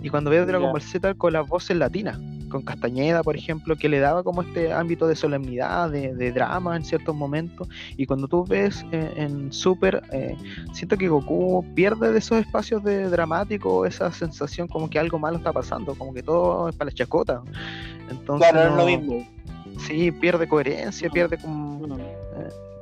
Y 0.02 0.08
cuando 0.08 0.30
veo 0.30 0.46
Dragon 0.46 0.70
Ball 0.72 0.82
Z 0.82 1.14
con 1.14 1.32
las 1.32 1.46
voces 1.46 1.76
latinas, 1.76 2.18
con 2.48 2.62
Castañeda 2.62 3.22
por 3.22 3.36
ejemplo, 3.36 3.76
que 3.76 3.88
le 3.88 3.98
daba 3.98 4.22
como 4.22 4.42
este 4.42 4.72
ámbito 4.72 5.06
de 5.06 5.16
solemnidad, 5.16 5.90
de, 5.90 6.32
drama 6.32 6.76
en 6.76 6.84
ciertos 6.84 7.14
momentos. 7.14 7.68
Y 7.96 8.06
cuando 8.06 8.28
tú 8.28 8.44
ves 8.44 8.84
en, 8.92 9.52
Super, 9.52 10.02
eh, 10.12 10.36
siento 10.72 10.96
que 10.96 11.08
Goku 11.08 11.64
pierde 11.74 12.12
de 12.12 12.18
esos 12.18 12.38
espacios 12.38 12.82
de 12.84 13.08
dramático, 13.08 13.86
esa 13.86 14.12
sensación 14.12 14.68
como 14.68 14.90
que 14.90 14.98
algo 14.98 15.18
malo 15.18 15.38
está 15.38 15.52
pasando, 15.52 15.94
como 15.94 16.12
que 16.12 16.22
todo 16.22 16.68
es 16.68 16.76
para 16.76 16.90
la 16.90 16.94
chacota. 16.94 17.42
Entonces, 18.10 18.50
claro, 18.50 18.70
es 18.70 18.76
lo 18.76 18.86
mismo. 18.86 19.26
Sí, 19.86 20.10
pierde 20.10 20.48
coherencia, 20.48 21.10
pierde 21.10 21.36
como 21.38 21.76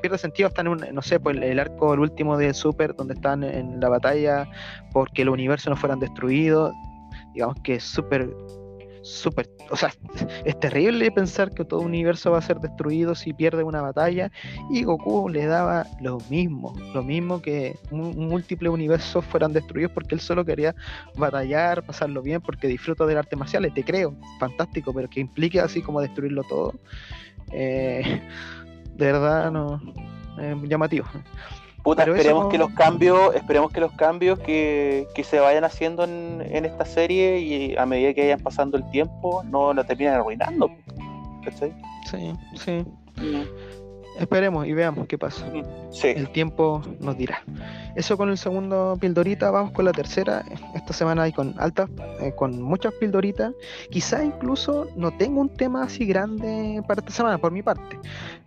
pierde 0.05 0.19
sentido 0.19 0.49
hasta 0.49 0.61
en 0.61 0.69
un, 0.69 0.85
no 0.93 1.01
sé, 1.01 1.19
pues 1.19 1.35
el, 1.39 1.59
arco 1.59 1.95
el 1.95 2.01
último 2.01 2.37
de 2.37 2.53
Super, 2.53 2.95
donde 2.95 3.15
están 3.15 3.43
en 3.43 3.81
la 3.81 3.89
batalla 3.89 4.47
porque 4.93 5.23
el 5.23 5.31
universo 5.31 5.71
no 5.71 5.77
fueran 5.77 5.99
destruidos. 5.99 6.75
Digamos 7.33 7.57
que 7.65 7.77
es 7.77 7.85
súper, 7.85 8.29
súper, 9.01 9.49
o 9.71 9.77
sea, 9.77 9.95
es 10.45 10.61
terrible 10.61 11.11
pensar 11.11 11.53
que 11.53 11.65
todo 11.65 11.81
universo 11.81 12.33
va 12.33 12.37
a 12.37 12.43
ser 12.43 12.59
destruido 12.59 13.15
si 13.15 13.33
pierde 13.33 13.65
una 13.65 13.81
batalla. 13.81 14.31
Y 14.71 14.85
Goku 14.85 15.31
le 15.31 15.47
daba 15.47 15.87
lo 16.03 16.19
mismo, 16.29 16.75
lo 16.93 17.03
mismo 17.03 17.41
que 17.41 17.75
múltiples 17.91 18.71
universos 18.71 19.25
fueran 19.25 19.55
destruidos 19.55 19.93
porque 19.93 20.15
él 20.15 20.21
solo 20.21 20.45
quería 20.45 20.75
batallar, 21.17 21.83
pasarlo 21.83 22.21
bien, 22.21 22.43
porque 22.43 22.69
disfruta 22.69 23.07
del 23.07 23.17
arte 23.17 23.37
marcial, 23.37 23.73
te 23.73 23.83
creo, 23.83 24.15
fantástico, 24.39 24.93
pero 24.93 25.09
que 25.09 25.21
implique 25.21 25.61
así 25.61 25.81
como 25.81 26.03
destruirlo 26.03 26.43
todo. 26.43 26.75
Eh, 27.53 28.21
de 28.97 29.07
verdad 29.13 29.51
no 29.51 29.81
es 30.39 30.69
llamativo. 30.69 31.07
Puta, 31.83 32.05
esperemos 32.05 32.49
que 32.49 32.57
los 32.57 32.71
cambios, 32.71 33.35
esperemos 33.35 33.71
que 33.71 33.81
los 33.81 33.93
cambios 33.93 34.39
que, 34.39 35.07
se 35.23 35.39
vayan 35.39 35.65
haciendo 35.65 36.05
en, 36.05 36.43
en, 36.49 36.65
esta 36.65 36.87
serie 36.87 37.41
y 37.41 37.77
a 37.77 37.85
medida 37.85 38.15
que 38.15 38.23
vayan 38.23 38.41
pasando 38.41 38.79
el 38.79 38.91
tiempo 38.91 39.43
no 39.45 39.75
la 39.75 39.85
terminen 39.85 40.15
arruinando. 40.15 40.71
¿Cachai? 41.45 41.75
Sí, 42.11 42.33
sí. 42.57 42.85
Mm. 43.17 43.43
Esperemos 44.19 44.67
y 44.67 44.73
veamos 44.73 45.07
qué 45.07 45.19
pasa. 45.19 45.47
Mm, 45.47 45.63
el 46.05 46.31
tiempo 46.31 46.83
nos 47.01 47.17
dirá. 47.17 47.43
Eso 47.97 48.17
con 48.17 48.29
el 48.31 48.39
segundo 48.39 48.97
pildorita, 49.01 49.51
vamos 49.51 49.73
con 49.73 49.85
la 49.85 49.93
tercera. 49.93 50.45
Esta 50.75 50.93
semana 50.93 51.25
hay 51.25 51.33
con 51.33 51.55
altas, 51.59 51.91
eh, 52.21 52.33
con 52.37 52.61
muchas 52.63 52.93
pildoritas. 52.95 53.53
Quizá 53.91 54.25
incluso 54.25 54.89
no 54.97 55.11
tengo 55.17 55.41
un 55.41 55.49
tema 55.49 55.85
así 55.85 56.07
grande 56.07 56.83
para 56.87 57.01
esta 57.01 57.13
semana, 57.13 57.39
por 57.39 57.53
mi 57.53 57.63
parte. 57.63 57.99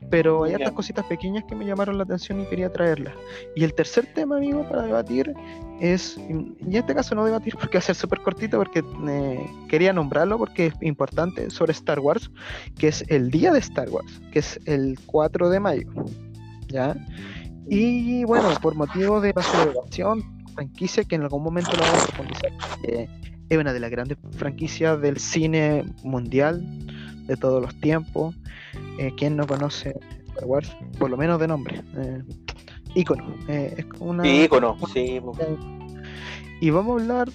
Pero 0.10 0.46
hay 0.46 0.56
otras 0.56 0.72
cositas 0.72 1.06
pequeñas 1.06 1.44
que 1.46 1.56
me 1.56 1.66
llamaron 1.66 1.98
la 1.98 2.04
atención 2.04 2.42
y 2.42 2.46
quería 2.46 2.72
traerlas. 2.72 3.14
Y 3.56 3.64
el 3.64 3.74
tercer 3.74 4.06
tema, 4.14 4.38
amigo, 4.38 4.64
para 4.70 4.84
debatir 4.84 5.34
es, 5.80 6.18
y 6.18 6.32
en 6.32 6.76
este 6.76 6.96
caso 6.96 7.16
no 7.16 7.26
debatir 7.26 7.56
porque 7.60 7.78
va 7.78 7.80
a 7.80 7.84
ser 7.84 7.96
súper 7.96 8.22
cortito, 8.22 8.58
porque 8.58 8.84
eh, 9.08 9.46
quería 9.70 9.94
nombrarlo 9.94 10.38
porque 10.38 10.68
es 10.68 10.74
importante, 10.82 11.50
sobre 11.50 11.72
Star 11.72 12.00
Wars, 12.00 12.32
que 12.78 12.88
es 12.88 13.04
el 13.08 13.32
día 13.32 13.52
de 13.52 13.60
Star 13.60 13.90
Wars, 13.90 14.22
que 14.32 14.40
es 14.40 14.60
el 14.66 15.00
4 15.06 15.50
de 15.50 15.60
mayo. 15.60 15.88
¿Ya? 16.68 16.96
Y 17.70 18.24
bueno, 18.24 18.50
por 18.62 18.76
motivo 18.76 19.22
de 19.22 19.34
la 19.36 19.42
celebración, 19.42 20.24
franquicia 20.56 21.04
que 21.04 21.16
en 21.16 21.24
algún 21.24 21.44
momento 21.44 21.72
lo 21.72 21.82
vamos 21.84 22.04
a 22.04 22.08
profundizar, 22.08 22.52
eh, 22.84 23.08
es 23.50 23.58
una 23.58 23.74
de 23.74 23.80
las 23.80 23.92
grandes 23.92 24.18
franquicias 24.32 25.00
del 25.02 25.18
cine 25.18 25.86
mundial 26.04 26.62
de 27.28 27.38
todos 27.38 27.62
los 27.62 27.80
tiempos. 27.80 28.36
Eh, 29.00 29.14
¿Quién 29.16 29.38
no 29.38 29.48
conoce 29.48 29.96
Star 30.30 30.46
Wars? 30.46 30.76
Por 30.98 31.10
lo 31.10 31.18
menos 31.18 31.40
de 31.40 31.48
nombre. 31.48 31.82
Ícono. 32.96 33.36
Eh, 33.48 33.76
es 33.78 33.86
una, 34.00 34.28
ícono, 34.28 34.78
sí. 34.94 35.22
Y 36.60 36.70
vamos 36.72 37.00
a 37.00 37.04
hablar 37.04 37.30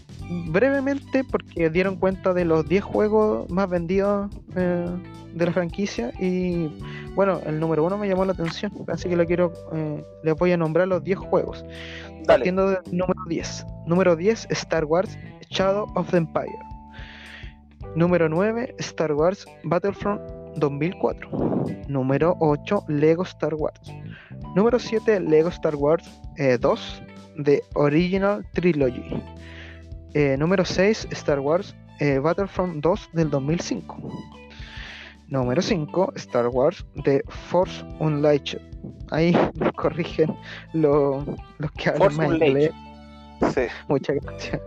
brevemente 0.49 1.23
porque 1.23 1.71
dieron 1.71 1.97
cuenta 1.97 2.35
de 2.35 2.45
los 2.45 2.69
10 2.69 2.83
juegos 2.83 3.49
más 3.51 3.69
vendidos 3.69 4.31
eh, 4.57 4.89
de 5.35 5.47
la 5.47 5.53
franquicia 5.53 6.13
y 6.21 6.69
bueno, 7.15 7.41
el 7.47 7.61
número 7.61 7.85
uno 7.85 7.97
me 7.97 8.09
llamó 8.09 8.25
la 8.25 8.33
atención, 8.33 8.73
así 8.89 9.09
que 9.09 9.17
le 9.17 9.27
quiero, 9.27 9.53
eh, 9.73 10.05
les 10.25 10.35
voy 10.35 10.53
a 10.53 10.57
nombrar 10.57 10.89
los 10.89 11.05
10 11.05 11.19
juegos. 11.19 11.65
Partiendo 12.27 12.71
del 12.71 12.79
número 12.91 13.21
10. 13.29 13.67
Número 13.87 14.17
10, 14.17 14.47
Star 14.51 14.85
Wars 14.85 15.17
Shadow 15.51 15.87
of 15.95 16.11
the 16.11 16.17
Empire. 16.17 16.59
Número 17.95 18.29
9, 18.29 18.75
Star 18.79 19.13
Wars 19.13 19.47
Battlefront 19.65 20.21
2004. 20.57 21.29
Número 21.89 22.37
8, 22.41 22.85
Lego 22.89 23.23
Star 23.25 23.55
Wars. 23.55 23.81
Número 24.55 24.79
7, 24.79 25.21
Lego 25.21 25.49
Star 25.49 25.77
Wars 25.77 26.05
2 26.37 27.03
The 27.37 27.63
Original 27.75 28.45
Trilogy. 28.53 29.23
Eh, 30.15 30.37
número 30.39 30.65
6, 30.65 31.09
Star 31.13 31.41
Wars 31.41 31.75
eh, 31.99 32.19
Battlefront 32.19 32.83
2 32.83 33.11
del 33.13 33.31
2005. 33.31 33.97
Número 35.29 35.63
5, 35.63 36.13
Star 36.17 36.49
Wars 36.49 36.85
The 37.05 37.23
Force 37.29 37.85
Unleashed. 37.99 38.61
Ahí 39.11 39.33
corrigen 39.77 40.37
los 40.75 41.25
que 41.79 41.91
hablan 41.91 42.17
más 42.17 42.33
inglés. 42.33 42.73
Sí. 43.55 43.63
Muchas 43.89 44.17
gracias. 44.23 44.61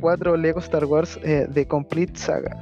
4, 0.00 0.34
eh, 0.34 0.38
Lego 0.38 0.58
Star 0.60 0.84
Wars 0.84 1.18
The 1.22 1.66
Complete 1.66 2.18
Saga. 2.18 2.56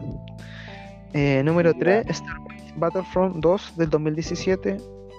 número 1.43 1.73
3, 1.75 2.07
Star 2.11 2.39
Wars 2.41 2.53
Battlefront 2.77 3.37
2 3.37 3.77
del 3.77 3.91
2017. 3.91 4.77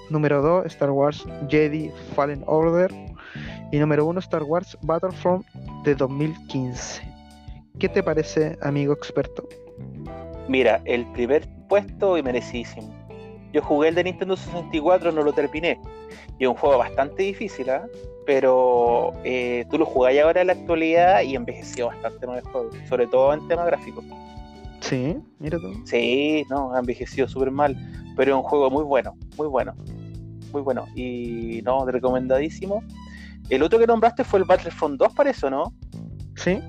Número 0.09 0.41
2, 0.41 0.65
Star 0.67 0.91
Wars 0.91 1.25
Jedi 1.49 1.91
Fallen 2.15 2.43
Order. 2.45 2.91
Y 3.71 3.79
número 3.79 4.05
1, 4.05 4.19
Star 4.19 4.43
Wars 4.43 4.77
Battlefront 4.81 5.45
de 5.83 5.95
2015. 5.95 7.01
¿Qué 7.79 7.89
te 7.89 8.03
parece, 8.03 8.57
amigo 8.61 8.93
experto? 8.93 9.47
Mira, 10.47 10.81
el 10.85 11.05
primer 11.13 11.47
puesto 11.67 12.17
y 12.17 12.23
merecidísimo. 12.23 12.93
Yo 13.51 13.61
jugué 13.61 13.89
el 13.89 13.95
de 13.95 14.03
Nintendo 14.03 14.35
64, 14.35 15.11
no 15.11 15.23
lo 15.23 15.33
terminé. 15.33 15.79
Y 16.37 16.43
es 16.43 16.49
un 16.49 16.55
juego 16.55 16.77
bastante 16.77 17.23
difícil, 17.23 17.69
¿eh? 17.69 17.81
pero 18.25 19.13
eh, 19.23 19.65
tú 19.69 19.77
lo 19.77 19.85
jugás 19.85 20.17
ahora 20.17 20.41
en 20.41 20.47
la 20.47 20.53
actualidad 20.53 21.21
y 21.21 21.35
envejeció 21.35 21.87
bastante 21.87 22.27
más 22.27 22.39
el 22.39 22.43
juego, 22.45 22.69
sobre 22.87 23.07
todo 23.07 23.33
en 23.33 23.47
temas 23.47 23.65
gráficos. 23.65 24.03
Sí, 24.83 25.15
mira 25.39 25.57
tú. 25.59 25.73
Sí, 25.85 26.43
no, 26.49 26.75
ha 26.75 26.79
envejecido 26.79 27.25
súper 27.29 27.51
mal, 27.51 27.77
pero 28.17 28.31
es 28.31 28.37
un 28.37 28.43
juego 28.43 28.69
muy 28.69 28.83
bueno, 28.83 29.15
muy 29.37 29.47
bueno, 29.47 29.73
muy 30.51 30.61
bueno. 30.61 30.85
Y 30.93 31.61
no, 31.63 31.85
recomendadísimo. 31.85 32.83
El 33.49 33.63
otro 33.63 33.79
que 33.79 33.87
nombraste 33.87 34.25
fue 34.25 34.39
el 34.39 34.45
Battlefront 34.45 34.99
2, 34.99 35.13
para 35.13 35.29
eso, 35.29 35.49
¿no? 35.49 35.73
Sí. 36.35 36.59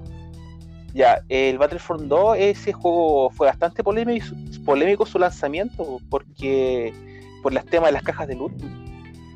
Ya, 0.94 1.24
el 1.29 1.59
Battlefront 1.59 2.03
2, 2.03 2.37
ese 2.38 2.72
juego 2.72 3.31
fue 3.31 3.48
bastante 3.48 3.83
polémico, 3.83 4.27
polémico 4.64 5.05
su 5.07 5.18
lanzamiento, 5.18 5.98
porque 6.09 6.94
por 7.42 7.53
los 7.53 7.64
temas 7.66 7.88
de 7.88 7.92
las 7.94 8.03
cajas 8.05 8.29
de 8.29 8.37
loot. 8.37 8.53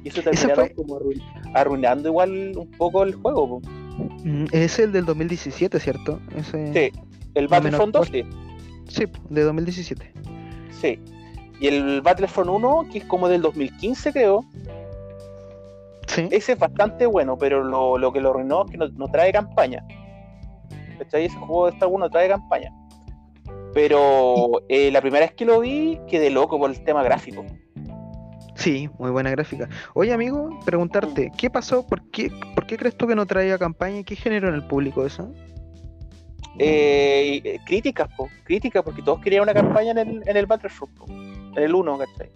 Y 0.04 0.08
eso 0.08 0.22
terminaron 0.22 0.68
como 0.76 1.00
arruinando 1.52 2.10
igual 2.10 2.52
un 2.56 2.70
poco 2.70 3.02
el 3.02 3.16
juego. 3.16 3.60
Mm, 4.22 4.44
es 4.52 4.78
el 4.78 4.92
del 4.92 5.04
2017, 5.04 5.80
¿cierto? 5.80 6.20
Sí, 6.72 6.92
el 7.34 7.48
Battlefront 7.48 7.92
2, 7.92 8.08
sí. 8.12 8.24
Sí, 8.88 9.04
de 9.28 9.42
2017. 9.42 10.12
Sí. 10.70 10.98
Y 11.60 11.66
el 11.66 12.00
Battlefront 12.02 12.50
1, 12.50 12.88
que 12.92 12.98
es 12.98 13.04
como 13.04 13.28
del 13.28 13.42
2015, 13.42 14.12
creo. 14.12 14.44
Ese 16.30 16.52
es 16.52 16.58
bastante 16.58 17.06
bueno, 17.06 17.36
pero 17.36 17.62
lo, 17.62 18.12
que 18.12 18.20
lo 18.20 18.30
arruinó 18.30 18.64
es 18.64 18.70
que 18.72 18.78
no, 18.78 19.08
trae 19.08 19.32
campaña. 19.32 19.84
Ese 21.12 21.28
juego 21.36 21.66
de 21.66 21.72
Star 21.72 21.88
Wars 21.88 22.00
no 22.00 22.10
trae 22.10 22.28
campaña. 22.28 22.72
Pero 23.74 24.62
eh, 24.68 24.90
la 24.90 25.00
primera 25.00 25.26
vez 25.26 25.34
que 25.34 25.44
lo 25.44 25.60
vi, 25.60 26.00
quedé 26.08 26.30
loco 26.30 26.58
por 26.58 26.70
el 26.70 26.82
tema 26.82 27.02
gráfico. 27.02 27.44
Sí, 28.54 28.90
muy 28.98 29.10
buena 29.10 29.30
gráfica. 29.30 29.68
Oye, 29.94 30.12
amigo, 30.12 30.58
preguntarte, 30.64 31.28
mm. 31.28 31.36
¿qué 31.36 31.50
pasó? 31.50 31.86
¿Por 31.86 32.02
qué, 32.10 32.32
¿Por 32.56 32.66
qué 32.66 32.76
crees 32.76 32.96
tú 32.96 33.06
que 33.06 33.14
no 33.14 33.24
traía 33.24 33.56
campaña 33.56 34.02
qué 34.02 34.16
generó 34.16 34.48
en 34.48 34.54
el 34.54 34.66
público 34.66 35.06
eso? 35.06 35.32
Eh, 36.58 37.40
eh 37.44 37.58
críticas, 37.64 38.08
po, 38.16 38.28
críticas, 38.44 38.82
porque 38.82 39.02
todos 39.02 39.20
querían 39.20 39.42
una 39.42 39.54
campaña 39.54 39.92
en 39.92 39.98
el, 39.98 40.22
en 40.26 40.36
el 40.36 40.46
Battlefront, 40.46 40.92
en 41.08 41.62
el 41.62 41.74
1, 41.74 41.98
¿cachai? 41.98 42.30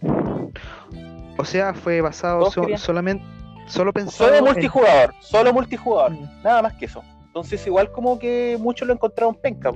O 1.38 1.44
sea, 1.44 1.74
fue 1.74 2.00
basado 2.00 2.50
solamente 2.76 3.24
Solo 3.66 3.92
Solo 4.08 4.42
multijugador, 4.42 5.14
solo 5.20 5.52
multijugador, 5.52 6.12
mm. 6.12 6.42
nada 6.42 6.62
más 6.62 6.74
que 6.74 6.86
eso. 6.86 7.02
Entonces 7.26 7.66
igual 7.66 7.90
como 7.90 8.18
que 8.18 8.58
muchos 8.60 8.86
lo 8.86 8.94
encontraron 8.94 9.34
penca, 9.34 9.72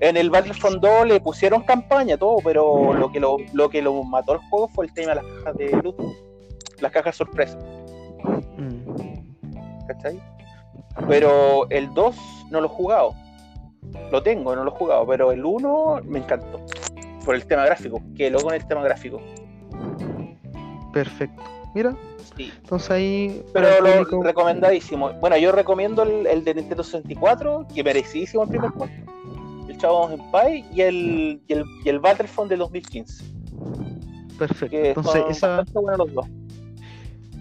En 0.00 0.16
el 0.16 0.28
Battlefront 0.28 0.82
2 0.82 1.06
le 1.06 1.20
pusieron 1.20 1.62
campaña, 1.62 2.18
todo, 2.18 2.38
pero 2.44 2.92
lo 2.92 3.10
que 3.10 3.20
lo, 3.20 3.38
lo 3.54 3.70
que 3.70 3.80
lo 3.80 4.02
mató 4.04 4.34
el 4.34 4.38
juego 4.50 4.68
fue 4.68 4.86
el 4.86 4.92
tema 4.92 5.14
de 5.14 5.22
las 5.22 5.24
cajas 5.24 5.56
de 5.56 5.70
loot, 5.82 5.96
las 6.80 6.92
cajas 6.92 7.16
sorpresa. 7.16 7.58
Mm. 8.58 9.86
¿Cachai? 9.86 10.20
Pero 11.08 11.68
el 11.70 11.92
2 11.94 12.16
no 12.50 12.60
lo 12.60 12.66
he 12.66 12.70
jugado. 12.70 13.14
Lo 14.10 14.22
tengo, 14.22 14.54
no 14.54 14.64
lo 14.64 14.70
he 14.70 14.74
jugado, 14.74 15.06
pero 15.06 15.32
el 15.32 15.44
1 15.44 16.00
me 16.04 16.20
encantó. 16.20 16.60
Por 17.24 17.34
el 17.34 17.46
tema 17.46 17.64
gráfico, 17.64 18.00
que 18.16 18.30
luego 18.30 18.50
en 18.52 18.60
el 18.60 18.66
tema 18.66 18.82
gráfico. 18.82 19.20
Perfecto. 20.92 21.42
Mira. 21.74 21.96
Entonces 22.38 22.90
ahí. 22.90 23.44
Pero 23.52 23.68
lo 23.80 24.22
recomendadísimo. 24.22 25.12
Bueno, 25.14 25.36
yo 25.36 25.52
recomiendo 25.52 26.02
el, 26.02 26.44
de 26.44 26.54
Nintendo 26.54 26.82
64, 26.82 27.66
que 27.74 27.84
merecidísimo 27.84 28.42
el 28.44 28.48
primer 28.48 28.70
juego. 28.70 28.92
El 29.68 29.78
Chavo 29.78 30.10
en 30.10 30.30
Pai 30.30 30.64
y 30.72 30.80
el, 30.80 31.40
y 31.46 31.52
el, 31.52 31.64
y 31.84 31.88
el 31.88 31.98
Battlefront 32.00 32.50
de 32.50 32.56
2015. 32.56 33.24
Perfecto. 34.38 34.76
Entonces, 34.76 35.24
esa... 35.30 35.64
los 35.74 36.12
dos. 36.12 36.26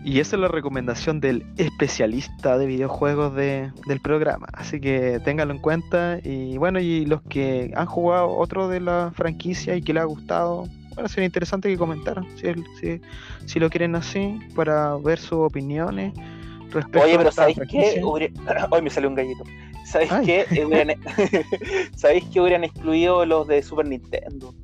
Y 0.04 0.20
esa 0.20 0.36
es 0.36 0.42
la 0.42 0.48
recomendación 0.48 1.20
del 1.20 1.46
especialista 1.58 2.58
de 2.58 2.66
videojuegos 2.66 3.36
de, 3.36 3.72
del 3.86 4.00
programa. 4.00 4.48
Así 4.54 4.82
que 4.82 5.20
ténganlo 5.24 5.54
en 5.54 5.60
cuenta. 5.60 6.20
Y 6.24 6.58
bueno, 6.58 6.80
y 6.80 7.06
los 7.06 7.22
que 7.24 7.72
han 7.76 7.86
jugado 7.86 8.30
otro 8.30 8.68
de 8.68 8.80
la 8.80 9.12
franquicia 9.16 9.76
y 9.76 9.82
que 9.84 9.94
les 9.94 10.02
ha 10.02 10.06
gustado, 10.06 10.66
bueno, 10.96 11.08
sería 11.08 11.26
interesante 11.26 11.70
que 11.70 11.78
comentaran 11.78 12.26
si, 12.36 13.00
si, 13.46 13.60
lo 13.60 13.70
quieren 13.70 13.96
así, 13.96 14.40
para 14.56 14.96
ver 14.96 15.20
sus 15.20 15.40
opiniones. 15.40 16.14
Respecto 16.72 17.02
Oye, 17.02 17.18
pero 17.18 17.32
¿sabéis 17.32 17.60
qué? 17.70 18.02
Hoy 18.72 18.82
me 18.82 18.90
salió 18.90 19.08
un 19.08 19.16
gallito. 19.16 19.44
¿Sabéis 19.86 20.12
qué? 20.26 20.46
Eh, 20.50 20.98
¿Sabéis 21.96 22.24
que 22.26 22.42
hubieran 22.42 22.64
excluido 22.64 23.26
los 23.26 23.48
de 23.48 23.62
Super 23.62 23.88
Nintendo? 23.88 24.56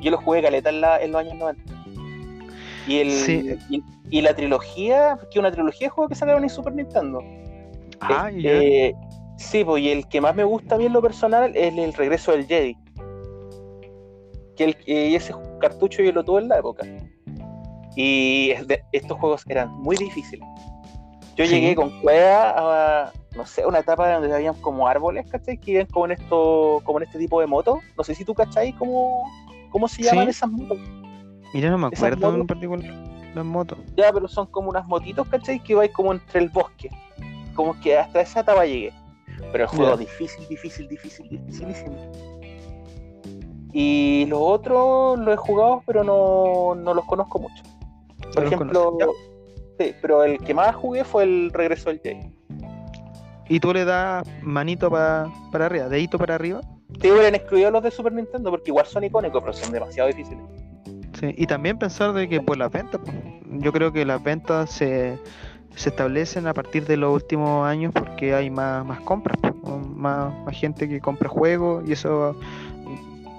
Yo 0.00 0.10
los 0.10 0.24
jugué 0.24 0.40
caleta 0.40 0.70
en, 0.70 0.82
en 1.04 1.12
los 1.12 1.20
años 1.20 1.34
90. 1.34 1.74
Y, 2.86 2.96
el, 2.98 3.58
y, 3.68 3.82
la 4.10 4.34
trilogía, 4.34 5.18
que 5.30 5.38
una 5.38 5.52
trilogía 5.52 5.86
de 5.86 5.90
juegos 5.90 6.08
que 6.10 6.14
sacaron 6.16 6.42
en 6.42 6.50
Super 6.50 6.74
Nintendo. 6.74 7.22
Ah, 8.00 8.30
este, 8.34 8.94
Sí, 9.40 9.64
pues, 9.64 9.82
y 9.82 9.88
el 9.88 10.06
que 10.06 10.20
más 10.20 10.36
me 10.36 10.44
gusta 10.44 10.74
a 10.74 10.78
mí 10.78 10.84
en 10.84 10.92
lo 10.92 11.00
personal 11.00 11.56
es 11.56 11.76
el 11.76 11.94
regreso 11.94 12.32
del 12.32 12.46
Jedi. 12.46 12.76
Que 14.54 14.64
el, 14.64 14.76
ese 14.86 15.34
cartucho 15.60 16.02
yo 16.02 16.12
lo 16.12 16.22
tuve 16.22 16.42
en 16.42 16.48
la 16.48 16.58
época. 16.58 16.86
Y 17.96 18.52
estos 18.92 19.18
juegos 19.18 19.44
eran 19.48 19.72
muy 19.80 19.96
difíciles. 19.96 20.46
Yo 21.36 21.46
llegué 21.46 21.74
con 21.74 21.88
cueva 22.02 23.04
a, 23.06 23.12
no 23.34 23.46
sé, 23.46 23.64
una 23.64 23.78
etapa 23.78 24.12
donde 24.12 24.34
habían 24.34 24.54
como 24.60 24.86
árboles, 24.86 25.26
¿cachai? 25.30 25.56
Que 25.56 25.70
iban 25.70 25.86
como 25.86 26.04
en 26.04 26.12
esto, 26.12 26.82
como 26.84 26.98
en 26.98 27.06
este 27.06 27.18
tipo 27.18 27.40
de 27.40 27.46
moto. 27.46 27.80
No 27.96 28.04
sé 28.04 28.14
si 28.14 28.26
tú, 28.26 28.34
¿cachai? 28.34 28.74
¿Cómo, 28.74 29.24
cómo 29.70 29.88
se 29.88 30.02
llaman 30.02 30.28
esas 30.28 30.50
motos? 30.50 30.78
Mira, 31.54 31.70
no 31.70 31.78
me 31.78 31.86
acuerdo 31.86 32.34
en 32.34 32.46
particular 32.46 33.09
las 33.34 33.44
motos. 33.44 33.78
Ya, 33.96 34.12
pero 34.12 34.28
son 34.28 34.46
como 34.46 34.70
unas 34.70 34.86
motitos, 34.86 35.26
¿cachai? 35.28 35.60
Que 35.60 35.74
vais 35.74 35.92
como 35.92 36.12
entre 36.12 36.40
el 36.40 36.48
bosque. 36.48 36.90
Como 37.54 37.78
que 37.80 37.98
hasta 37.98 38.20
esa 38.20 38.40
etapa 38.40 38.64
llegué. 38.64 38.92
Pero 39.52 39.64
el 39.64 39.70
juego 39.70 39.96
difícil, 39.96 40.46
difícil, 40.48 40.88
difícil, 40.88 41.28
dificilísimo. 41.28 41.96
Y 43.72 44.26
los 44.26 44.40
otros 44.42 45.18
los 45.18 45.34
he 45.34 45.36
jugado, 45.36 45.82
pero 45.86 46.04
no, 46.04 46.74
no 46.74 46.94
los 46.94 47.04
conozco 47.04 47.38
mucho. 47.38 47.62
Por 48.34 48.44
ejemplo, 48.44 48.98
sí, 49.78 49.94
pero 50.00 50.24
el 50.24 50.38
que 50.38 50.54
más 50.54 50.74
jugué 50.74 51.04
fue 51.04 51.24
el 51.24 51.50
regreso 51.52 51.90
del 51.90 52.00
Jay. 52.02 52.32
¿Y 53.48 53.58
tú 53.58 53.72
le 53.72 53.84
das 53.84 54.24
manito 54.42 54.90
para 54.90 55.28
arriba, 55.52 55.88
dedito 55.88 56.18
para 56.18 56.36
arriba? 56.36 56.60
Te 57.00 57.10
hubieran 57.10 57.34
excluido 57.34 57.70
los 57.70 57.82
de 57.82 57.90
Super 57.90 58.12
Nintendo 58.12 58.50
porque 58.50 58.70
igual 58.70 58.86
son 58.86 59.04
icónicos, 59.04 59.40
pero 59.40 59.52
son 59.52 59.72
demasiado 59.72 60.08
difíciles 60.08 60.44
y 61.22 61.46
también 61.46 61.78
pensar 61.78 62.12
de 62.12 62.28
que 62.28 62.40
por 62.40 62.56
las 62.56 62.70
ventas, 62.70 63.00
yo 63.50 63.72
creo 63.72 63.92
que 63.92 64.04
las 64.04 64.22
ventas 64.22 64.70
se, 64.70 65.18
establecen 65.76 66.46
a 66.46 66.54
partir 66.54 66.86
de 66.86 66.96
los 66.96 67.12
últimos 67.14 67.66
años 67.66 67.92
porque 67.92 68.34
hay 68.34 68.50
más, 68.50 68.84
más 68.84 69.00
compras, 69.00 69.38
más, 69.94 70.32
gente 70.52 70.88
que 70.88 71.00
compra 71.00 71.28
juegos 71.28 71.88
y 71.88 71.92
eso 71.92 72.36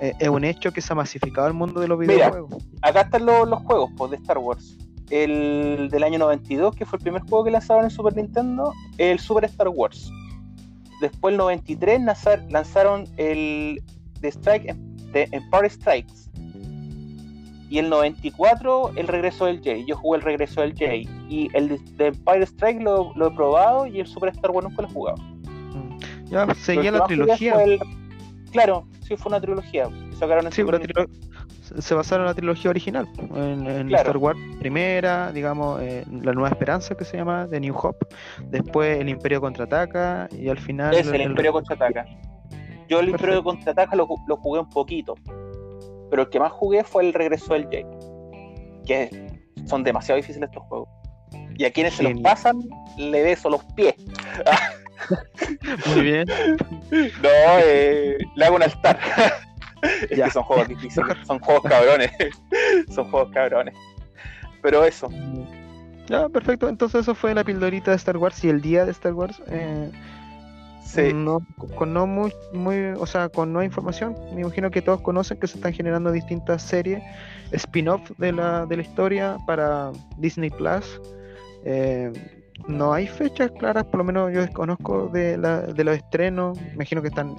eh, 0.02 0.13
es 0.20 0.30
un 0.30 0.44
hecho 0.44 0.72
que 0.72 0.82
se 0.82 0.94
ha 0.94 0.96
masificado 0.96 1.48
el 1.48 1.54
mundo 1.54 1.80
de 1.82 1.88
los 1.88 2.00
videojuegos. 2.00 2.63
acá 2.82 3.02
están 3.02 3.26
los, 3.26 3.60
juegos 3.63 3.91
pues, 3.98 4.12
de 4.12 4.17
Star 4.17 4.38
Wars. 4.38 4.78
El 5.10 5.89
del 5.91 6.04
año 6.04 6.20
92, 6.20 6.74
que 6.74 6.86
fue 6.86 6.98
el 6.98 7.04
primer 7.04 7.22
juego 7.24 7.44
que 7.44 7.52
lanzaron 7.52 7.84
en 7.84 7.89
Super 7.89 8.15
Nintendo, 8.15 8.72
el 8.98 9.20
Super 9.20 9.44
Star 9.44 9.67
Wars. 9.67 10.10
Después, 11.02 11.34
el 11.34 11.38
93, 11.38 12.02
lanzaron 12.50 13.04
el 13.17 13.84
The 14.22 14.30
Strike, 14.30 14.74
de 15.12 15.28
Empire 15.32 15.70
Strikes 15.70 16.32
y 17.71 17.79
el 17.79 17.89
94, 17.89 18.91
el 18.97 19.07
regreso 19.07 19.45
del 19.45 19.60
J. 19.60 19.86
Yo 19.88 19.95
jugué 19.95 20.17
el 20.17 20.23
regreso 20.25 20.60
del 20.60 20.73
J. 20.73 21.10
Y 21.29 21.49
el 21.53 21.79
de 21.95 22.07
Empire 22.07 22.43
Strike 22.43 22.81
lo, 22.81 23.13
he 23.15 23.31
probado 23.31 23.88
y 23.88 24.01
el 24.01 24.07
Super 24.07 24.27
Star 24.29 24.51
Wars 24.51 24.67
nunca 24.67 24.81
lo 24.81 24.89
he 24.89 24.91
jugado. 24.91 25.17
Ya, 26.25 26.53
seguía 26.53 26.91
la 26.91 27.05
trilogía. 27.05 27.55
Claro, 28.51 28.86
sí, 29.07 29.15
fue 29.15 29.29
una 29.29 29.39
trilogía. 29.39 29.88
Sacaron 30.19 30.51
sí, 30.51 30.63
se 31.79 31.95
basaron 31.95 32.25
en 32.25 32.27
la 32.27 32.34
trilogía 32.34 32.69
original, 32.69 33.07
en, 33.34 33.95
Star 33.95 34.17
Wars 34.17 34.38
primera, 34.60 35.31
digamos, 35.31 35.81
eh, 35.81 36.03
la 36.12 36.34
Nueva 36.34 36.49
Esperanza 36.49 36.95
que 36.95 37.05
se 37.05 37.15
llama, 37.15 37.47
de 37.47 37.62
New 37.62 37.73
Hope, 37.73 38.05
después 38.49 38.99
el 38.99 39.07
Imperio 39.07 39.39
Contraataca 39.39 40.27
y 40.38 40.49
al 40.49 40.57
final... 40.57 40.93
Es 40.93 41.07
el, 41.07 41.21
Imperio 41.21 41.53
Contraataca. 41.53 42.05
Yo 42.89 42.99
el 42.99 43.07
Imperio 43.07 43.41
Contraataca 43.41 43.95
lo, 43.95 44.05
lo 44.27 44.36
jugué 44.36 44.60
un 44.60 44.69
poquito, 44.69 45.15
pero 46.12 46.24
el 46.24 46.30
que 46.30 46.39
más 46.39 46.52
jugué 46.52 46.84
fue 46.84 47.04
el 47.04 47.13
regreso 47.13 47.54
del 47.54 47.63
Jake. 47.69 47.88
Que 48.86 49.10
son 49.65 49.84
demasiado 49.84 50.17
difíciles 50.17 50.50
estos 50.50 50.63
juegos. 50.67 50.89
Y 51.56 51.63
a 51.63 51.71
quienes 51.71 51.93
se 51.93 52.04
los 52.04 52.19
pasan, 52.21 52.60
le 52.97 53.24
beso 53.24 53.50
los 53.50 53.63
pies. 53.74 53.95
Muy 55.88 56.02
bien. 56.02 56.28
No, 56.91 57.30
eh, 57.63 58.17
le 58.36 58.45
hago 58.45 58.58
un 58.58 58.63
altar. 58.63 59.00
es 60.10 60.19
que 60.19 60.30
son 60.30 60.43
juegos 60.43 60.67
difíciles, 60.67 61.17
son 61.26 61.39
juegos 61.39 61.63
cabrones. 61.63 62.12
son 62.93 63.10
juegos 63.10 63.32
cabrones. 63.32 63.74
Pero 64.62 64.84
eso. 64.84 65.10
Ya, 66.08 66.28
perfecto. 66.28 66.67
Entonces 66.67 67.04
eso 67.04 67.15
fue 67.15 67.34
la 67.34 67.45
pildorita 67.45 67.91
de 67.91 67.97
Star 67.97 68.17
Wars 68.17 68.43
y 68.43 68.50
el 68.50 68.60
día 68.60 68.84
de 68.84 68.91
Star 68.91 69.13
Wars. 69.13 69.41
Eh, 69.47 69.89
no, 71.13 71.39
con 71.75 71.93
no 71.93 72.08
muy, 72.08 72.34
muy, 72.54 72.93
o 72.97 73.06
sea, 73.06 73.30
con 73.30 73.54
no 73.54 73.63
información. 73.63 74.15
Me 74.34 74.41
imagino 74.41 74.71
que 74.71 74.82
todos 74.82 75.01
conocen 75.01 75.39
que 75.39 75.47
se 75.47 75.58
están 75.58 75.73
generando 75.73 76.12
distintas 76.12 76.62
series, 76.62 77.01
spin-off 77.51 78.12
de 78.17 78.32
la, 78.32 78.65
de 78.65 78.77
la 78.77 78.82
historia 78.82 79.38
para 79.45 79.91
Disney 80.17 80.49
Plus. 80.49 81.01
Eh, 81.63 82.12
no 82.67 82.93
hay 82.93 83.08
fechas 83.08 83.51
claras, 83.51 83.86
por 83.86 83.99
lo 83.99 84.04
menos 84.04 84.32
yo 84.34 84.41
desconozco 84.41 85.08
de, 85.08 85.38
la, 85.38 85.62
de 85.62 85.84
los 85.84 85.95
estrenos. 85.95 86.60
Me 86.62 86.73
imagino 86.73 87.01
que 87.01 87.08
están 87.08 87.36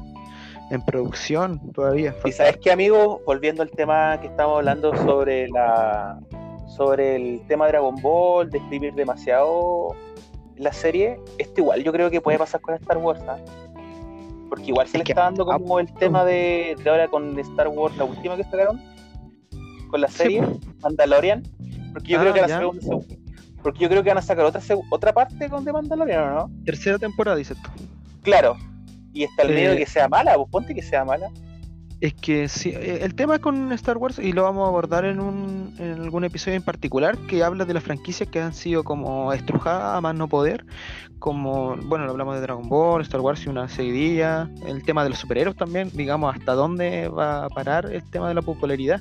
en 0.71 0.83
producción 0.85 1.61
todavía. 1.73 2.15
Y 2.25 2.33
sabes 2.33 2.57
que, 2.57 2.71
amigo, 2.71 3.21
volviendo 3.27 3.63
al 3.63 3.71
tema 3.71 4.19
que 4.21 4.29
estamos 4.29 4.59
hablando 4.59 4.97
sobre 4.97 5.49
la 5.49 6.19
sobre 6.77 7.17
el 7.17 7.47
tema 7.49 7.67
de 7.67 7.73
Dragon 7.73 8.01
Ball, 8.01 8.51
de 8.51 8.57
escribir 8.57 8.95
demasiado 8.95 9.95
la 10.57 10.73
serie, 10.73 11.19
esto 11.39 11.61
igual 11.61 11.83
yo 11.83 11.93
creo 11.93 12.11
que 12.11 12.21
puede 12.21 12.39
pasar 12.39 12.61
con 12.61 12.75
Star 12.75 12.99
Wars, 12.99 13.21
¿ah? 13.29 13.39
Porque 14.49 14.67
igual 14.67 14.87
se 14.87 14.99
le 14.99 15.05
está 15.05 15.23
dando 15.23 15.47
como 15.47 15.81
el 15.81 15.93
tema 15.95 16.25
de, 16.25 16.77
ahora 16.87 17.09
con 17.09 17.39
Star 17.39 17.69
Wars, 17.69 17.97
la 17.97 18.05
última 18.05 18.37
que 18.37 18.45
sacaron, 18.45 18.81
con 19.89 20.01
la 20.01 20.09
serie, 20.09 20.43
Mandalorian, 20.81 21.43
porque 21.93 22.13
yo 22.13 22.21
creo 22.21 22.31
ah, 22.31 22.35
que 22.35 22.41
van 22.41 22.53
a 22.53 22.71
porque 23.63 23.79
yo 23.79 23.89
creo 23.89 24.03
que 24.03 24.11
van 24.11 24.19
a 24.19 24.23
sacar 24.23 24.45
otra 24.45 24.61
otra 24.91 25.13
parte 25.13 25.49
con 25.49 25.65
The 25.65 25.73
Mandalorian, 25.73 26.35
¿no? 26.35 26.51
Tercera 26.65 26.99
temporada, 26.99 27.37
dices 27.37 27.57
tú. 27.63 27.71
Claro. 28.23 28.57
Y 29.13 29.25
está 29.25 29.43
el 29.43 29.55
miedo 29.55 29.71
de 29.71 29.77
eh, 29.77 29.79
que 29.81 29.87
sea 29.87 30.09
mala, 30.09 30.37
vos 30.37 30.49
ponte 30.51 30.75
que 30.75 30.83
sea 30.83 31.05
mala. 31.05 31.31
Es 32.03 32.15
que 32.15 32.49
sí, 32.49 32.71
eh, 32.71 32.99
el 33.03 33.15
tema 33.15 33.39
con 33.39 33.71
Star 33.71 33.97
Wars, 33.97 34.19
y 34.19 34.33
lo 34.33 34.43
vamos 34.43 34.65
a 34.65 34.69
abordar 34.69 35.05
en, 35.05 35.21
un, 35.21 35.73
en 35.79 36.01
algún 36.01 36.25
episodio 36.25 36.57
en 36.57 36.65
particular, 36.65 37.17
que 37.29 37.45
habla 37.45 37.65
de 37.65 37.75
las 37.75 37.85
franquicias 37.85 38.29
que 38.29 38.41
han 38.41 38.55
sido 38.55 38.83
como 38.83 39.33
estrujadas 39.33 39.99
a 39.99 40.01
más 40.01 40.17
no 40.17 40.27
poder, 40.27 40.67
como, 41.21 41.77
bueno, 41.85 42.05
lo 42.05 42.11
hablamos 42.11 42.35
de 42.35 42.41
Dragon 42.41 42.69
Ball, 42.69 43.03
Star 43.03 43.21
Wars 43.21 43.47
y 43.47 43.51
una 43.51 43.69
seguidilla, 43.69 44.51
el 44.67 44.83
tema 44.83 45.05
de 45.05 45.11
los 45.11 45.19
superhéroes 45.21 45.57
también, 45.57 45.91
digamos, 45.93 46.35
hasta 46.35 46.55
dónde 46.55 47.07
va 47.07 47.45
a 47.45 47.49
parar 47.49 47.89
el 47.93 48.03
tema 48.11 48.27
de 48.27 48.35
la 48.35 48.43
popularidad, 48.43 49.01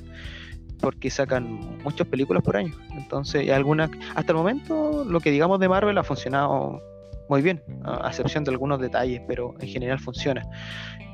porque 0.78 1.10
sacan 1.10 1.58
muchas 1.82 2.06
películas 2.06 2.44
por 2.44 2.56
año, 2.56 2.72
entonces, 2.92 3.50
algunas, 3.50 3.90
hasta 4.14 4.30
el 4.30 4.38
momento, 4.38 5.04
lo 5.04 5.18
que 5.18 5.32
digamos 5.32 5.58
de 5.58 5.68
Marvel 5.68 5.98
ha 5.98 6.04
funcionado 6.04 6.80
muy 7.28 7.42
bien, 7.42 7.62
a 7.84 8.08
excepción 8.08 8.44
de 8.44 8.50
algunos 8.50 8.78
detalles, 8.78 9.22
pero 9.26 9.54
en 9.58 9.66
general 9.66 9.98
funciona. 9.98 10.42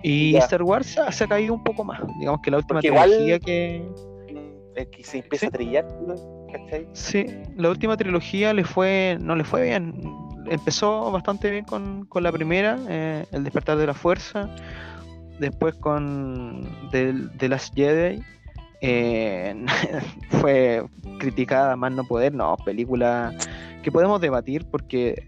Y 0.03 0.37
Star 0.37 0.63
Wars 0.63 0.97
se 1.11 1.25
ha 1.25 1.27
caído 1.27 1.55
un 1.55 1.65
poco 1.65 1.85
más. 1.85 2.01
Digamos 2.19 2.41
que 2.43 2.51
la 2.51 2.59
última 2.59 2.81
trilogía 2.81 3.39
que. 3.39 3.85
que 4.75 5.05
se 5.05 5.19
empieza 5.19 5.49
a 5.49 5.51
trillar, 5.51 5.87
Sí, 6.93 7.27
la 7.57 7.69
última 7.69 7.97
trilogía 7.97 8.55
le 8.55 8.65
fue, 8.65 9.19
no 9.21 9.37
le 9.37 9.45
fue 9.45 9.65
bien. 9.65 9.95
Empezó 10.51 11.11
bastante 11.13 11.51
bien 11.51 11.65
con, 11.65 12.07
con 12.07 12.23
la 12.23 12.33
primera, 12.33 12.79
eh, 12.89 13.27
El 13.33 13.45
despertar 13.45 13.77
de 13.77 13.87
la 13.87 13.95
fuerza. 13.95 14.49
Después 15.39 15.75
con 15.75 16.67
The, 16.91 17.49
Last 17.49 17.75
Jedi. 17.75 18.23
Eh, 18.81 19.67
fue 20.41 20.85
criticada 21.19 21.75
más 21.77 21.93
no 21.93 22.05
poder, 22.05 22.33
no, 22.33 22.57
película 22.65 23.35
que 23.83 23.91
podemos 23.91 24.21
debatir 24.21 24.65
porque 24.71 25.27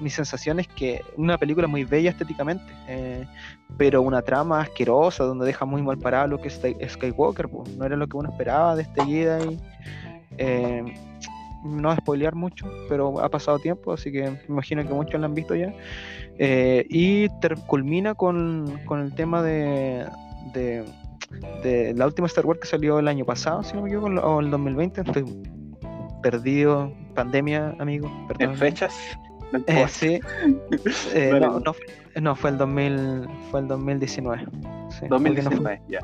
mi 0.00 0.10
sensación 0.10 0.60
es 0.60 0.68
que 0.68 1.02
una 1.16 1.38
película 1.38 1.66
muy 1.66 1.84
bella 1.84 2.10
estéticamente, 2.10 2.64
eh, 2.88 3.26
pero 3.76 4.02
una 4.02 4.22
trama 4.22 4.60
asquerosa 4.60 5.24
donde 5.24 5.46
deja 5.46 5.64
muy 5.64 5.82
mal 5.82 5.98
parado 5.98 6.28
lo 6.28 6.40
que 6.40 6.48
es 6.48 6.60
Skywalker, 6.92 7.48
no 7.76 7.84
era 7.84 7.96
lo 7.96 8.06
que 8.06 8.16
uno 8.16 8.30
esperaba 8.30 8.76
de 8.76 8.82
este 8.82 9.04
Jedi. 9.04 9.58
Eh, 10.38 10.94
no 11.64 11.90
a 11.90 11.96
spoilear 11.96 12.34
mucho, 12.34 12.70
pero 12.88 13.20
ha 13.20 13.28
pasado 13.30 13.58
tiempo, 13.58 13.92
así 13.92 14.12
que 14.12 14.22
me 14.30 14.38
imagino 14.48 14.86
que 14.86 14.92
muchos 14.92 15.18
lo 15.18 15.26
han 15.26 15.34
visto 15.34 15.54
ya. 15.54 15.72
Eh, 16.38 16.84
y 16.90 17.28
culmina 17.66 18.14
con, 18.14 18.80
con, 18.84 19.00
el 19.00 19.14
tema 19.14 19.42
de, 19.42 20.06
de, 20.52 20.84
de, 21.62 21.94
la 21.94 22.06
última 22.06 22.26
Star 22.26 22.44
Wars 22.44 22.60
que 22.60 22.66
salió 22.66 22.98
el 22.98 23.08
año 23.08 23.24
pasado, 23.24 23.62
si 23.62 23.74
no 23.74 23.82
me 23.82 23.88
equivoco, 23.88 24.08
o 24.08 24.40
el 24.40 24.50
2020. 24.50 25.00
Estoy 25.00 25.24
perdido, 26.22 26.92
pandemia, 27.14 27.74
amigo. 27.78 28.10
¿En 28.38 28.54
fechas? 28.56 28.94
Eh, 29.66 29.86
sí. 29.88 30.20
Eh, 31.14 31.38
no, 31.40 31.62
no, 32.20 32.36
fue 32.36 32.50
el 32.50 32.58
2000, 32.58 33.28
fue 33.50 33.60
el 33.60 33.68
2019. 33.68 34.46
Sí, 34.90 35.06
2019, 35.08 35.82
ya. 35.88 36.00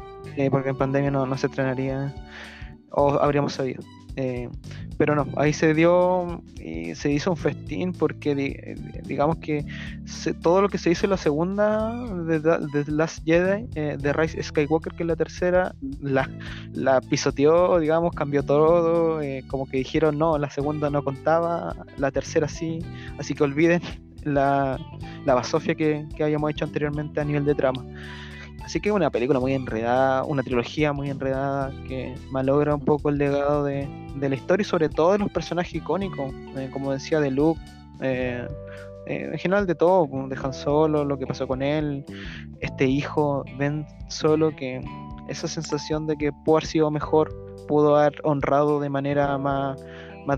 porque 0.50 0.70
en 0.70 0.76
pandemia 0.76 1.10
no, 1.10 1.26
no 1.26 1.36
se 1.36 1.46
estrenaría, 1.46 2.12
o 2.90 3.20
habríamos 3.20 3.54
sabido. 3.54 3.82
Eh, 4.16 4.48
pero 4.98 5.14
no, 5.14 5.26
ahí 5.36 5.52
se 5.52 5.72
dio 5.72 6.42
y 6.56 6.94
se 6.94 7.10
hizo 7.10 7.30
un 7.30 7.36
festín 7.36 7.92
porque 7.92 8.76
digamos 9.06 9.38
que 9.38 9.64
todo 10.42 10.60
lo 10.60 10.68
que 10.68 10.76
se 10.76 10.90
hizo 10.90 11.06
en 11.06 11.10
la 11.10 11.16
segunda 11.16 11.94
de, 12.24 12.40
The 12.40 12.90
Last 12.90 13.24
Jedi, 13.24 13.66
eh, 13.76 13.96
de 13.98 14.12
Rise 14.12 14.42
Skywalker, 14.42 14.92
que 14.92 15.04
es 15.04 15.06
la 15.06 15.16
tercera, 15.16 15.74
la, 16.02 16.28
la 16.74 17.00
pisoteó, 17.00 17.78
digamos, 17.78 18.14
cambió 18.14 18.42
todo, 18.42 19.22
eh, 19.22 19.42
como 19.46 19.66
que 19.66 19.78
dijeron 19.78 20.18
no, 20.18 20.36
la 20.36 20.50
segunda 20.50 20.90
no 20.90 21.02
contaba, 21.02 21.74
la 21.96 22.10
tercera 22.10 22.46
sí, 22.46 22.80
así 23.18 23.32
que 23.32 23.44
olviden 23.44 23.80
la, 24.24 24.78
la 25.24 25.34
basofia 25.34 25.74
que, 25.74 26.06
que 26.14 26.24
habíamos 26.24 26.50
hecho 26.50 26.66
anteriormente 26.66 27.20
a 27.20 27.24
nivel 27.24 27.46
de 27.46 27.54
trama. 27.54 27.82
Así 28.64 28.80
que 28.80 28.92
una 28.92 29.10
película 29.10 29.40
muy 29.40 29.54
enredada, 29.54 30.24
una 30.24 30.42
trilogía 30.42 30.92
muy 30.92 31.10
enredada 31.10 31.72
que 31.88 32.14
malogra 32.30 32.74
un 32.74 32.84
poco 32.84 33.08
el 33.08 33.18
legado 33.18 33.64
de, 33.64 33.88
la 34.20 34.34
historia 34.34 34.62
y 34.62 34.64
sobre 34.64 34.88
todo 34.88 35.12
de 35.12 35.18
los 35.18 35.30
personajes 35.30 35.74
icónicos, 35.74 36.32
eh, 36.56 36.68
como 36.72 36.92
decía 36.92 37.20
de 37.20 37.30
Luke, 37.30 37.60
eh, 38.00 38.46
eh, 39.06 39.30
en 39.32 39.38
general 39.38 39.66
de 39.66 39.74
todo, 39.74 40.06
de 40.28 40.36
Han 40.42 40.52
Solo, 40.52 41.04
lo 41.04 41.18
que 41.18 41.26
pasó 41.26 41.48
con 41.48 41.62
él, 41.62 42.04
este 42.60 42.86
hijo, 42.86 43.44
Ben 43.58 43.86
Solo, 44.08 44.54
que 44.54 44.80
esa 45.28 45.48
sensación 45.48 46.06
de 46.06 46.16
que 46.16 46.32
pudo 46.32 46.58
haber 46.58 46.66
sido 46.66 46.90
mejor, 46.90 47.34
pudo 47.66 47.96
haber 47.96 48.20
honrado 48.24 48.80
de 48.80 48.88
manera 48.88 49.38
más, 49.38 49.80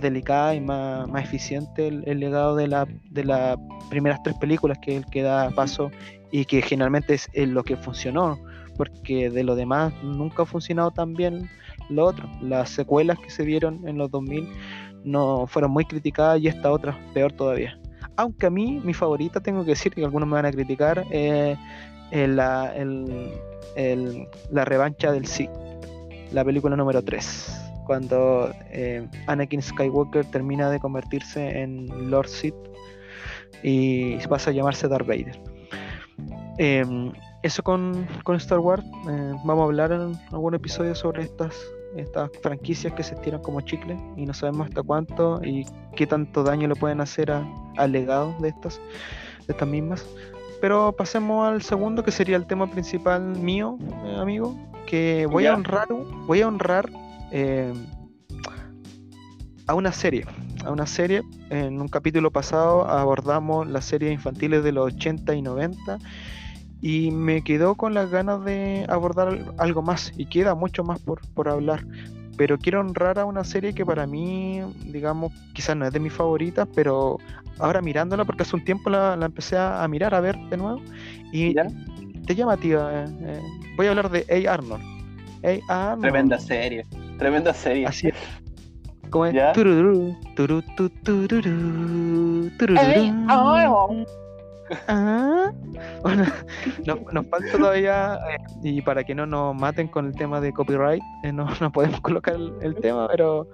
delicada 0.01 0.55
y 0.55 0.61
más, 0.61 1.07
más 1.09 1.25
eficiente 1.25 1.89
el, 1.89 2.19
legado 2.19 2.57
de, 2.57 2.67
la, 2.67 2.87
de 3.11 3.25
las 3.25 3.59
primeras 3.91 4.23
tres 4.23 4.35
películas 4.39 4.79
que 4.79 4.97
él 4.97 5.05
que 5.11 5.21
da 5.21 5.51
paso 5.51 5.91
y 6.33 6.47
que 6.47 6.63
generalmente 6.63 7.15
es, 7.15 7.29
lo 7.35 7.63
que 7.63 7.77
funcionó, 7.77 8.41
porque 8.77 9.31
de 9.31 9.45
lo 9.45 9.55
demás 9.55 9.93
nunca 10.03 10.43
ha 10.43 10.47
funcionado 10.47 10.91
tan 10.91 11.15
bien 11.15 11.49
lo 11.91 12.07
otro. 12.07 12.29
Las 12.41 12.71
secuelas 12.71 13.19
que 13.21 13.31
se 13.31 13.45
vieron 13.45 13.87
en 13.87 13.99
los 13.99 14.11
2000 14.11 14.49
no 15.05 15.47
fueron 15.47 15.71
muy 15.71 15.85
criticadas 15.85 16.41
y 16.41 16.49
esta 16.49 16.73
otra 16.73 16.99
peor 17.13 17.33
todavía. 17.33 17.79
Aunque 18.17 18.47
a 18.47 18.51
mí, 18.51 18.81
mi 18.83 18.95
favorita, 18.95 19.41
tengo 19.41 19.65
que 19.65 19.71
decir 19.71 19.93
que 19.93 20.05
algunos 20.05 20.29
me 20.29 20.35
van 20.35 20.47
a 20.47 20.51
criticar, 20.51 21.05
eh, 21.11 21.57
la, 22.11 22.73
revancha 24.65 25.13
del 25.13 25.27
sí, 25.27 25.49
la 26.33 26.45
película 26.45 26.75
número 26.77 27.03
3 27.03 27.59
cuando 27.85 28.53
eh, 28.71 29.07
Anakin 29.27 29.61
Skywalker 29.61 30.25
termina 30.27 30.71
de 30.71 30.79
convertirse 30.79 31.63
en 31.63 32.11
Lord 32.11 32.29
Sith 32.29 32.55
y 33.63 34.17
pasa 34.29 34.51
a 34.51 34.53
llamarse 34.53 34.89
Darth 34.89 35.07
Vader. 35.07 35.52
Em, 36.59 37.13
eso 37.43 37.63
con, 37.63 38.07
Star 38.37 38.59
Wars. 38.59 38.85
Eh, 39.09 39.35
vamos 39.45 39.63
a 39.63 39.65
hablar 39.65 39.93
en 39.93 40.15
algún 40.31 40.55
episodio 40.55 40.95
sobre 40.95 41.23
estas, 41.23 41.57
estas 41.97 42.31
franquicias 42.43 42.93
que 42.93 43.03
se 43.03 43.15
estiran 43.15 43.43
como 43.43 43.61
chicle 43.61 43.97
y 44.17 44.27
no 44.27 44.35
sabemos 44.35 44.69
hasta 44.69 44.83
cuánto 44.83 45.41
y 45.45 45.67
qué 45.97 46.07
tanto 46.07 46.43
daño 46.43 46.69
le 46.69 46.77
pueden 46.77 47.01
hacer 47.01 47.31
al 47.31 47.93
legado 47.93 48.35
de 48.41 48.49
estas, 48.49 48.81
de 49.47 49.53
estas 49.53 49.69
mismas. 49.69 50.07
Pero 50.61 50.93
pasemos 50.93 51.49
al 51.49 51.63
segundo, 51.63 52.05
que 52.05 52.13
sería 52.13 52.37
el 52.37 52.47
tema 52.47 52.71
principal 52.71 53.23
mío, 53.23 53.79
eh, 54.05 54.17
amigo, 54.17 54.57
que 54.87 55.27
voy 55.27 55.47
a 55.47 55.55
honrar, 55.55 55.89
voy 56.27 56.43
a 56.43 56.47
honrar 56.47 56.89
em, 57.33 57.75
a 59.67 59.75
una 59.75 59.91
serie. 59.91 60.25
A 60.65 60.71
una 60.71 60.87
serie. 60.87 61.23
En 61.51 61.81
un 61.81 61.89
capítulo 61.89 62.31
pasado 62.31 62.87
abordamos 62.89 63.67
las 63.67 63.85
series 63.87 64.13
infantiles 64.13 64.63
de 64.63 64.71
los 64.71 64.95
80 64.95 65.35
y 65.35 65.43
90 65.43 65.99
y 66.83 67.13
me 67.13 67.43
quedó 67.43 67.77
con 67.77 67.95
las 67.95 68.11
ganas 68.11 68.45
de 68.45 68.85
abordar 68.89 69.39
algo 69.57 69.83
más 69.83 70.13
y 70.17 70.27
queda 70.27 70.57
mucho 70.57 70.83
más 70.83 71.01
por, 71.01 71.21
por 71.33 71.49
hablar. 71.49 71.87
Pero 72.37 72.59
quiero 72.59 72.81
honrar 72.81 73.21
a 73.21 73.25
una 73.25 73.45
serie 73.45 73.73
que 73.73 73.87
para 73.87 74.07
mí, 74.07 74.61
digamos, 74.87 75.33
quizás 75.55 75.77
no 75.77 75.87
es 75.87 75.93
de 75.93 76.01
mis 76.01 76.13
favoritas, 76.13 76.67
pero 76.75 77.19
ahora 77.59 77.81
mirándola, 77.81 78.25
porque 78.25 78.43
hace 78.43 78.57
un 78.57 78.65
tiempo 78.65 78.91
la, 78.91 79.17
empecé 79.23 79.57
a, 79.57 79.87
mirar, 79.89 80.13
a 80.13 80.21
ver 80.21 80.37
de 80.51 80.57
nuevo, 80.57 80.83
y 81.33 81.55
te 82.27 82.35
llama, 82.35 82.57
tío. 82.57 82.91
Eh, 82.91 83.05
eh, 83.21 83.41
voy 83.77 83.87
a 83.87 83.91
hablar 83.91 84.11
de 84.11 84.47
A. 84.49 84.53
Arnold. 84.53 84.83
A. 85.69 85.93
Arnold. 85.93 86.03
Tremenda 86.03 86.39
serie, 86.41 86.85
tremenda 87.17 87.55
serie. 87.55 87.87
Así 87.87 88.09
es. 88.09 88.15
Como 89.09 89.27
es. 89.27 89.35
Ah, 94.89 95.53
bueno, 96.03 96.25
nos, 96.85 97.27
falta 97.27 97.59
todavía, 97.59 98.19
eh, 98.31 98.37
y 98.63 98.83
para 98.83 99.05
que 99.05 99.15
no 99.15 99.27
nos 99.27 99.55
maten 99.55 99.89
con 99.89 100.07
el 100.07 100.15
tema 100.15 100.41
de 100.41 100.53
copyright, 100.53 101.03
eh, 101.25 101.33
no, 101.33 101.47
podemos 101.73 102.01
colocar 102.01 102.37
el, 102.61 102.75
tema, 102.77 103.09
pero, 103.09 103.49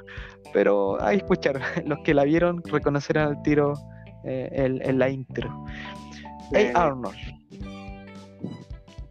pero 0.52 1.00
a 1.02 1.12
escuchar. 1.12 1.60
Los 1.86 2.00
que 2.00 2.14
la 2.14 2.24
vieron 2.24 2.62
reconocerán 2.64 3.30
el 3.30 3.42
tiro 3.42 3.74
en 4.24 4.80
eh, 4.82 4.92
la 4.92 5.08
intro. 5.08 5.64
Hey 6.52 6.72
Arnold. 6.74 7.16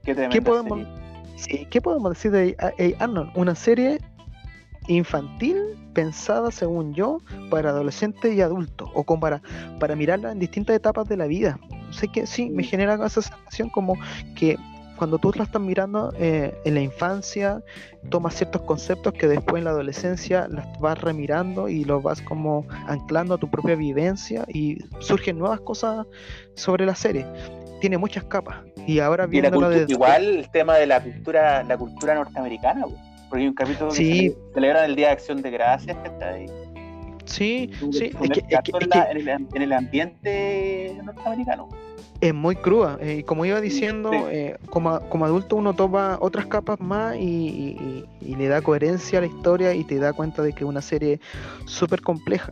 Qué, 0.04 0.42
podemos, 0.42 0.88
¿Qué 1.70 1.82
podemos 1.82 2.12
decir 2.12 2.32
de 2.32 2.56
Hey 2.78 2.96
Arnold? 3.00 3.32
Una 3.36 3.56
serie 3.56 4.00
infantil 4.88 5.58
pensada, 5.94 6.52
según 6.52 6.94
yo, 6.94 7.20
para 7.50 7.72
adolescentes 7.72 8.34
y 8.34 8.42
adultos, 8.42 8.90
o 8.94 9.04
como 9.04 9.20
para, 9.20 9.42
para 9.80 9.96
mirarla 9.96 10.32
en 10.32 10.40
distintas 10.40 10.76
etapas 10.76 11.10
de 11.10 11.18
la 11.18 11.28
vida. 11.28 11.60
Sé 11.98 12.08
que 12.08 12.28
sí, 12.28 12.50
me 12.50 12.64
genera 12.64 12.94
esa 13.06 13.22
sensación 13.22 13.70
como 13.70 13.96
que 14.36 14.58
cuando 14.98 15.18
tú 15.20 15.32
la 15.36 15.44
estás 15.44 15.62
mirando 15.62 16.12
eh, 16.20 16.54
en 16.66 16.74
la 16.74 16.82
infancia, 16.82 17.62
tomas 18.10 18.36
ciertos 18.36 18.64
conceptos 18.64 19.14
que 19.14 19.28
después 19.28 19.60
en 19.62 19.66
la 19.66 19.70
adolescencia 19.70 20.48
las 20.50 20.68
vas 20.80 21.00
remirando 21.00 21.70
y 21.70 21.86
los 21.86 22.04
vas 22.04 22.22
como 22.22 22.66
anclando 22.88 23.36
a 23.36 23.38
tu 23.38 23.50
propia 23.50 23.76
vivencia 23.76 24.44
y 24.48 24.80
surgen 25.00 25.38
nuevas 25.38 25.62
cosas 25.62 26.06
sobre 26.56 26.86
la 26.86 26.96
serie. 26.96 27.26
Tiene 27.80 27.98
muchas 27.98 28.24
capas. 28.26 28.58
Y 28.88 29.00
ahora 29.00 29.28
viene 29.28 29.50
Igual 29.88 30.26
el 30.26 30.50
tema 30.50 30.76
de 30.78 30.88
la 30.88 31.02
cultura, 31.02 31.64
la 31.64 31.78
cultura 31.78 32.16
norteamericana, 32.16 32.86
porque 33.30 33.44
hay 33.44 33.48
un 33.50 33.54
capítulo 33.54 33.92
que 33.92 34.36
celebran 34.54 34.86
el 34.86 34.96
Día 34.96 35.08
de 35.08 35.14
Acción 35.14 35.42
de 35.42 35.52
Gracias, 35.52 35.96
que 35.98 36.08
está 36.08 36.30
ahí. 36.30 36.48
Sí, 37.28 37.70
sí. 37.92 38.12
en, 38.22 39.62
el, 39.62 39.74
ambiente 39.74 40.96
norteamericano. 41.04 41.70
Es 42.20 42.34
muy 42.34 42.56
cruda. 42.56 42.98
Eh, 43.02 43.18
y 43.20 43.24
como 43.24 43.46
iba 43.46 43.62
diciendo, 43.62 44.12
eh, 44.32 44.58
como, 44.70 45.00
como, 45.10 45.26
adulto 45.26 45.56
uno 45.56 45.74
toma 45.74 46.18
otras 46.20 46.48
capas 46.48 46.80
más 46.80 47.16
y, 47.18 48.06
le 48.22 48.48
da 48.48 48.62
coherencia 48.62 49.20
a 49.20 49.22
la 49.22 49.28
historia 49.28 49.74
y 49.74 49.84
te 49.84 49.98
da 49.98 50.14
cuenta 50.14 50.42
de 50.42 50.54
que 50.54 50.64
es 50.64 50.70
una 50.70 50.82
serie 50.82 51.20
súper 51.66 52.02
compleja. 52.02 52.52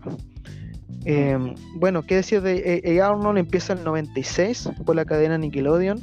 Em, 1.05 1.55
bueno, 1.75 2.03
¿qué 2.03 2.15
decir 2.15 2.41
de. 2.41 2.81
Eh, 2.83 3.01
Arnold? 3.01 3.37
Empieza 3.37 3.73
en 3.73 3.79
el 3.79 3.85
96 3.85 4.69
por 4.85 4.95
la 4.95 5.05
cadena 5.05 5.37
Nickelodeon. 5.37 5.99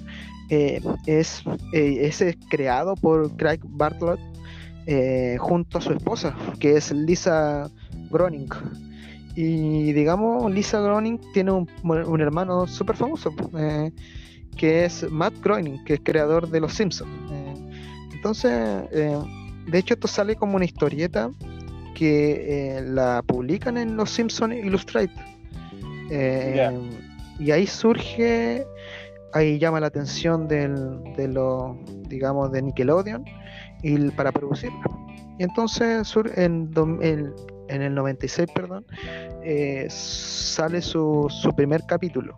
es, 0.48 1.42
es 1.72 2.24
creado 2.50 2.94
por 2.96 3.36
Craig 3.36 3.60
Bartlett 3.64 4.20
eh, 4.86 5.36
junto 5.38 5.78
a 5.78 5.80
su 5.80 5.92
esposa, 5.92 6.34
que 6.58 6.76
es 6.76 6.90
Lisa 6.90 7.70
Groning. 8.12 8.48
Y 9.34 9.92
digamos, 9.92 10.52
Lisa 10.52 10.80
Groning 10.80 11.18
tiene 11.32 11.52
un, 11.52 12.20
hermano 12.20 12.66
súper 12.66 12.96
famoso, 12.96 13.34
eh, 13.58 13.90
que 14.56 14.84
es 14.84 15.10
Matt 15.10 15.34
Groening, 15.42 15.82
que 15.84 15.94
es 15.94 16.00
creador 16.02 16.48
de 16.48 16.60
Los 16.60 16.74
Simpsons. 16.74 17.10
Eh, 17.30 17.54
entonces, 18.12 18.52
de 18.90 19.78
hecho, 19.78 19.94
esto 19.94 20.06
sale 20.06 20.36
como 20.36 20.56
una 20.56 20.64
historieta 20.64 21.30
que 21.94 22.82
la 22.86 23.22
publican 23.26 23.76
en 23.78 23.96
Los 23.96 24.10
Simpsons 24.10 24.54
Illustrated. 24.54 25.10
Y 27.38 27.50
ahí 27.50 27.66
surge, 27.66 28.64
ahí 29.32 29.58
llama 29.58 29.80
la 29.80 29.88
atención 29.88 30.46
del, 30.46 31.02
de 31.16 31.28
los, 31.28 31.76
digamos, 32.08 32.52
de 32.52 32.62
Nickelodeon 32.62 33.24
y 33.82 34.10
para 34.10 34.30
producirla. 34.30 34.84
Y 35.38 35.42
entonces 35.42 36.14
en, 36.36 36.70
en 37.00 37.34
el 37.80 37.94
96, 37.94 38.48
perdón, 38.54 38.84
eh, 39.42 39.86
sale 39.88 40.82
su, 40.82 41.28
su, 41.30 41.54
primer 41.54 41.84
capítulo. 41.86 42.36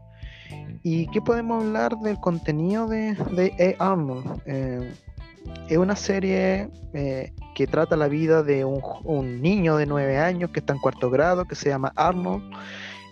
¿Y 0.84 1.08
qué 1.08 1.20
podemos 1.20 1.64
hablar 1.64 1.96
del 1.96 2.20
contenido 2.20 2.86
de, 2.86 3.14
de 3.32 3.76
A. 3.80 3.92
Arnold? 3.92 4.42
Eh, 4.46 4.92
es 5.68 5.78
una 5.78 5.96
serie 5.96 6.68
eh, 6.92 7.32
que 7.54 7.66
trata 7.66 7.96
la 7.96 8.06
vida 8.06 8.42
de 8.42 8.64
un, 8.64 8.80
un, 9.02 9.42
niño 9.42 9.76
de 9.76 9.86
9 9.86 10.18
años 10.18 10.50
que 10.50 10.60
está 10.60 10.74
en 10.74 10.78
cuarto 10.78 11.10
grado, 11.10 11.46
que 11.46 11.54
se 11.54 11.70
llama 11.70 11.92
Arnold, 11.96 12.44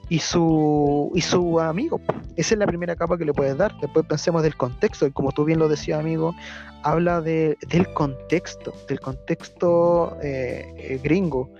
y 0.08 0.18
su, 0.18 1.10
y 1.14 1.20
su 1.20 1.60
amigo. 1.60 2.00
Esa 2.36 2.54
es 2.54 2.58
la 2.58 2.66
primera 2.66 2.96
capa 2.96 3.16
que 3.18 3.24
le 3.24 3.32
puedes 3.32 3.56
dar. 3.56 3.72
Después 3.80 4.06
pensemos 4.06 4.42
del 4.42 4.56
contexto, 4.56 5.06
y 5.06 5.12
como 5.12 5.32
tú 5.32 5.44
bien 5.44 5.58
lo 5.58 5.68
decías, 5.68 6.00
amigo, 6.00 6.34
habla 6.82 7.20
de, 7.20 7.56
del 7.68 7.92
contexto, 7.92 8.72
del 8.88 9.00
contexto 9.00 10.16
eh, 10.22 10.64
eh, 10.76 11.00
gringo, 11.02 11.50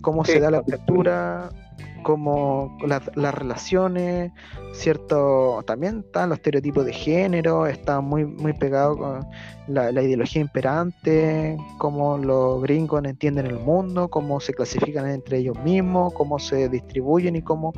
cómo 0.00 0.24
se 0.24 0.40
da 0.40 0.50
la 0.50 0.62
cultura, 0.62 1.50
cómo 2.02 2.76
las 2.82 3.34
relaciones, 3.34 4.32
cierto, 4.72 5.62
también 5.66 6.04
están 6.06 6.28
los 6.30 6.38
estereotipos 6.38 6.84
de 6.84 6.92
género, 6.92 7.66
está 7.66 8.00
muy, 8.00 8.24
muy 8.24 8.52
pegado 8.52 8.96
con 8.96 9.26
la, 9.66 9.90
ideología 10.02 10.42
imperante, 10.42 11.56
cómo 11.78 12.18
los 12.18 12.62
gringos 12.62 13.04
entienden 13.04 13.46
el 13.46 13.58
mundo, 13.58 14.08
cómo 14.08 14.40
se 14.40 14.54
clasifican 14.54 15.08
entre 15.08 15.38
ellos 15.38 15.58
mismos, 15.62 16.12
cómo 16.14 16.38
se 16.38 16.68
distribuyen 16.68 17.36
y 17.36 17.42
cómo, 17.42 17.72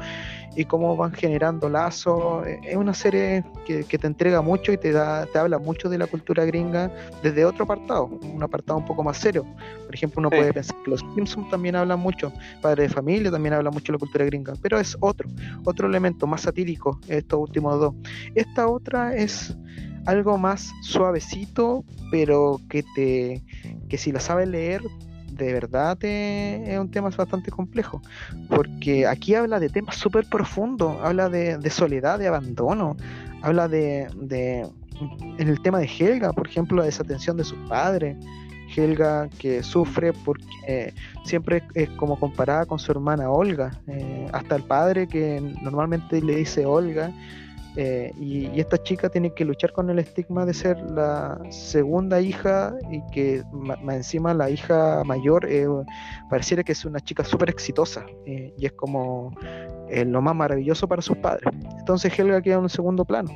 y 0.57 0.65
cómo 0.65 0.97
van 0.97 1.13
generando 1.13 1.69
lazos. 1.69 2.47
Es 2.47 2.77
una 2.77 2.95
serie 2.95 3.45
que, 3.67 3.85
te 3.85 4.07
entrega 4.07 4.43
mucho 4.43 4.73
y 4.73 4.79
te, 4.79 4.93
da, 4.93 5.27
te 5.27 5.39
habla 5.39 5.59
mucho 5.59 5.89
de 5.89 5.99
la 5.99 6.07
cultura 6.07 6.45
gringa 6.45 6.91
desde 7.23 7.45
otro 7.45 7.65
apartado, 7.65 8.07
un 8.07 8.43
apartado 8.43 8.79
un 8.79 8.85
poco 8.85 9.03
más 9.03 9.17
serio. 9.19 9.45
Por 9.87 9.95
ejemplo, 9.95 10.21
uno 10.21 10.31
puede 10.31 10.53
pensar 10.53 10.77
que 10.85 10.91
los 10.91 11.01
Simpsons 11.15 11.49
también 11.51 11.77
hablan 11.77 12.01
mucho, 12.01 12.33
Padre 12.61 12.85
de 12.85 12.89
Familia 12.89 13.31
también 13.31 13.55
habla 13.55 13.71
mucho 13.71 13.93
de 13.93 13.97
la 13.97 14.01
cultura 14.01 14.25
gringa, 14.25 14.55
pero 14.61 14.79
es 14.79 14.97
otro, 15.01 15.29
otro 15.65 15.87
elemento 15.87 16.27
más 16.27 16.43
satírico, 16.43 17.01
estos 17.09 17.41
últimos 17.41 17.79
dos. 17.81 17.95
Esta 18.35 18.69
otra 18.69 19.15
es 19.15 19.57
algo 20.07 20.37
más 20.37 20.71
suavecito, 20.83 21.85
pero 22.11 22.61
que 22.69 22.83
te 22.95 23.43
que 23.89 23.99
si 23.99 24.11
la 24.11 24.21
sabes 24.21 24.49
leer, 24.49 24.83
de 25.43 25.53
verdad 25.53 25.99
es 26.05 26.79
un 26.79 26.91
tema 26.91 27.11
bastante 27.11 27.51
complejo, 27.51 28.01
porque 28.49 29.07
aquí 29.07 29.35
habla 29.35 29.61
de 29.61 29.69
temas 29.69 29.97
súper 29.97 30.27
profundos, 30.29 30.97
habla 31.03 31.29
de, 31.29 31.71
soledad, 31.71 32.19
de 32.19 32.29
abandono, 32.29 32.97
habla 33.43 33.69
de, 33.69 34.07
en 35.39 35.49
el 35.49 35.61
tema 35.63 35.79
de 35.79 35.87
Helga, 35.87 36.33
por 36.33 36.47
ejemplo, 36.47 36.79
la 36.79 36.85
desatención 36.85 37.37
de 37.37 37.45
sus 37.45 37.59
padres, 37.69 38.17
Helga 38.75 39.29
que 39.39 39.63
sufre 39.63 40.13
porque 40.13 40.95
siempre 41.25 41.63
es 41.75 41.91
como 41.91 42.19
comparada 42.19 42.67
con 42.67 42.79
su 42.79 42.91
hermana 42.93 43.31
Olga, 43.31 43.71
eh, 43.87 44.27
hasta 44.33 44.57
el 44.57 44.63
padre 44.63 45.07
que 45.07 45.41
normalmente 45.63 46.23
le 46.23 46.37
dice 46.37 46.65
Olga, 46.65 47.13
eh, 47.77 48.13
y, 48.21 48.61
esta 48.61 48.83
chica 48.83 49.09
tiene 49.09 49.33
que 49.33 49.45
luchar 49.45 49.73
con 49.73 49.89
el 49.89 49.99
estigma 49.99 50.45
de 50.45 50.53
ser 50.53 50.79
la 50.91 51.39
segunda 51.51 52.21
hija 52.21 52.75
y 52.91 53.01
que 53.13 53.43
más 53.53 53.97
encima 53.97 54.35
la 54.35 54.51
hija 54.51 55.03
mayor 55.05 55.47
eh, 55.49 55.67
pareciera 56.29 56.63
que 56.63 56.73
es 56.73 56.85
una 56.85 57.01
chica 57.01 57.25
súper 57.25 57.49
exitosa 57.49 58.05
eh, 58.27 58.53
y 58.59 58.67
es 58.67 58.73
como 58.73 59.35
lo 59.89 60.23
más 60.23 60.35
maravilloso 60.35 60.87
para 60.87 61.03
sus 61.03 61.17
padres. 61.17 61.49
Entonces 61.79 62.19
Helga 62.19 62.43
queda 62.43 62.57
en 62.57 62.63
un 62.63 62.71
segundo 62.71 63.05
plano. 63.05 63.31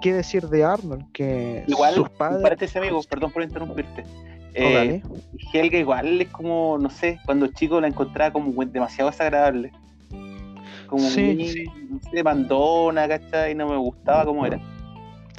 ¿Qué 0.00 0.14
decir 0.14 0.48
de 0.48 0.64
Arnold? 0.64 1.12
Que 1.12 1.64
igual, 1.66 1.94
sus 1.94 2.08
padres... 2.10 2.62
ese 2.62 2.78
amigo, 2.78 3.00
perdón 3.08 3.30
por 3.30 3.42
interrumpirte. 3.42 4.04
Oh, 4.58 5.12
Helga 5.52 5.78
igual 5.78 6.20
es 6.20 6.28
como, 6.28 6.78
no 6.78 6.90
sé, 6.90 7.20
cuando 7.24 7.46
chico 7.48 7.80
la 7.80 7.88
encontraba 7.88 8.32
como 8.32 8.64
demasiado 8.64 9.10
desagradable 9.10 9.70
como 10.90 11.08
sí, 11.08 11.22
muy, 11.22 11.48
sí. 11.48 11.64
no 12.12 12.20
abandona, 12.20 13.08
¿cachai? 13.08 13.52
Y 13.52 13.54
no 13.54 13.68
me 13.68 13.76
gustaba 13.76 14.24
cómo 14.24 14.44
era. 14.44 14.60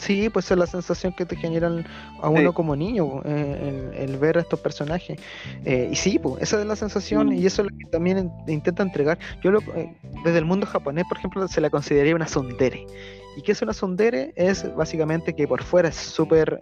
Sí, 0.01 0.29
pues 0.29 0.49
es 0.49 0.57
la 0.57 0.65
sensación 0.65 1.13
que 1.13 1.27
te 1.27 1.35
generan 1.35 1.85
a 2.23 2.29
uno 2.29 2.53
como 2.53 2.75
niño, 2.75 3.21
eh, 3.23 3.91
el, 3.99 4.17
ver 4.17 4.39
a 4.39 4.41
estos 4.41 4.59
personajes. 4.59 5.19
Eh, 5.63 5.89
y 5.91 5.95
sí, 5.95 6.17
pues, 6.17 6.41
esa 6.41 6.59
es 6.59 6.65
la 6.65 6.75
sensación 6.75 7.27
mm. 7.27 7.33
y 7.33 7.45
eso 7.45 7.61
es 7.61 7.71
lo 7.71 7.77
que 7.77 7.85
también 7.85 8.31
intenta 8.47 8.81
entregar. 8.81 9.19
Yo 9.43 9.51
eh, 9.75 9.93
desde 10.23 10.39
el 10.39 10.45
mundo 10.45 10.65
japonés, 10.65 11.05
por 11.07 11.19
ejemplo, 11.19 11.47
se 11.47 11.61
la 11.61 11.69
consideraría 11.69 12.15
una 12.15 12.27
sondere. 12.27 12.87
¿Y 13.37 13.43
qué 13.43 13.51
es 13.51 13.61
una 13.61 13.73
sondere? 13.73 14.33
Es 14.35 14.75
básicamente 14.75 15.35
que 15.35 15.47
por 15.47 15.61
fuera 15.61 15.89
es 15.89 15.97
súper 15.97 16.59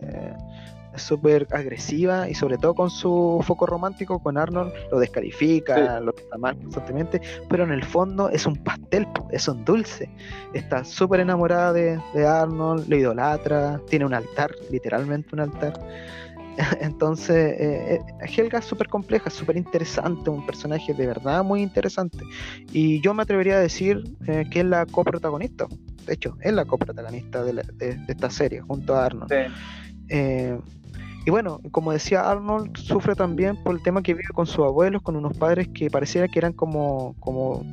súper 0.95 1.47
agresiva 1.51 2.29
y 2.29 2.33
sobre 2.33 2.57
todo 2.57 2.73
con 2.73 2.89
su 2.89 3.41
foco 3.45 3.65
romántico 3.65 4.19
con 4.19 4.37
Arnold 4.37 4.73
lo 4.91 4.99
descalifica, 4.99 5.99
lo 5.99 6.13
está 6.15 6.37
mal 6.37 6.57
constantemente, 6.57 7.21
pero 7.49 7.63
en 7.63 7.71
el 7.71 7.83
fondo 7.83 8.29
es 8.29 8.45
un 8.45 8.55
pastel, 8.57 9.07
es 9.31 9.47
un 9.47 9.63
dulce. 9.65 10.09
Está 10.53 10.83
súper 10.83 11.19
enamorada 11.21 11.73
de, 11.73 11.99
Arnold, 12.25 12.87
lo 12.87 12.95
idolatra, 12.95 13.81
tiene 13.89 14.05
un 14.05 14.13
altar, 14.13 14.51
literalmente 14.71 15.29
un 15.33 15.41
altar. 15.41 15.73
Entonces, 16.81 17.59
eh, 17.59 17.95
eh, 17.95 18.25
Helga 18.35 18.59
es 18.59 18.65
súper 18.65 18.87
compleja, 18.87 19.29
súper 19.29 19.57
interesante, 19.57 20.29
un 20.29 20.45
personaje 20.45 20.93
de 20.93 21.07
verdad 21.07 21.43
muy 21.43 21.61
interesante. 21.61 22.19
Y 22.71 23.01
yo 23.01 23.13
me 23.13 23.23
atrevería 23.23 23.55
a 23.55 23.59
decir 23.59 24.03
eh, 24.27 24.45
que 24.49 24.59
es 24.59 24.65
la 24.65 24.85
coprotagonista. 24.85 25.67
De 26.05 26.13
hecho, 26.13 26.35
es 26.41 26.53
la 26.53 26.65
coprotagonista 26.65 27.43
de, 27.43 27.53
de, 27.53 27.99
esta 28.07 28.29
serie, 28.29 28.61
junto 28.61 28.95
a 28.95 29.05
Arnold. 29.05 29.31
Y 31.25 31.31
bueno, 31.31 31.59
como 31.71 31.91
decía 31.91 32.29
Arnold, 32.29 32.77
sufre 32.77 33.13
también 33.13 33.61
por 33.63 33.75
el 33.75 33.83
tema 33.83 34.01
que 34.01 34.13
vive 34.13 34.29
con 34.33 34.47
sus 34.47 34.65
abuelos, 34.65 35.01
con 35.01 35.15
unos 35.15 35.37
padres 35.37 35.67
que 35.73 35.89
pareciera 35.89 36.27
que 36.27 36.39
eran 36.39 36.53
como, 36.53 37.15
como 37.19 37.63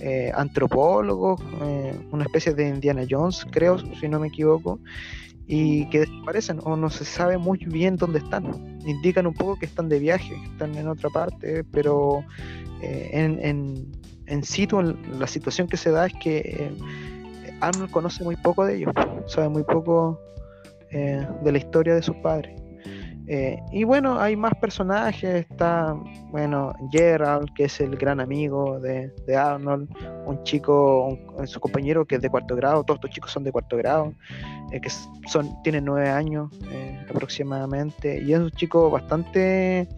eh, 0.00 0.32
antropólogos, 0.34 1.40
eh, 1.62 1.96
una 2.10 2.24
especie 2.24 2.52
de 2.54 2.68
Indiana 2.68 3.04
Jones, 3.08 3.46
creo, 3.52 3.78
si 3.78 4.08
no 4.08 4.18
me 4.18 4.28
equivoco, 4.28 4.80
y 5.46 5.88
que 5.90 6.00
desaparecen 6.00 6.58
o 6.64 6.76
no 6.76 6.90
se 6.90 7.04
sabe 7.04 7.38
muy 7.38 7.58
bien 7.58 7.96
dónde 7.96 8.18
están. 8.18 8.80
Indican 8.84 9.28
un 9.28 9.34
poco 9.34 9.56
que 9.60 9.66
están 9.66 9.88
de 9.88 10.00
viaje, 10.00 10.34
están 10.50 10.74
en 10.74 10.88
otra 10.88 11.08
parte, 11.10 11.62
pero 11.70 12.24
eh, 12.82 13.10
en, 13.12 13.38
en, 13.44 13.92
en 14.26 14.42
situ, 14.42 14.82
la 14.82 15.28
situación 15.28 15.68
que 15.68 15.76
se 15.76 15.92
da 15.92 16.06
es 16.06 16.14
que 16.20 16.72
Arnold 17.60 17.92
conoce 17.92 18.24
muy 18.24 18.34
poco 18.34 18.64
de 18.64 18.78
ellos, 18.78 18.92
sabe 19.26 19.48
muy 19.50 19.62
poco 19.62 20.20
de 20.90 21.52
la 21.52 21.58
historia 21.58 21.94
de 21.94 22.02
sus 22.02 22.16
padres. 22.16 22.61
Eh, 23.26 23.58
y 23.70 23.84
bueno, 23.84 24.20
hay 24.20 24.36
más 24.36 24.52
personajes. 24.60 25.46
Está, 25.48 25.94
bueno, 26.30 26.72
Gerald, 26.90 27.52
que 27.54 27.64
es 27.64 27.80
el 27.80 27.96
gran 27.96 28.20
amigo 28.20 28.80
de, 28.80 29.12
Arnold. 29.36 29.88
Un 30.26 30.42
chico, 30.44 31.18
su 31.44 31.60
compañero 31.60 32.04
que 32.04 32.16
es 32.16 32.22
de 32.22 32.30
cuarto 32.30 32.56
grado. 32.56 32.82
Todos 32.84 32.98
estos 32.98 33.10
chicos 33.10 33.30
son 33.30 33.44
de 33.44 33.52
cuarto 33.52 33.76
grado. 33.76 34.14
Eh, 34.72 34.80
que 34.80 34.90
son, 35.28 35.62
tienen 35.62 35.84
nueve 35.84 36.08
años 36.08 36.50
eh, 36.70 37.04
aproximadamente. 37.10 38.20
Y 38.22 38.32
es 38.32 38.40
un 38.40 38.50
chico 38.50 38.90
bastante 38.90 39.88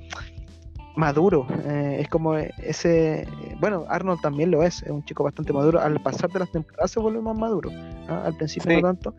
maduro. 0.97 1.47
es 1.67 2.09
como 2.09 2.37
ese. 2.37 3.27
Bueno, 3.59 3.85
Arnold 3.89 4.21
también 4.21 4.51
lo 4.51 4.63
es. 4.63 4.83
Es 4.83 4.91
un 4.91 5.05
chico 5.05 5.25
bastante 5.25 5.53
maduro. 5.53 5.81
Al 5.81 6.01
pasar 6.01 6.31
de 6.31 6.41
las 6.41 6.51
temporadas 6.51 6.91
se 6.91 7.01
vuelve 7.01 7.21
más 7.23 7.37
maduro. 7.37 7.71
¿ah? 8.09 8.25
Al 8.27 8.37
principio 8.37 8.75
no 8.77 8.83
tanto. 8.83 9.15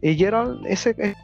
Y 0.00 0.14
Gerald, 0.14 0.64
ese 0.64 1.16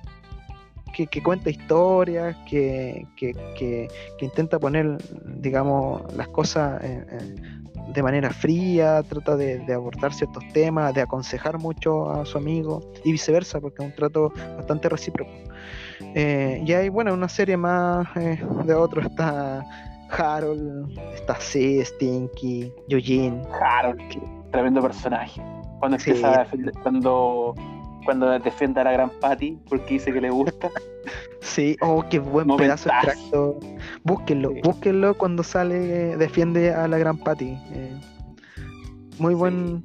que, 0.94 1.22
cuenta 1.22 1.50
historias, 1.50 2.36
que, 2.48 3.06
que, 3.16 3.88
intenta 4.20 4.58
poner, 4.58 4.96
digamos, 5.24 6.02
las 6.14 6.28
cosas 6.28 6.80
de 7.92 8.02
manera 8.02 8.30
fría, 8.30 9.02
trata 9.02 9.36
de, 9.36 9.72
abordar 9.72 10.12
ciertos 10.12 10.42
temas, 10.52 10.94
de 10.94 11.02
aconsejar 11.02 11.58
mucho 11.58 12.10
a 12.10 12.24
su 12.24 12.38
amigo 12.38 12.80
y 13.04 13.12
viceversa, 13.12 13.60
porque 13.60 13.82
es 13.82 13.90
un 13.90 13.94
trato 13.94 14.32
bastante 14.56 14.88
recíproco. 14.88 15.30
Eh, 16.14 16.62
y 16.64 16.72
hay, 16.72 16.88
bueno, 16.88 17.12
una 17.12 17.28
serie 17.28 17.56
más 17.56 18.06
eh, 18.16 18.40
de 18.64 18.74
otro 18.74 19.00
está 19.00 19.64
Harold, 20.10 20.98
está 21.14 21.34
C, 21.36 21.84
Stinky, 21.84 22.72
Eugene. 22.88 23.42
Harold, 23.60 24.00
tremendo 24.50 24.80
personaje. 24.80 25.42
Cuando 25.80 25.96
empieza 25.96 26.46
cuando 26.82 27.54
cuando 28.04 28.30
defiende 28.38 28.80
a 28.80 28.84
la 28.84 28.92
gran 28.92 29.10
Patty 29.20 29.58
porque 29.68 29.94
dice 29.94 30.12
que 30.12 30.20
le 30.20 30.30
gusta. 30.30 30.70
Sí, 31.40 31.76
oh, 31.80 32.04
qué 32.08 32.18
buen 32.18 32.48
pedazo 32.56 32.88
de 32.88 32.94
extracto. 32.94 33.60
Búsquenlo, 34.02 34.52
búsquenlo 34.62 35.14
cuando 35.14 35.42
sale, 35.42 36.16
defiende 36.16 36.72
a 36.72 36.88
la 36.88 36.98
gran 36.98 37.18
Patty. 37.18 37.58
Eh, 37.72 38.00
muy 39.18 39.34
buen, 39.34 39.82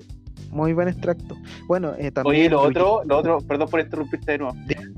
muy 0.52 0.74
buen 0.74 0.88
extracto. 0.88 1.36
Bueno, 1.68 1.94
eh, 1.98 2.12
también. 2.12 2.36
Oye, 2.36 2.50
lo 2.50 2.62
otro, 2.62 3.02
lo 3.06 3.18
otro, 3.18 3.40
perdón 3.42 3.70
por 3.70 3.80
interrumpirte 3.80 4.34
de 4.34 4.38
nuevo. 4.40 4.56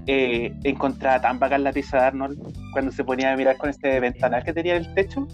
Eh, 0.07 0.53
encontraba 0.63 1.21
tan 1.21 1.39
bacán 1.39 1.63
la 1.63 1.73
pieza 1.73 1.97
de 1.97 2.03
Arnold 2.03 2.71
cuando 2.73 2.91
se 2.91 3.03
ponía 3.03 3.33
a 3.33 3.37
mirar 3.37 3.57
con 3.57 3.69
este 3.69 3.99
ventanal 3.99 4.43
que 4.43 4.53
tenía 4.53 4.75
en 4.75 4.85
el 4.85 4.93
techo. 4.93 5.27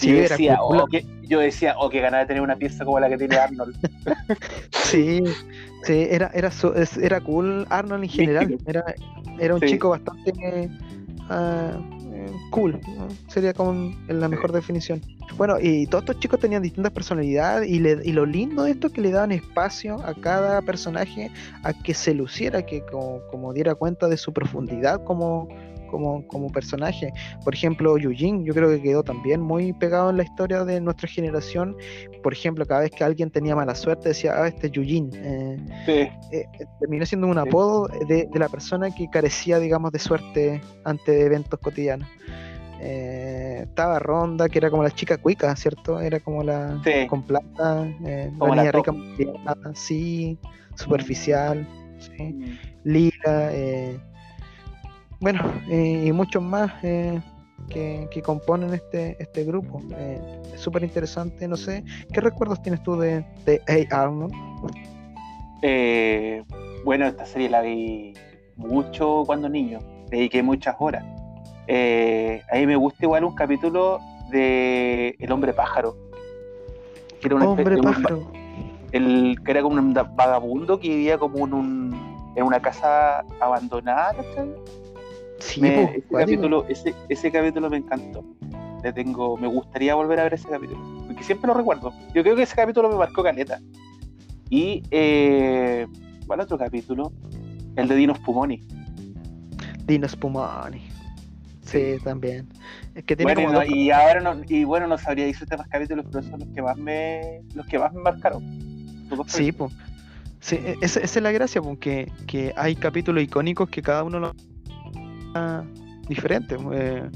Sí, 0.00 0.08
yo, 0.08 0.16
decía, 0.16 0.58
oh, 0.60 0.86
que, 0.86 1.04
yo 1.22 1.40
decía, 1.40 1.74
oh, 1.78 1.90
ganas 1.90 2.20
de 2.20 2.26
tener 2.26 2.42
una 2.42 2.56
pieza 2.56 2.84
como 2.84 2.98
la 3.00 3.08
que 3.08 3.18
tiene 3.18 3.36
Arnold. 3.36 3.76
sí, 4.72 5.22
Sí, 5.84 6.06
era, 6.10 6.30
era, 6.34 6.50
era 7.00 7.20
cool 7.20 7.66
Arnold 7.70 8.04
en 8.04 8.10
general. 8.10 8.58
Era, 8.66 8.84
era 9.38 9.54
un 9.54 9.60
chico 9.60 9.90
bastante. 9.90 10.70
Uh, 11.30 12.00
cool, 12.50 12.78
sería 13.28 13.54
como 13.54 13.94
la 14.08 14.28
mejor 14.28 14.52
definición. 14.52 15.00
Bueno, 15.36 15.56
y 15.60 15.86
todos 15.86 16.02
estos 16.02 16.18
chicos 16.18 16.40
tenían 16.40 16.62
distintas 16.62 16.92
personalidades 16.92 17.68
y, 17.68 17.76
y 17.76 18.12
lo 18.12 18.26
lindo 18.26 18.64
de 18.64 18.72
esto 18.72 18.88
es 18.88 18.92
que 18.92 19.00
le 19.00 19.10
daban 19.10 19.32
espacio 19.32 19.96
a 20.04 20.12
cada 20.14 20.60
personaje 20.60 21.30
a 21.62 21.72
que 21.72 21.94
se 21.94 22.14
luciera, 22.14 22.66
que 22.66 22.82
como 23.30 23.52
diera 23.52 23.74
cuenta 23.74 24.08
de 24.08 24.16
su 24.16 24.32
profundidad 24.32 25.02
como, 25.04 25.48
como, 25.90 26.26
como 26.26 26.48
personaje. 26.48 27.12
Por 27.44 27.54
ejemplo, 27.54 27.98
Yujin, 27.98 28.44
yo 28.44 28.54
creo 28.54 28.68
que 28.68 28.80
quedó 28.80 29.02
también 29.02 29.40
muy 29.40 29.72
pegado 29.72 30.10
en 30.10 30.16
la 30.18 30.22
historia 30.22 30.64
de 30.64 30.80
nuestra 30.80 31.08
generación. 31.08 31.76
Por 32.22 32.32
ejemplo, 32.32 32.64
cada 32.66 32.82
vez 32.82 32.90
que 32.90 33.04
alguien 33.04 33.30
tenía 33.30 33.56
mala 33.56 33.74
suerte, 33.74 34.10
decía, 34.10 34.34
ah, 34.36 34.48
este 34.48 34.68
es 34.68 34.72
Yujin. 34.72 35.10
Eh, 35.14 35.56
sí. 35.86 36.36
Eh, 36.36 36.46
terminó 36.78 37.04
siendo 37.06 37.26
un 37.26 37.38
apodo 37.38 37.88
de, 38.08 38.28
de, 38.32 38.38
la 38.38 38.48
persona 38.48 38.90
que 38.90 39.08
carecía, 39.10 39.58
digamos, 39.58 39.92
de 39.92 39.98
suerte 39.98 40.60
ante 40.84 41.24
eventos 41.24 41.58
cotidianos. 41.60 42.08
Eh, 42.82 43.64
estaba 43.64 43.98
Ronda, 43.98 44.48
que 44.48 44.58
era 44.58 44.70
como 44.70 44.82
la 44.82 44.90
chica 44.90 45.18
cuica, 45.18 45.54
¿cierto? 45.54 46.00
Era 46.00 46.18
como 46.18 46.42
la 46.42 46.80
con 47.08 47.22
plata, 47.22 47.86
eh, 48.06 48.32
la 48.40 48.48
niña 48.48 48.72
rica, 48.72 48.94
sí, 49.74 50.38
superficial, 50.76 51.68
sí. 51.98 52.22
Mm. 52.22 52.58
Lila, 52.84 53.50
eh, 53.52 54.00
bueno, 55.20 55.40
eh, 55.68 56.04
y 56.06 56.12
muchos 56.12 56.42
más 56.42 56.72
eh, 56.82 57.20
que, 57.68 58.22
componen 58.24 58.72
este, 58.72 59.16
este 59.20 59.44
grupo. 59.44 59.80
Eh, 59.96 60.42
es 60.54 60.60
súper 60.60 60.82
interesante, 60.82 61.46
no 61.46 61.56
sé, 61.56 61.84
¿qué 62.12 62.20
recuerdos 62.20 62.62
tienes 62.62 62.82
tú 62.82 62.96
de, 62.96 63.24
de 63.44 63.86
A. 63.92 64.02
Arnold? 64.02 64.34
bueno, 66.84 67.06
esta 67.06 67.26
serie 67.26 67.50
la 67.50 67.60
vi 67.60 68.14
mucho 68.56 69.24
cuando 69.26 69.50
niño, 69.50 69.80
dediqué 70.08 70.42
muchas 70.42 70.74
horas. 70.78 71.04
a 71.04 72.56
mí 72.56 72.66
me 72.66 72.76
gusta 72.76 73.04
igual 73.04 73.24
un 73.24 73.34
capítulo 73.34 74.00
de 74.30 75.14
El 75.18 75.32
hombre 75.32 75.52
pájaro. 75.52 75.96
Que 77.20 77.26
era 77.26 77.36
hombre 77.36 77.76
pájaro. 77.76 78.32
El, 78.92 79.38
que 79.44 79.50
era 79.50 79.62
como 79.62 79.76
un 79.76 79.92
vagabundo 79.92 80.80
que 80.80 80.88
vivía 80.88 81.18
como 81.18 81.46
en, 81.46 81.52
un, 81.52 82.32
en 82.34 82.42
una 82.42 82.60
casa 82.60 83.22
abandonada, 83.38 84.14
¿cachai? 84.14 84.48
Ese, 85.40 86.04
capítulo, 86.10 86.66
ese, 86.68 87.32
capítulo 87.32 87.70
me 87.70 87.78
encantó. 87.78 88.24
Le 88.82 88.92
tengo, 88.92 89.36
me 89.36 89.46
gustaría 89.46 89.94
volver 89.94 90.20
a 90.20 90.24
ver 90.24 90.34
ese 90.34 90.48
capítulo. 90.48 90.80
Porque 91.06 91.22
siempre 91.22 91.48
lo 91.48 91.54
recuerdo. 91.54 91.92
Yo 92.14 92.22
creo 92.22 92.36
que 92.36 92.42
ese 92.42 92.56
capítulo 92.56 92.88
me 92.88 92.96
marcó 92.96 93.22
caleta. 93.22 93.60
Y 94.48 94.82
eh, 94.90 95.86
¿cuál 96.26 96.40
otro 96.40 96.58
capítulo? 96.58 97.12
El 97.76 97.88
de 97.88 97.94
Dinos 97.94 98.18
Pumoni. 98.20 98.66
Dinos 99.86 100.16
Pumoni. 100.16 100.82
Sí, 101.64 101.98
también. 102.02 102.48
Es 102.94 103.04
que 103.04 103.14
tiene 103.14 103.32
bueno, 103.32 103.64
y 103.64 103.90
ahora 103.90 104.20
no, 104.20 104.42
y 104.48 104.64
bueno, 104.64 104.88
no 104.88 104.98
sabría 104.98 105.26
decir 105.26 105.46
más 105.56 105.68
capítulos, 105.68 106.06
pero 106.10 106.24
son 106.24 106.40
los 106.40 106.48
que 106.48 106.62
más 106.62 106.76
me, 106.76 107.42
los 107.54 107.66
que 107.66 107.78
más 107.78 107.92
me 107.92 108.00
marcaron. 108.00 108.42
Sí, 109.26 109.52
pues. 109.52 109.72
Sí, 110.40 110.56
e, 110.56 110.76
esa, 110.80 111.00
es 111.00 111.20
la 111.20 111.30
gracia, 111.30 111.62
porque 111.62 112.10
que 112.26 112.52
hay 112.56 112.74
capítulos 112.74 113.22
icónicos 113.22 113.68
que 113.68 113.82
cada 113.82 114.02
uno 114.02 114.18
lo 114.18 114.34
diferentes 116.08 116.58
eh, 116.72 117.08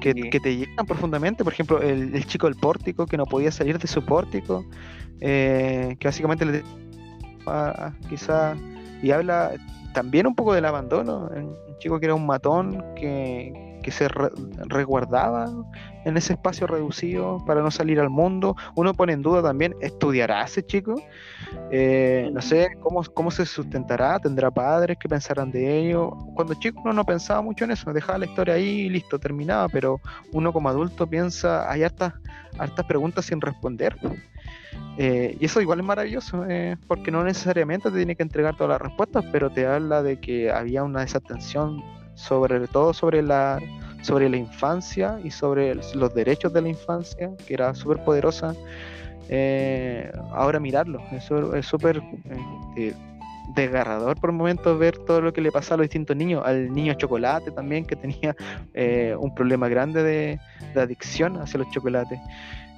que, 0.00 0.40
te 0.40 0.56
llegan 0.56 0.86
profundamente. 0.86 1.44
Por 1.44 1.52
ejemplo, 1.52 1.82
el, 1.82 2.24
chico 2.26 2.46
del 2.46 2.56
pórtico 2.56 3.06
que 3.06 3.16
no 3.16 3.26
podía 3.26 3.50
salir 3.50 3.78
de 3.78 3.86
su 3.86 4.04
pórtico, 4.04 4.64
eh, 5.20 5.96
que 5.98 6.08
básicamente 6.08 6.44
le 6.44 6.62
quizá 8.08 8.56
y 9.02 9.10
habla 9.10 9.52
también 9.92 10.26
un 10.26 10.34
poco 10.34 10.54
del 10.54 10.64
abandono. 10.64 11.28
Un 11.34 11.78
chico 11.78 11.98
que 11.98 12.06
era 12.06 12.14
un 12.14 12.26
matón 12.26 12.84
que, 12.94 13.65
que 13.86 13.92
se 13.92 14.08
resguardaba 14.08 15.48
en 16.04 16.16
ese 16.16 16.32
espacio 16.32 16.66
reducido 16.66 17.44
para 17.46 17.62
no 17.62 17.70
salir 17.70 18.00
al 18.00 18.10
mundo. 18.10 18.56
Uno 18.74 18.92
pone 18.94 19.12
en 19.12 19.22
duda 19.22 19.44
también, 19.44 19.76
¿estudiará 19.80 20.42
ese 20.42 20.66
chico? 20.66 21.00
Eh, 21.70 22.28
no 22.32 22.42
sé, 22.42 22.66
¿cómo, 22.80 23.04
¿cómo 23.14 23.30
se 23.30 23.46
sustentará? 23.46 24.18
¿Tendrá 24.18 24.50
padres 24.50 24.98
que 24.98 25.08
pensarán 25.08 25.52
de 25.52 25.78
ello? 25.78 26.10
Cuando 26.34 26.54
chico 26.54 26.80
uno 26.82 26.94
no 26.94 27.04
pensaba 27.04 27.42
mucho 27.42 27.64
en 27.64 27.70
eso, 27.70 27.92
dejaba 27.92 28.18
la 28.18 28.26
historia 28.26 28.54
ahí 28.54 28.86
y 28.86 28.88
listo, 28.88 29.20
terminaba, 29.20 29.68
pero 29.68 30.00
uno 30.32 30.52
como 30.52 30.68
adulto 30.68 31.06
piensa, 31.06 31.70
hay 31.70 31.84
hartas 31.84 32.12
preguntas 32.88 33.26
sin 33.26 33.40
responder. 33.40 33.96
Eh, 34.98 35.36
y 35.38 35.44
eso 35.44 35.60
igual 35.60 35.78
es 35.78 35.86
maravilloso, 35.86 36.44
eh, 36.48 36.76
porque 36.88 37.12
no 37.12 37.22
necesariamente 37.22 37.88
te 37.92 37.98
tiene 37.98 38.16
que 38.16 38.24
entregar 38.24 38.56
todas 38.56 38.70
las 38.70 38.80
respuestas, 38.80 39.24
pero 39.30 39.48
te 39.48 39.64
habla 39.64 40.02
de 40.02 40.18
que 40.18 40.50
había 40.50 40.82
una 40.82 41.02
desatención 41.02 41.84
sobre 42.16 42.66
todo 42.66 42.92
sobre 42.92 43.22
la, 43.22 43.60
sobre 44.02 44.28
la 44.28 44.36
infancia 44.38 45.20
y 45.22 45.30
sobre 45.30 45.74
los 45.74 46.14
derechos 46.14 46.52
de 46.52 46.62
la 46.62 46.68
infancia, 46.68 47.30
que 47.46 47.54
era 47.54 47.74
súper 47.74 48.02
poderosa. 48.02 48.54
Eh, 49.28 50.10
ahora 50.32 50.58
mirarlo, 50.60 51.00
es 51.12 51.66
súper 51.66 52.00
eh, 52.76 52.94
desgarrador 53.54 54.20
por 54.20 54.30
momentos 54.30 54.78
ver 54.78 54.96
todo 54.98 55.20
lo 55.20 55.32
que 55.32 55.40
le 55.40 55.50
pasa 55.50 55.74
a 55.74 55.76
los 55.76 55.84
distintos 55.84 56.16
niños, 56.16 56.42
al 56.44 56.72
niño 56.72 56.94
chocolate 56.94 57.50
también, 57.50 57.84
que 57.84 57.96
tenía 57.96 58.36
eh, 58.74 59.14
un 59.18 59.34
problema 59.34 59.68
grande 59.68 60.02
de, 60.02 60.40
de, 60.74 60.80
adicción 60.80 61.36
hacia 61.38 61.58
los 61.58 61.70
chocolates, 61.70 62.18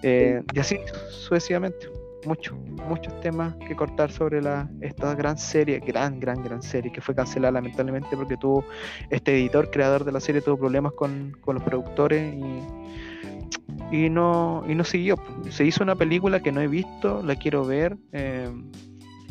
y 0.03 0.59
así 0.59 0.79
sucesivamente 1.11 1.89
muchos, 2.27 2.57
muchos 2.89 3.19
temas 3.21 3.55
que 3.57 3.75
cortar 3.77 4.11
sobre 4.11 4.43
la, 4.43 4.69
esta 4.81 5.15
gran 5.15 5.39
serie, 5.39 5.81
gran, 5.81 6.21
gran, 6.21 6.43
gran 6.43 6.63
serie, 6.63 6.93
que 6.93 7.01
fue 7.01 7.15
cancelada 7.15 7.53
lamentablemente 7.53 8.17
porque 8.17 8.37
tuvo 8.37 8.65
este 9.11 9.39
editor, 9.39 9.71
creador 9.71 10.05
de 10.05 10.13
la 10.13 10.21
serie, 10.21 10.41
tuvo 10.41 10.59
problemas 10.59 10.93
con, 10.93 11.37
los 11.47 11.63
productores 11.63 12.35
y, 12.35 13.97
y, 13.97 14.11
no, 14.11 14.65
y 14.69 14.75
no 14.75 14.85
siguió. 14.85 15.17
Se 15.51 15.65
hizo 15.65 15.83
una 15.83 15.97
película 15.97 16.41
que 16.41 16.53
no 16.53 16.61
he 16.61 16.69
visto, 16.69 17.23
la 17.23 17.37
quiero 17.37 17.65
ver. 17.65 17.97
Eh, 18.13 18.51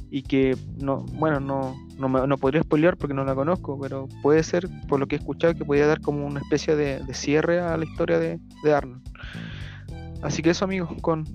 y 0.10 0.22
que 0.22 0.56
no, 0.78 1.06
bueno, 1.16 1.42
no, 1.42 1.76
no, 1.98 2.28
no, 2.28 2.38
podría 2.38 2.64
spoilear 2.64 2.96
porque 2.96 3.14
no 3.14 3.26
la 3.26 3.36
conozco, 3.36 3.78
pero 3.78 4.08
puede 4.22 4.42
ser, 4.42 4.70
por 4.88 5.02
lo 5.02 5.08
que 5.08 5.16
he 5.16 5.20
escuchado, 5.20 5.54
que 5.54 5.66
podría 5.66 5.86
dar 5.86 6.00
como 6.00 6.26
una 6.26 6.40
especie 6.40 6.78
de, 6.78 7.02
cierre 7.14 7.60
a 7.60 7.76
la 7.76 7.84
historia 7.84 8.18
de, 8.18 8.40
de 8.64 8.74
Arnold. 8.74 9.02
Así 10.22 10.42
que 10.42 10.52
eso 10.52 10.66
amigos, 10.66 10.90
con 11.02 11.26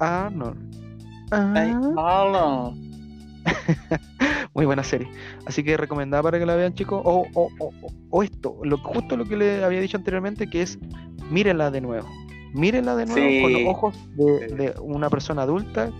A. 0.00 0.26
Arnold. 0.26 0.85
Ah. 1.30 2.70
Muy 4.54 4.66
buena 4.66 4.82
serie. 4.82 5.08
Así 5.46 5.62
que 5.62 5.76
recomendada 5.76 6.22
para 6.22 6.38
que 6.38 6.46
la 6.46 6.56
vean, 6.56 6.74
chicos. 6.74 7.02
O, 7.04 7.26
o, 7.34 7.50
o, 8.10 8.22
esto, 8.22 8.58
lo, 8.62 8.78
justo 8.78 9.16
lo 9.16 9.24
que 9.24 9.36
le 9.36 9.64
había 9.64 9.80
dicho 9.80 9.96
anteriormente, 9.96 10.48
que 10.48 10.62
es 10.62 10.78
mírenla 11.30 11.70
de 11.70 11.80
nuevo. 11.80 12.08
Mírenla 12.54 12.96
de 12.96 13.06
nuevo 13.06 13.42
con 13.42 13.52
los 13.52 13.74
ojos 13.74 14.08
de, 14.16 14.74
una 14.80 15.10
persona 15.10 15.42
adulta. 15.42 15.90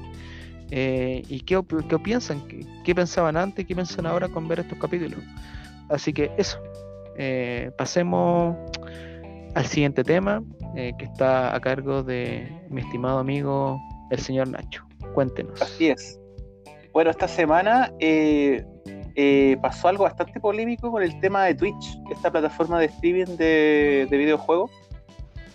Eh, 0.70 1.22
¿Y 1.28 1.40
qué, 1.40 1.60
qué 1.88 1.98
piensan? 1.98 2.42
¿Qué, 2.84 2.94
pensaban 2.94 3.36
antes? 3.36 3.66
¿Qué 3.66 3.74
piensan 3.74 4.06
ahora 4.06 4.28
con 4.28 4.48
ver 4.48 4.60
estos 4.60 4.78
capítulos? 4.78 5.20
Así 5.88 6.12
que 6.12 6.32
eso. 6.36 6.58
Eh, 7.18 7.70
pasemos 7.78 8.56
al 9.54 9.66
siguiente 9.66 10.04
tema, 10.04 10.42
eh, 10.74 10.92
que 10.98 11.04
está 11.04 11.54
a 11.54 11.60
cargo 11.60 12.02
de 12.02 12.50
mi 12.68 12.82
estimado 12.82 13.18
amigo, 13.18 13.80
el 14.10 14.18
señor 14.18 14.48
Nacho. 14.48 14.85
Cuéntenos. 15.16 15.62
Así 15.62 15.88
es. 15.88 16.20
Bueno, 16.92 17.10
esta 17.10 17.26
semana 17.26 17.90
eh, 18.00 18.62
eh, 19.14 19.56
pasó 19.62 19.88
algo 19.88 20.04
bastante 20.04 20.38
polémico 20.38 20.92
con 20.92 21.02
el 21.02 21.18
tema 21.20 21.44
de 21.44 21.54
Twitch, 21.54 21.98
esta 22.10 22.30
plataforma 22.30 22.78
de 22.78 22.84
streaming 22.84 23.38
de, 23.38 24.08
videojuegos, 24.10 24.70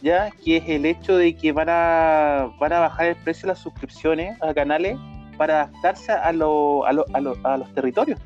ya 0.02 0.32
que 0.44 0.58
es 0.58 0.68
el 0.68 0.88
hecho 0.88 1.16
de 1.16 1.36
que 1.36 1.52
van 1.52 1.68
a, 1.70 2.52
bajar 2.60 3.06
el 3.06 3.16
precio 3.18 3.44
de 3.44 3.50
las 3.50 3.60
suscripciones 3.60 4.36
a 4.42 4.52
canales 4.52 4.98
para 5.38 5.62
adaptarse 5.62 6.12
a, 6.12 6.24
a, 6.24 6.30
a, 6.30 7.58
los 7.58 7.74
territorios 7.76 8.20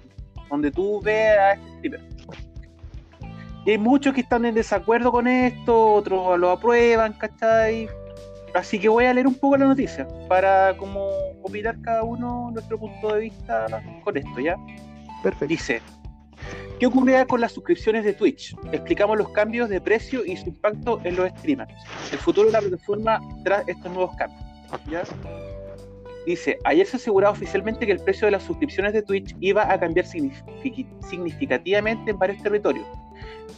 donde 0.49 0.71
tú 0.71 1.01
ves 1.01 1.37
a 1.37 1.51
este 1.51 1.67
streamer. 1.77 2.01
Y 3.65 3.71
hay 3.71 3.77
muchos 3.77 4.13
que 4.13 4.21
están 4.21 4.45
en 4.45 4.55
desacuerdo 4.55 5.11
con 5.11 5.27
esto, 5.27 5.95
otros 5.95 6.39
lo 6.39 6.51
aprueban, 6.51 7.11
¿cachai? 7.11 7.89
Así 8.55 8.79
que 8.79 8.87
voy 8.87 9.03
a 9.03 9.13
leer 9.13 9.27
un 9.27 9.35
poco 9.35 9.57
la 9.57 9.65
noticia 9.65 10.07
para 10.29 10.77
como 10.77 11.09
opinar 11.43 11.75
cada 11.81 12.03
uno 12.03 12.51
nuestro 12.51 12.79
punto 12.79 13.13
de 13.13 13.19
vista 13.19 13.83
con 14.01 14.15
esto, 14.15 14.39
¿ya? 14.39 14.55
Perfecto. 15.21 15.47
Dice, 15.47 15.81
¿qué 16.79 16.85
ocurrirá 16.85 17.25
con 17.25 17.41
las 17.41 17.51
suscripciones 17.51 18.05
de 18.05 18.13
Twitch? 18.13 18.55
Explicamos 18.71 19.17
los 19.17 19.27
cambios 19.29 19.67
de 19.67 19.81
precio 19.81 20.25
y 20.25 20.37
su 20.37 20.47
impacto 20.47 21.01
en 21.03 21.17
los 21.17 21.29
streamers. 21.31 21.73
El 22.13 22.17
futuro 22.17 22.47
de 22.47 22.53
la 22.53 22.61
plataforma 22.61 23.19
tras 23.43 23.67
estos 23.67 23.91
nuevos 23.91 24.15
cambios. 24.15 24.41
¿ya? 24.89 25.03
Dice, 26.25 26.57
ayer 26.63 26.87
se 26.87 26.95
aseguraba 26.95 27.33
oficialmente 27.33 27.85
que 27.85 27.91
el 27.91 27.99
precio 27.99 28.27
de 28.27 28.31
las 28.31 28.43
suscripciones 28.43 28.93
de 28.93 29.01
Twitch 29.01 29.35
iba 29.41 29.69
a 29.69 29.77
cambiar 29.77 30.05
significativamente 30.07 32.11
en 32.11 32.17
varios 32.17 32.41
territorios 32.41 32.87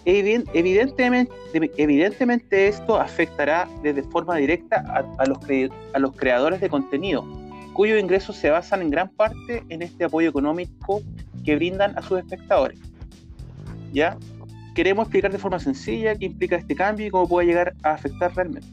Evidentemente, 0.06 2.68
esto 2.68 2.98
afectará 2.98 3.68
de 3.84 4.02
forma 4.04 4.38
directa 4.38 5.06
a, 5.18 5.26
los 6.00 6.16
creadores 6.16 6.62
de 6.62 6.70
contenido, 6.70 7.26
cuyos 7.74 8.00
ingresos 8.00 8.38
se 8.38 8.50
basan 8.50 8.82
en 8.82 8.90
gran 8.90 9.10
parte 9.10 9.66
en 9.68 9.82
este 9.82 10.06
apoyo 10.06 10.30
económico 10.30 11.02
que 11.44 11.56
brindan 11.56 11.98
a 11.98 12.02
sus 12.02 12.20
espectadores. 12.20 12.80
¿Ya? 13.92 14.18
queremos 14.78 15.06
explicar 15.06 15.32
de 15.32 15.40
forma 15.40 15.60
sencilla 15.60 16.14
qué 16.14 16.26
implica 16.26 16.56
este 16.56 16.76
cambio 16.76 17.08
y 17.08 17.10
cómo 17.10 17.28
puede 17.28 17.48
llegar 17.48 17.74
a 17.82 17.94
afectar 17.94 18.32
realmente. 18.36 18.68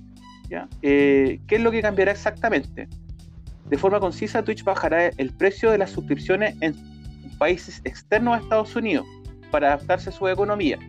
Eh, 0.83 1.41
¿Qué 1.47 1.57
es 1.57 1.63
lo 1.63 1.71
que 1.71 1.81
cambiará 1.81 2.13
exactamente? 2.13 2.89
De 3.71 3.79
forma 3.79 3.99
concisa, 4.01 4.45
Twitch 4.45 4.65
bajará 4.65 5.07
el 5.07 5.33
precio 5.33 5.71
de 5.71 5.79
las 5.79 5.91
suscripciones 5.91 6.57
en 6.61 6.75
países 7.39 7.81
externos 7.85 8.37
a 8.37 8.43
Estados 8.43 8.77
Unidos 8.77 9.07
para 9.55 9.69
adaptarse 9.69 10.09
a 10.09 10.13
su 10.13 10.27
economía. 10.27 10.81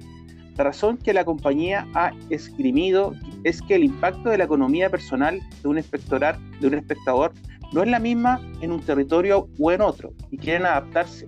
La 0.57 0.63
razón 0.63 0.97
que 0.97 1.13
la 1.13 1.24
compañía 1.24 1.88
ha 1.93 2.11
esgrimido 2.32 3.13
es 3.43 3.61
que 3.61 3.76
el 3.76 3.84
impacto 3.84 4.32
de 4.32 4.39
la 4.39 4.45
economía 4.45 4.89
personal 4.89 5.39
de 5.61 5.70
un, 5.70 5.76
de 5.76 6.68
un 6.68 6.74
espectador 6.74 7.32
no 7.74 7.84
es 7.84 7.89
la 7.89 7.99
misma 7.99 8.41
en 8.61 8.72
un 8.72 8.82
territorio 8.82 9.47
o 9.59 9.72
en 9.72 9.82
otro 9.82 10.13
y 10.32 10.39
quieren 10.39 10.66
adaptarse. 10.66 11.28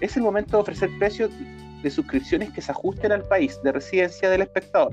Es 0.00 0.16
el 0.16 0.24
momento 0.24 0.56
de 0.56 0.62
ofrecer 0.62 0.90
precios 0.98 1.30
de 1.84 1.90
suscripciones 1.90 2.50
que 2.50 2.60
se 2.60 2.72
ajusten 2.72 3.12
al 3.12 3.22
país 3.22 3.56
de 3.62 3.70
residencia 3.70 4.28
del 4.28 4.42
espectador. 4.42 4.92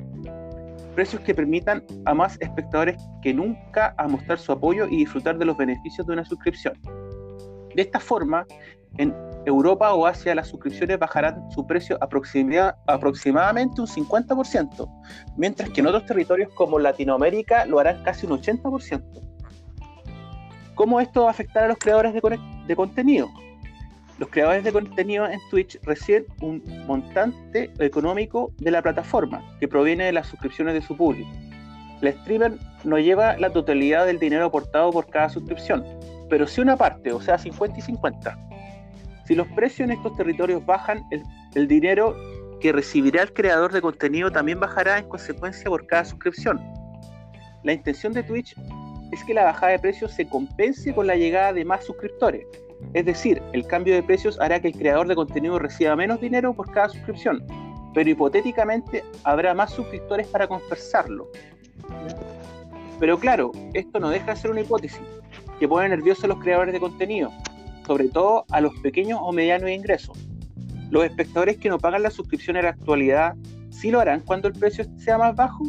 Precios 0.93 1.23
que 1.23 1.34
permitan 1.34 1.84
a 2.05 2.13
más 2.13 2.38
espectadores 2.41 3.01
que 3.23 3.34
nunca 3.34 3.95
a 3.97 4.07
mostrar 4.07 4.38
su 4.38 4.51
apoyo 4.51 4.88
y 4.88 4.97
disfrutar 4.97 5.39
de 5.39 5.45
los 5.45 5.57
beneficios 5.57 6.05
de 6.05 6.13
una 6.13 6.25
suscripción. 6.25 6.75
De 7.73 7.82
esta 7.82 7.99
forma, 7.99 8.45
en 8.99 9.15
Europa 9.46 9.94
o 9.94 10.06
Asia 10.06 10.36
las 10.36 10.48
suscripciones 10.48 11.00
bajarán 11.00 11.50
su 11.52 11.66
precio 11.66 11.98
aproximadamente 12.02 13.82
un 13.82 13.88
50%, 13.88 14.89
mientras 15.38 15.70
que 15.70 15.82
en 15.82 15.88
otros 15.88 16.06
territorios 16.06 16.52
como 16.54 16.80
Latinoamérica 16.80 17.66
lo 17.66 17.80
harán 17.80 18.04
casi 18.04 18.26
un 18.26 18.34
80%. 18.42 19.04
¿Cómo 20.76 21.00
esto 21.00 21.24
va 21.24 21.28
a 21.28 21.32
afectar 21.32 21.64
a 21.64 21.68
los 21.68 21.78
creadores 21.78 22.14
de, 22.14 22.39
de 22.68 22.76
contenido? 22.76 23.30
Los 24.20 24.30
creadores 24.30 24.64
de 24.64 24.72
contenido 24.72 25.28
en 25.28 25.39
Twitch 25.50 25.80
reciben 25.84 26.26
un 26.42 26.64
montante 26.86 27.72
económico 27.80 28.54
de 28.60 28.70
la 28.70 28.82
plataforma 28.82 29.44
que 29.60 29.68
proviene 29.68 30.06
de 30.06 30.12
las 30.12 30.28
suscripciones 30.28 30.76
de 30.76 30.82
su 30.82 30.96
público. 30.96 31.30
El 32.02 32.14
streamer 32.14 32.54
no 32.84 33.00
lleva 33.00 33.38
la 33.38 33.52
totalidad 33.52 34.06
del 34.06 34.20
dinero 34.20 34.46
aportado 34.46 34.92
por 34.92 35.08
cada 35.08 35.30
suscripción, 35.30 35.84
pero 36.30 36.48
sí 36.48 36.62
una 36.62 36.78
parte, 36.78 37.12
o 37.12 37.22
sea, 37.22 37.38
50 37.38 37.80
y 37.80 37.82
50. 37.82 38.51
Si 39.32 39.36
los 39.36 39.47
precios 39.47 39.88
en 39.88 39.91
estos 39.91 40.13
territorios 40.17 40.65
bajan, 40.65 41.05
el, 41.55 41.65
dinero 41.65 42.17
que 42.59 42.73
recibirá 42.73 43.21
el 43.21 43.32
creador 43.32 43.71
de 43.71 43.79
contenido 43.79 44.29
también 44.29 44.59
bajará 44.59 44.99
en 44.99 45.07
consecuencia 45.07 45.69
por 45.69 45.88
cada 45.88 46.03
suscripción. 46.03 46.59
La 47.63 47.71
intención 47.71 48.11
de 48.11 48.23
Twitch 48.23 48.57
es 49.13 49.23
que 49.23 49.34
la 49.34 49.45
bajada 49.45 49.71
de 49.71 49.79
precios 49.79 50.11
se 50.11 50.27
compense 50.27 50.93
con 50.93 51.07
la 51.07 51.15
llegada 51.15 51.53
de 51.53 51.63
más 51.63 51.86
suscriptores, 51.86 52.45
es 52.93 53.05
decir, 53.05 53.41
el 53.53 53.65
cambio 53.67 53.93
de 53.93 54.03
precios 54.03 54.38
hará 54.38 54.59
que 54.59 54.67
el 54.67 54.73
creador 54.73 55.07
de 55.07 55.15
contenido 55.15 55.57
reciba 55.57 55.95
menos 55.95 56.19
dinero 56.19 56.53
por 56.53 56.69
cada 56.69 56.89
suscripción, 56.89 57.41
pero 57.93 58.09
hipotéticamente 58.09 59.01
habrá 59.23 59.53
más 59.53 59.71
suscriptores 59.71 60.27
para 60.27 60.45
compensarlo. 60.45 61.32
Pero 62.99 63.17
claro, 63.17 63.53
esto 63.73 63.97
no 63.97 64.09
deja 64.09 64.32
de 64.32 64.36
ser 64.36 64.51
una 64.51 64.59
hipótesis, 64.59 64.99
que 65.57 65.69
pone 65.69 65.88
nerviosos 65.88 66.25
a 66.25 66.27
los 66.27 66.39
creadores 66.39 66.73
de 66.73 66.82
contenido, 66.82 67.32
sobre 67.86 68.09
todo 68.09 68.45
a 68.49 68.61
los 68.61 68.73
pequeños 68.79 69.19
o 69.21 69.32
medianos 69.32 69.69
ingresos. 69.69 70.17
Los 70.89 71.05
espectadores 71.05 71.57
que 71.57 71.69
no 71.69 71.77
pagan 71.77 72.03
la 72.03 72.11
suscripción 72.11 72.57
en 72.57 72.63
la 72.63 72.71
actualidad, 72.71 73.36
¿sí 73.69 73.91
lo 73.91 73.99
harán 73.99 74.21
cuando 74.21 74.47
el 74.47 74.53
precio 74.53 74.86
sea 74.97 75.17
más 75.17 75.36
bajo? 75.36 75.63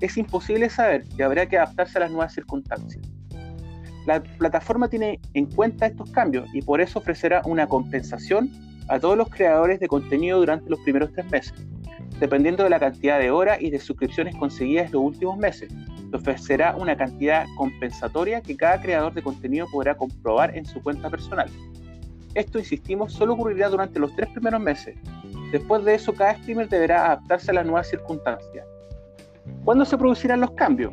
Es 0.00 0.16
imposible 0.16 0.68
saber 0.70 1.04
y 1.16 1.22
habrá 1.22 1.46
que 1.46 1.58
adaptarse 1.58 1.98
a 1.98 2.00
las 2.00 2.10
nuevas 2.10 2.32
circunstancias. 2.32 3.02
La 4.06 4.22
plataforma 4.22 4.88
tiene 4.88 5.20
en 5.34 5.46
cuenta 5.46 5.86
estos 5.86 6.10
cambios 6.10 6.48
y 6.52 6.62
por 6.62 6.80
eso 6.80 6.98
ofrecerá 6.98 7.42
una 7.44 7.68
compensación 7.68 8.50
a 8.88 8.98
todos 8.98 9.16
los 9.16 9.28
creadores 9.28 9.78
de 9.78 9.86
contenido 9.86 10.38
durante 10.38 10.68
los 10.68 10.80
primeros 10.80 11.12
tres 11.12 11.30
meses, 11.30 11.54
dependiendo 12.18 12.64
de 12.64 12.70
la 12.70 12.80
cantidad 12.80 13.18
de 13.18 13.30
horas 13.30 13.60
y 13.60 13.70
de 13.70 13.78
suscripciones 13.78 14.34
conseguidas 14.36 14.86
en 14.86 14.92
los 14.92 15.02
últimos 15.02 15.36
meses. 15.36 15.72
ofrecerá 16.12 16.76
una 16.76 16.94
cantidad 16.94 17.46
compensatoria 17.56 18.42
que 18.42 18.56
cada 18.56 18.80
creador 18.80 19.14
de 19.14 19.22
contenido 19.22 19.66
podrá 19.72 19.94
comprobar 19.94 20.54
en 20.56 20.66
su 20.66 20.82
cuenta 20.82 21.08
personal. 21.08 21.48
Esto, 22.34 22.58
insistimos, 22.58 23.12
solo 23.12 23.32
ocurrirá 23.32 23.68
durante 23.70 23.98
los 23.98 24.14
tres 24.14 24.28
primeros 24.30 24.60
meses. 24.60 24.94
Después 25.52 25.84
de 25.84 25.94
eso, 25.94 26.12
cada 26.12 26.36
streamer 26.36 26.68
deberá 26.68 27.06
adaptarse 27.06 27.50
a 27.50 27.54
las 27.54 27.64
nuevas 27.64 27.88
circunstancias. 27.88 28.66
¿Cuándo 29.64 29.84
se 29.84 29.96
producirán 29.96 30.40
los 30.40 30.50
cambios? 30.52 30.92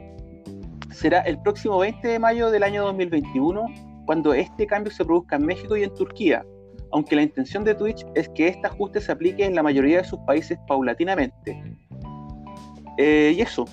será 1.00 1.22
el 1.22 1.40
próximo 1.42 1.80
20 1.80 2.06
de 2.06 2.20
mayo 2.20 2.52
del 2.52 2.64
año 2.64 2.84
2021 2.84 3.66
cuando 4.06 4.34
este 4.34 4.68
cambio 4.68 4.92
se 4.92 5.06
produzca 5.06 5.38
en 5.38 5.46
México 5.46 5.78
y 5.78 5.84
en 5.84 5.94
Turquía, 5.94 6.46
aunque 6.92 7.16
la 7.16 7.24
intención 7.24 7.64
de 7.64 7.76
Twitch 7.76 8.06
es 8.16 8.30
que 8.30 8.48
este 8.48 8.68
ajuste 8.68 9.02
se 9.02 9.12
aplique 9.12 9.46
en 9.46 9.56
la 9.56 9.64
mayoría 9.64 9.98
de 10.00 10.04
sus 10.04 10.20
países 10.22 10.58
paulatinamente. 10.68 11.78
Eh, 12.98 13.34
y 13.36 13.42
eso, 13.42 13.66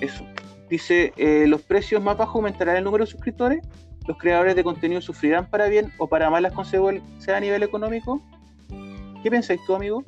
eso. 0.00 0.24
Dice, 0.68 1.12
eh, 1.16 1.46
los 1.46 1.62
precios 1.62 2.02
más 2.02 2.16
bajos 2.16 2.36
aumentarán 2.36 2.76
el 2.76 2.84
número 2.84 3.04
de 3.04 3.10
suscriptores, 3.10 3.60
los 4.06 4.18
creadores 4.18 4.56
de 4.56 4.64
contenido 4.64 5.00
sufrirán 5.00 5.48
para 5.48 5.66
bien 5.68 5.92
o 5.98 6.08
para 6.08 6.30
mal 6.30 6.42
las 6.42 6.52
consecuencias 6.52 7.28
a 7.28 7.40
nivel 7.40 7.62
económico. 7.62 8.22
¿Qué 9.22 9.30
pensáis 9.30 9.60
tú, 9.66 9.74
amigo? 9.74 10.02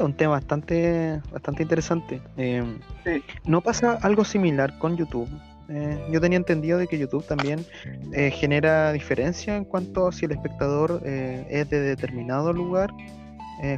un 0.00 0.12
tema 0.12 0.32
bastante, 0.32 1.20
bastante 1.32 1.62
interesante. 1.62 2.20
Eh, 2.36 2.62
¿No 3.44 3.62
pasa 3.62 3.98
algo 4.02 4.24
similar 4.24 4.78
con 4.78 4.96
YouTube? 4.96 5.28
Eh, 5.68 6.08
yo 6.10 6.20
tenía 6.20 6.38
entendido 6.38 6.78
de 6.78 6.86
que 6.86 6.98
YouTube 6.98 7.26
también 7.26 7.64
eh, 8.12 8.30
genera 8.30 8.92
diferencia 8.92 9.56
en 9.56 9.64
cuanto 9.64 10.08
a 10.08 10.12
si 10.12 10.24
el 10.24 10.32
espectador 10.32 11.02
es 11.04 11.68
de 11.68 11.80
determinado 11.80 12.52
lugar 12.52 12.90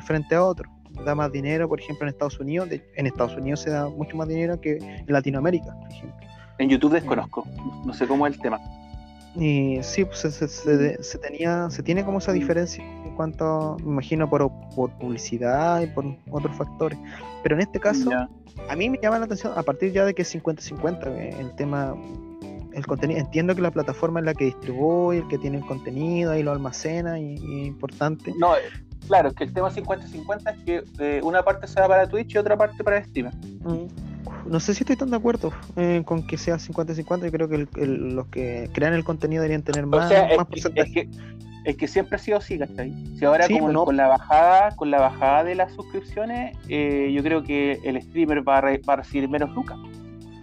frente 0.04 0.34
a 0.34 0.44
otro. 0.44 0.70
Da 1.04 1.14
más 1.14 1.32
dinero, 1.32 1.68
por 1.68 1.80
ejemplo, 1.80 2.06
en 2.06 2.10
Estados 2.10 2.38
Unidos. 2.38 2.68
en 2.70 3.06
Estados 3.06 3.36
Unidos 3.36 3.60
se 3.60 3.70
da 3.70 3.88
mucho 3.88 4.16
más 4.16 4.28
dinero 4.28 4.60
que 4.60 4.76
en 4.76 5.04
Latinoamérica, 5.06 5.74
por 5.74 5.90
ejemplo. 5.90 6.26
En 6.58 6.68
YouTube 6.68 6.92
desconozco, 6.92 7.46
no 7.86 7.94
sé 7.94 8.06
cómo 8.06 8.26
es 8.26 8.34
el 8.34 8.40
tema. 8.40 8.60
Y 9.36 9.78
sí, 9.82 10.04
pues 10.04 10.18
se, 10.20 11.18
tenía, 11.18 11.70
se 11.70 11.82
tiene 11.82 12.04
como 12.04 12.18
esa 12.18 12.32
diferencia 12.32 12.84
en 12.84 13.14
cuanto, 13.14 13.76
me 13.84 13.92
imagino, 13.92 14.28
por, 14.28 14.50
por 14.74 14.90
publicidad 14.98 15.80
y 15.82 15.86
por 15.86 16.04
otros 16.30 16.56
factores. 16.56 16.98
Pero 17.42 17.54
en 17.54 17.62
este 17.62 17.78
caso, 17.78 18.10
a 18.68 18.76
mí 18.76 18.90
me 18.90 18.98
llama 19.00 19.18
la 19.18 19.24
atención, 19.24 19.52
a 19.56 19.62
partir 19.62 19.92
ya 19.92 20.04
de 20.04 20.14
que 20.14 20.22
es 20.22 20.34
50-50, 20.34 21.06
eh, 21.06 21.36
el 21.38 21.54
tema, 21.54 21.94
el 22.72 22.86
contenido. 22.86 23.20
Entiendo 23.20 23.54
que 23.54 23.62
la 23.62 23.70
plataforma 23.70 24.20
es 24.20 24.26
la 24.26 24.34
que 24.34 24.46
distribuye, 24.46 25.20
el 25.20 25.28
que 25.28 25.38
tiene 25.38 25.58
el 25.58 25.66
contenido, 25.66 26.32
ahí 26.32 26.42
lo 26.42 26.52
almacena 26.52 27.18
y, 27.18 27.34
es 27.34 27.66
importante. 27.66 28.32
No, 28.38 28.56
eh, 28.56 28.60
claro, 29.06 29.28
es 29.28 29.34
que 29.34 29.44
el 29.44 29.52
tema 29.52 29.70
50-50 29.70 30.54
es 30.54 30.64
que 30.64 30.84
eh, 30.98 31.20
una 31.22 31.42
parte 31.42 31.66
se 31.66 31.80
va 31.80 31.88
para 31.88 32.08
Twitch 32.08 32.34
y 32.34 32.38
otra 32.38 32.56
parte 32.56 32.82
para 32.84 33.04
Steam. 33.04 33.30
Mm 33.64 34.10
no 34.46 34.60
sé 34.60 34.74
si 34.74 34.82
estoy 34.82 34.96
tan 34.96 35.10
de 35.10 35.16
acuerdo 35.16 35.52
eh, 35.76 36.02
con 36.04 36.26
que 36.26 36.36
sea 36.36 36.56
50-50. 36.56 37.24
Yo 37.24 37.30
creo 37.30 37.48
que 37.48 37.86
los 37.86 38.26
que 38.26 38.68
crean 38.72 38.94
el 38.94 39.04
contenido 39.04 39.42
deberían 39.42 39.62
tener 39.62 39.86
más, 39.86 40.12
porcentaje. 40.48 41.00
Es 41.00 41.08
que, 41.08 41.08
siempre 41.86 42.16
ha 42.16 42.18
sido 42.18 42.38
así, 42.38 42.58
¿cachai? 42.58 42.92
Si 43.18 43.24
ahora 43.24 43.46
como 43.48 43.84
con 43.84 43.96
la 43.96 44.08
bajada, 44.08 44.76
con 44.76 44.90
la 44.90 45.00
bajada 45.00 45.44
de 45.44 45.54
las 45.54 45.72
suscripciones, 45.72 46.56
eh, 46.68 47.12
yo 47.14 47.22
creo 47.22 47.42
que 47.42 47.80
el 47.84 48.00
streamer 48.02 48.46
va 48.46 48.58
a, 48.58 48.96
recibir 48.96 49.28
menos 49.28 49.50
lucas. 49.54 49.78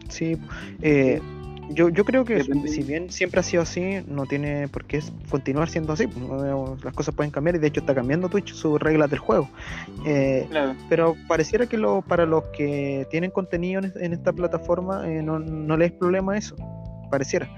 Sí, 0.10 0.38
eh, 0.82 1.22
yo, 1.70 1.90
yo 1.90 2.06
creo 2.06 2.24
que 2.24 2.44
si 2.44 2.84
bien 2.84 3.10
siempre 3.10 3.40
ha 3.40 3.44
sido 3.44 3.64
así, 3.64 4.00
no 4.08 4.26
tiene 4.26 4.68
por 4.68 4.86
qué 4.86 5.02
continuar 5.30 5.70
siendo 5.70 5.94
así. 5.94 6.08
Pues, 6.08 6.84
las 6.84 6.94
cosas 6.94 7.14
pueden 7.14 7.32
cambiar 7.32 7.56
y 7.56 7.60
de 7.60 7.68
hecho 7.68 7.82
está 7.82 7.94
cambiando 7.94 8.30
Twitch 8.30 8.54
sus 8.54 8.80
reglas 8.80 9.10
del 9.10 9.20
juego. 9.20 9.50
Eh, 10.06 10.48
pero 10.90 11.16
pareciera 11.28 11.66
que 11.66 11.78
lo, 11.78 12.02
para 12.02 12.26
los 12.26 12.44
que 12.56 13.06
tienen 13.12 13.32
contenido 13.32 13.82
en, 13.84 14.14
esta 14.14 14.32
plataforma 14.32 15.08
eh, 15.10 15.22
no, 15.22 15.40
no 15.40 15.78
les 15.78 15.92
es 15.92 15.98
problema 15.98 16.38
eso. 16.38 16.56
Pareciera. 17.10 17.50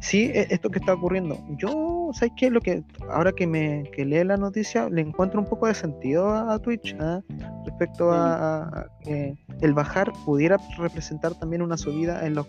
Sí, 0.00 0.30
e, 0.34 0.46
esto 0.50 0.70
que 0.70 0.78
está 0.78 0.94
ocurriendo. 0.94 1.38
Yo, 1.56 2.10
¿sabes 2.12 2.32
qué? 2.36 2.50
Lo 2.50 2.60
que, 2.60 2.84
ahora 3.10 3.32
que 3.32 3.46
me 3.46 3.84
que 3.92 4.04
lee 4.04 4.24
la 4.24 4.36
noticia, 4.36 4.88
le 4.88 5.00
encuentro 5.00 5.40
un 5.40 5.46
poco 5.46 5.66
de 5.66 5.74
sentido 5.74 6.30
a, 6.30 6.58
Twitch 6.58 6.96
¿ah? 7.00 7.20
respecto 7.64 8.12
a, 8.12 8.86
que 9.02 9.36
el 9.60 9.74
bajar 9.74 10.12
pudiera 10.24 10.56
representar 10.78 11.34
también 11.34 11.62
una 11.62 11.76
subida 11.76 12.26
en 12.26 12.34
los 12.34 12.46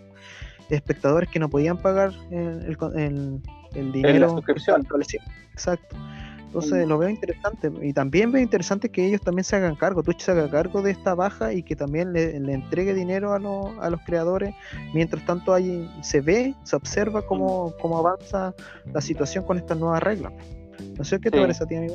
espectadores 0.68 1.28
que 1.28 1.40
no 1.40 1.48
podían 1.48 1.78
pagar 1.78 2.12
el, 2.30 2.76
el, 2.96 3.42
el 3.74 3.92
dinero. 3.92 4.14
En 4.14 4.20
la 4.20 4.28
suscripción. 4.28 4.86
Exacto. 5.52 5.96
Entonces 6.50 6.88
lo 6.88 6.98
veo 6.98 7.08
interesante. 7.08 7.70
Y 7.80 7.92
también 7.92 8.32
veo 8.32 8.42
interesante 8.42 8.88
que 8.88 9.06
ellos 9.06 9.20
también 9.20 9.44
se 9.44 9.54
hagan 9.54 9.76
cargo, 9.76 10.02
Twitch 10.02 10.22
se 10.22 10.32
haga 10.32 10.50
cargo 10.50 10.82
de 10.82 10.90
esta 10.90 11.14
baja 11.14 11.52
y 11.52 11.62
que 11.62 11.76
también 11.76 12.12
le, 12.12 12.34
entregue 12.34 12.92
dinero 12.92 13.32
a, 13.32 13.36
a, 13.36 13.90
los 13.90 14.00
creadores. 14.00 14.52
Mientras 14.92 15.24
tanto, 15.24 15.54
ahí 15.54 15.88
se 16.02 16.20
ve, 16.20 16.56
se 16.64 16.74
observa 16.74 17.22
cómo, 17.22 17.72
cómo 17.80 17.98
avanza 17.98 18.52
la 18.92 19.00
situación 19.00 19.44
con 19.44 19.58
estas 19.58 19.78
nuevas 19.78 20.02
reglas. 20.02 20.32
No 20.98 21.04
sé 21.04 21.20
qué 21.20 21.30
te 21.30 21.40
parece 21.40 21.62
a 21.62 21.66
ti, 21.68 21.76
amigo. 21.76 21.94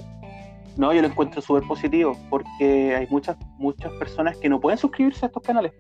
No, 0.78 0.94
yo 0.94 1.02
lo 1.02 1.08
encuentro 1.10 1.42
súper 1.42 1.64
positivo 1.64 2.18
porque 2.30 2.96
hay 2.96 3.08
muchas 3.10 3.38
muchas 3.58 3.92
personas 3.94 4.38
que 4.38 4.48
no 4.48 4.60
pueden 4.62 4.78
suscribirse 4.78 5.26
a 5.26 5.28
estos 5.28 5.44
canales. 5.44 5.74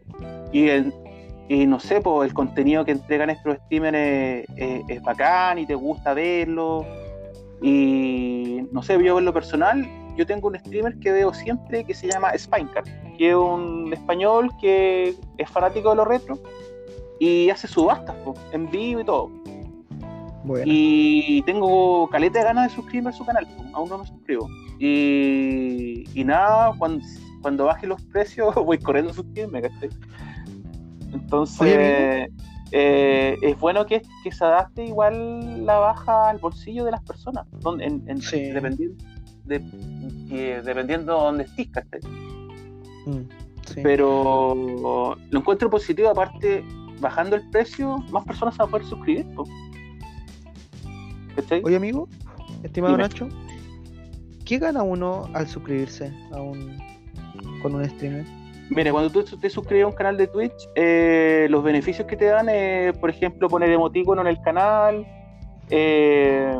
Y 0.51 0.67
el, 0.67 0.93
y 1.47 1.65
no 1.65 1.79
sé, 1.79 2.01
pues 2.01 2.29
el 2.29 2.33
contenido 2.33 2.83
que 2.85 2.91
entregan 2.91 3.29
estos 3.29 3.57
streamers 3.65 4.49
es, 4.57 5.01
bacán 5.01 5.59
y 5.59 5.65
te 5.65 5.75
gusta 5.75 6.13
verlo. 6.13 6.85
Y 7.61 8.67
no 8.71 8.81
sé, 8.83 9.01
yo 9.03 9.17
en 9.19 9.25
lo 9.25 9.33
personal 9.33 9.87
yo 10.15 10.25
tengo 10.25 10.47
un 10.47 10.57
streamer 10.57 10.97
que 10.99 11.11
veo 11.11 11.33
siempre 11.33 11.83
que 11.83 11.93
se 11.93 12.07
llama 12.07 12.31
Spinecart, 12.37 12.87
que 13.17 13.29
es 13.29 13.35
un 13.35 13.91
español 13.91 14.49
que 14.59 15.15
es 15.37 15.49
fanático 15.49 15.89
de 15.89 15.95
los 15.97 16.07
retro 16.07 16.39
y 17.19 17.49
hace 17.49 17.67
subastas 17.67 18.15
en 18.51 18.69
vivo 18.69 19.01
y 19.01 19.05
todo. 19.05 19.31
Y 20.63 21.41
tengo 21.43 22.07
caleta 22.09 22.39
de 22.39 22.45
ganas 22.45 22.69
de 22.69 22.75
suscribirme 22.75 23.09
a 23.09 23.13
su 23.13 23.25
canal, 23.25 23.47
aún 23.73 23.89
no 23.89 23.97
me 23.97 24.05
suscribo. 24.05 24.47
Y, 24.79 26.03
y 26.13 26.23
nada, 26.23 26.73
cuando, 26.77 27.03
cuando 27.41 27.65
baje 27.65 27.87
los 27.87 28.01
precios 28.03 28.53
voy 28.65 28.77
corriendo 28.77 29.11
a 29.11 29.15
suscribirme, 29.15 29.63
Entonces, 31.11 32.29
eh, 32.77 33.37
es 33.41 33.57
bueno 33.57 33.85
que, 33.85 34.01
que, 34.21 34.33
se 34.33 34.43
adapte 34.43 34.83
igual 34.83 35.65
la 35.65 35.77
baja 35.77 36.29
al 36.29 36.39
bolsillo 36.39 36.83
de 36.83 36.91
las 36.91 37.01
personas, 37.03 37.47
donde, 37.61 37.85
en, 37.85 38.03
dependiendo, 38.03 39.01
de, 39.45 39.59
dependiendo 40.61 41.13
de 41.13 41.19
dónde 41.21 41.43
estés, 41.45 41.69
mm, 43.05 43.81
Pero 43.81 45.15
lo 45.29 45.39
encuentro 45.39 45.69
positivo, 45.69 46.09
aparte, 46.09 46.65
bajando 46.99 47.37
el 47.37 47.49
precio, 47.49 47.99
más 48.11 48.25
personas 48.25 48.55
se 48.55 48.59
van 48.59 48.67
a 48.67 48.71
poder 48.71 48.87
suscribir. 48.87 49.25
Oye, 51.63 51.77
amigo, 51.77 52.09
estimado 52.61 52.97
Nacho, 52.97 53.29
¿qué 54.43 54.57
gana 54.57 54.83
uno 54.83 55.29
al 55.33 55.47
suscribirse 55.47 56.13
a 56.33 56.41
un, 56.41 56.77
con 57.61 57.73
un 57.73 57.85
streamer? 57.85 58.25
Mira, 58.69 58.91
cuando 58.91 59.11
tú 59.11 59.23
te 59.37 59.49
suscribes 59.49 59.85
a 59.85 59.87
un 59.87 59.93
canal 59.93 60.17
de 60.17 60.27
Twitch, 60.27 60.69
eh, 60.75 61.47
los 61.49 61.63
beneficios 61.63 62.07
que 62.07 62.15
te 62.15 62.25
dan 62.25 62.49
es, 62.49 62.97
por 62.97 63.09
ejemplo, 63.09 63.47
poner 63.47 63.69
emoticono 63.69 64.21
en 64.21 64.27
el 64.27 64.41
canal, 64.41 65.05
eh, 65.69 66.57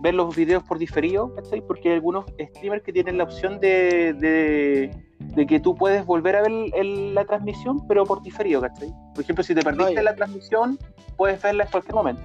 ver 0.00 0.14
los 0.14 0.34
videos 0.34 0.62
por 0.62 0.78
diferido, 0.78 1.34
¿cachai? 1.34 1.60
Porque 1.66 1.88
hay 1.88 1.94
algunos 1.96 2.26
streamers 2.38 2.82
que 2.84 2.92
tienen 2.92 3.18
la 3.18 3.24
opción 3.24 3.58
de, 3.58 4.12
de, 4.14 5.46
que 5.46 5.58
tú 5.58 5.74
puedes 5.74 6.06
volver 6.06 6.36
a 6.36 6.42
ver 6.42 6.52
la 6.52 7.24
transmisión, 7.24 7.86
pero 7.88 8.04
por 8.06 8.22
diferido, 8.22 8.60
¿cachai? 8.60 8.92
Por 9.12 9.24
ejemplo, 9.24 9.42
si 9.42 9.54
te 9.54 9.62
perdiste 9.62 10.02
la 10.02 10.14
transmisión, 10.14 10.78
puedes 11.16 11.42
verla 11.42 11.64
en 11.64 11.70
cualquier 11.70 11.94
momento. 11.94 12.22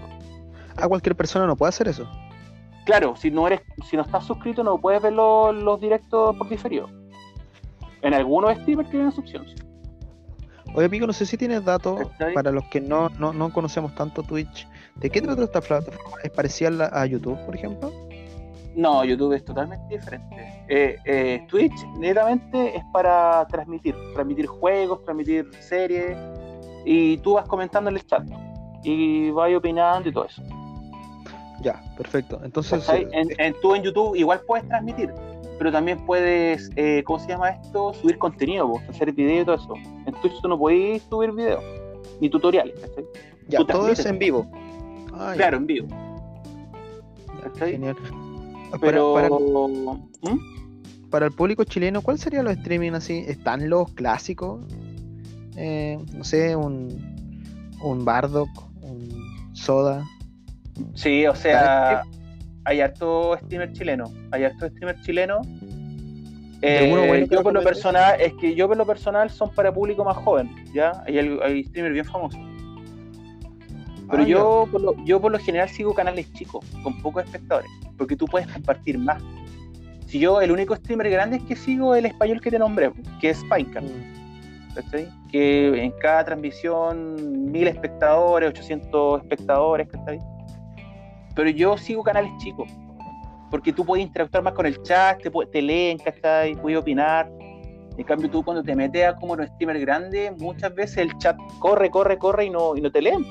¿A 0.77 0.87
cualquier 0.87 1.15
persona 1.15 1.47
no 1.47 1.55
puede 1.55 1.69
hacer 1.69 1.87
eso? 1.87 2.07
Claro, 2.85 3.15
si 3.15 3.31
no 3.31 3.47
eres, 3.47 3.61
si 3.89 3.95
no 3.95 4.03
estás 4.03 4.25
suscrito, 4.25 4.63
no 4.63 4.77
puedes 4.77 5.01
ver 5.01 5.13
los, 5.13 5.55
los 5.55 5.79
directos 5.81 6.35
por 6.37 6.47
diferido. 6.47 6.87
En 8.05 8.13
algunos 8.13 8.55
streamers 8.59 8.87
tienen 8.91 9.09
esa 9.09 9.19
opción. 9.19 9.45
Oye, 10.75 10.85
amigo, 10.85 11.07
no 11.07 11.13
sé 11.13 11.25
si 11.25 11.37
tienes 11.37 11.65
datos 11.65 12.07
para 12.35 12.51
los 12.51 12.63
que 12.65 12.79
no, 12.79 13.09
no, 13.09 13.51
conocemos 13.51 13.95
tanto 13.95 14.21
Twitch. 14.21 14.67
¿De 14.95 15.09
qué 15.09 15.21
trata 15.21 15.43
esta 15.43 15.59
plataforma? 15.59 16.17
¿Es 16.23 16.29
parecida 16.29 16.91
a 16.93 17.05
YouTube, 17.07 17.43
por 17.45 17.55
ejemplo? 17.55 17.91
No, 18.75 19.03
YouTube 19.03 19.33
es 19.33 19.43
totalmente 19.43 19.95
diferente. 19.95 20.35
Eh, 20.69 20.97
eh, 21.05 21.47
Twitch 21.47 21.73
netamente 21.97 22.77
es 22.77 22.83
para 22.93 23.47
transmitir, 23.47 23.95
transmitir 24.13 24.45
juegos, 24.45 25.03
transmitir 25.03 25.49
series, 25.59 26.15
y 26.85 27.17
tú 27.17 27.33
vas 27.33 27.47
comentando 27.47 27.89
en 27.89 27.95
el 27.95 28.05
chat 28.05 28.23
y 28.83 29.31
vas 29.31 29.51
opinando 29.55 30.07
y 30.07 30.11
todo 30.11 30.25
eso. 30.25 30.43
Ya, 31.61 31.81
perfecto. 31.97 32.39
Entonces, 32.43 32.87
eh, 32.89 33.07
en, 33.11 33.55
tú 33.61 33.73
en 33.73 33.81
YouTube 33.81 34.15
igual 34.15 34.41
puedes 34.45 34.67
transmitir, 34.67 35.11
pero 35.57 35.71
también 35.71 36.05
puedes, 36.05 36.69
eh, 36.75 37.03
¿cómo 37.05 37.19
se 37.19 37.27
llama 37.27 37.49
esto? 37.49 37.93
Subir 37.93 38.17
contenido, 38.17 38.67
vos, 38.67 38.83
hacer 38.89 39.11
video 39.11 39.41
y 39.41 39.45
todo 39.45 39.55
eso. 39.55 39.73
En 40.05 40.13
Twitch 40.21 40.41
tú 40.41 40.47
no 40.47 40.57
podés 40.57 41.03
subir 41.03 41.31
video, 41.31 41.59
ni 42.19 42.29
tutoriales, 42.29 42.75
Ya, 43.47 43.63
todo 43.65 43.89
es 43.89 44.05
en 44.05 44.19
vivo. 44.19 44.49
Ah, 45.13 45.33
claro, 45.35 45.57
en 45.57 45.67
vivo. 45.67 45.87
Genial. 47.57 47.95
Pero... 48.81 49.13
Para, 49.13 49.29
¿Mm? 49.29 51.09
para, 51.09 51.25
el 51.27 51.31
público 51.31 51.63
chileno, 51.63 52.01
¿cuál 52.01 52.17
sería 52.17 52.43
los 52.43 52.53
streaming 52.57 52.91
así? 52.91 53.23
¿Están 53.27 53.69
los 53.69 53.91
clásicos? 53.93 54.61
Eh, 55.55 55.97
no 56.13 56.23
sé, 56.23 56.55
un, 56.55 57.15
un 57.81 58.03
Bardock, 58.03 58.49
un 58.81 59.53
Soda. 59.53 60.05
Sí, 60.95 61.25
o 61.25 61.35
sea, 61.35 62.03
hay 62.65 62.81
harto 62.81 63.37
streamer 63.37 63.71
chileno, 63.73 64.05
hay 64.31 64.43
harto 64.43 64.67
streamer 64.67 64.99
chileno. 65.01 65.41
Eh, 66.61 67.27
yo 67.29 67.43
por 67.43 67.53
lo 67.53 67.61
personal, 67.61 68.19
es 68.19 68.33
que 68.33 68.55
yo 68.55 68.67
por 68.67 68.75
lo 68.75 68.85
personal 68.85 69.29
son 69.29 69.53
para 69.53 69.71
público 69.71 70.03
más 70.03 70.17
joven, 70.17 70.49
¿ya? 70.73 70.91
Hay, 71.05 71.17
hay 71.17 71.63
streamers 71.63 71.93
bien 71.93 72.05
famosos. 72.05 72.39
Pero 74.09 74.23
ah, 74.23 74.27
yo, 74.27 74.67
por 74.71 74.81
lo, 74.81 75.05
yo 75.05 75.19
por 75.21 75.31
lo 75.31 75.39
general 75.39 75.69
sigo 75.69 75.93
canales 75.93 76.31
chicos, 76.33 76.65
con 76.83 76.99
pocos 77.01 77.23
espectadores, 77.23 77.69
porque 77.97 78.15
tú 78.15 78.25
puedes 78.25 78.47
compartir 78.47 78.97
más. 78.97 79.21
Si 80.07 80.19
yo, 80.19 80.41
el 80.41 80.51
único 80.51 80.75
streamer 80.75 81.09
grande 81.09 81.37
es 81.37 81.43
que 81.43 81.55
sigo 81.55 81.95
el 81.95 82.05
español 82.05 82.41
que 82.41 82.51
te 82.51 82.59
nombré, 82.59 82.91
que 83.19 83.29
es 83.31 83.39
Spinecart. 83.39 83.85
Mm. 83.85 85.31
Que 85.31 85.83
en 85.83 85.91
cada 86.01 86.25
transmisión, 86.25 87.51
mil 87.51 87.67
espectadores, 87.67 88.49
800 88.49 89.21
espectadores, 89.21 89.87
¿cachai? 89.87 90.19
Pero 91.35 91.49
yo 91.49 91.77
sigo 91.77 92.03
canales 92.03 92.31
chicos, 92.37 92.71
porque 93.51 93.73
tú 93.73 93.85
puedes 93.85 94.05
interactuar 94.05 94.43
más 94.43 94.53
con 94.53 94.65
el 94.65 94.81
chat, 94.83 95.21
te, 95.21 95.29
te 95.29 95.61
leen, 95.61 95.97
¿cachai? 95.99 96.55
Puedes 96.55 96.79
opinar. 96.79 97.29
En 97.97 98.03
cambio, 98.03 98.29
tú 98.29 98.43
cuando 98.43 98.63
te 98.63 98.75
metes 98.75 99.05
a 99.05 99.15
como 99.15 99.33
un 99.33 99.47
streamer 99.47 99.79
grande, 99.79 100.33
muchas 100.37 100.73
veces 100.75 100.97
el 100.97 101.17
chat 101.17 101.37
corre, 101.59 101.89
corre, 101.89 102.17
corre 102.17 102.45
y 102.45 102.49
no, 102.49 102.75
y 102.75 102.81
no 102.81 102.91
te 102.91 103.01
leen. 103.01 103.23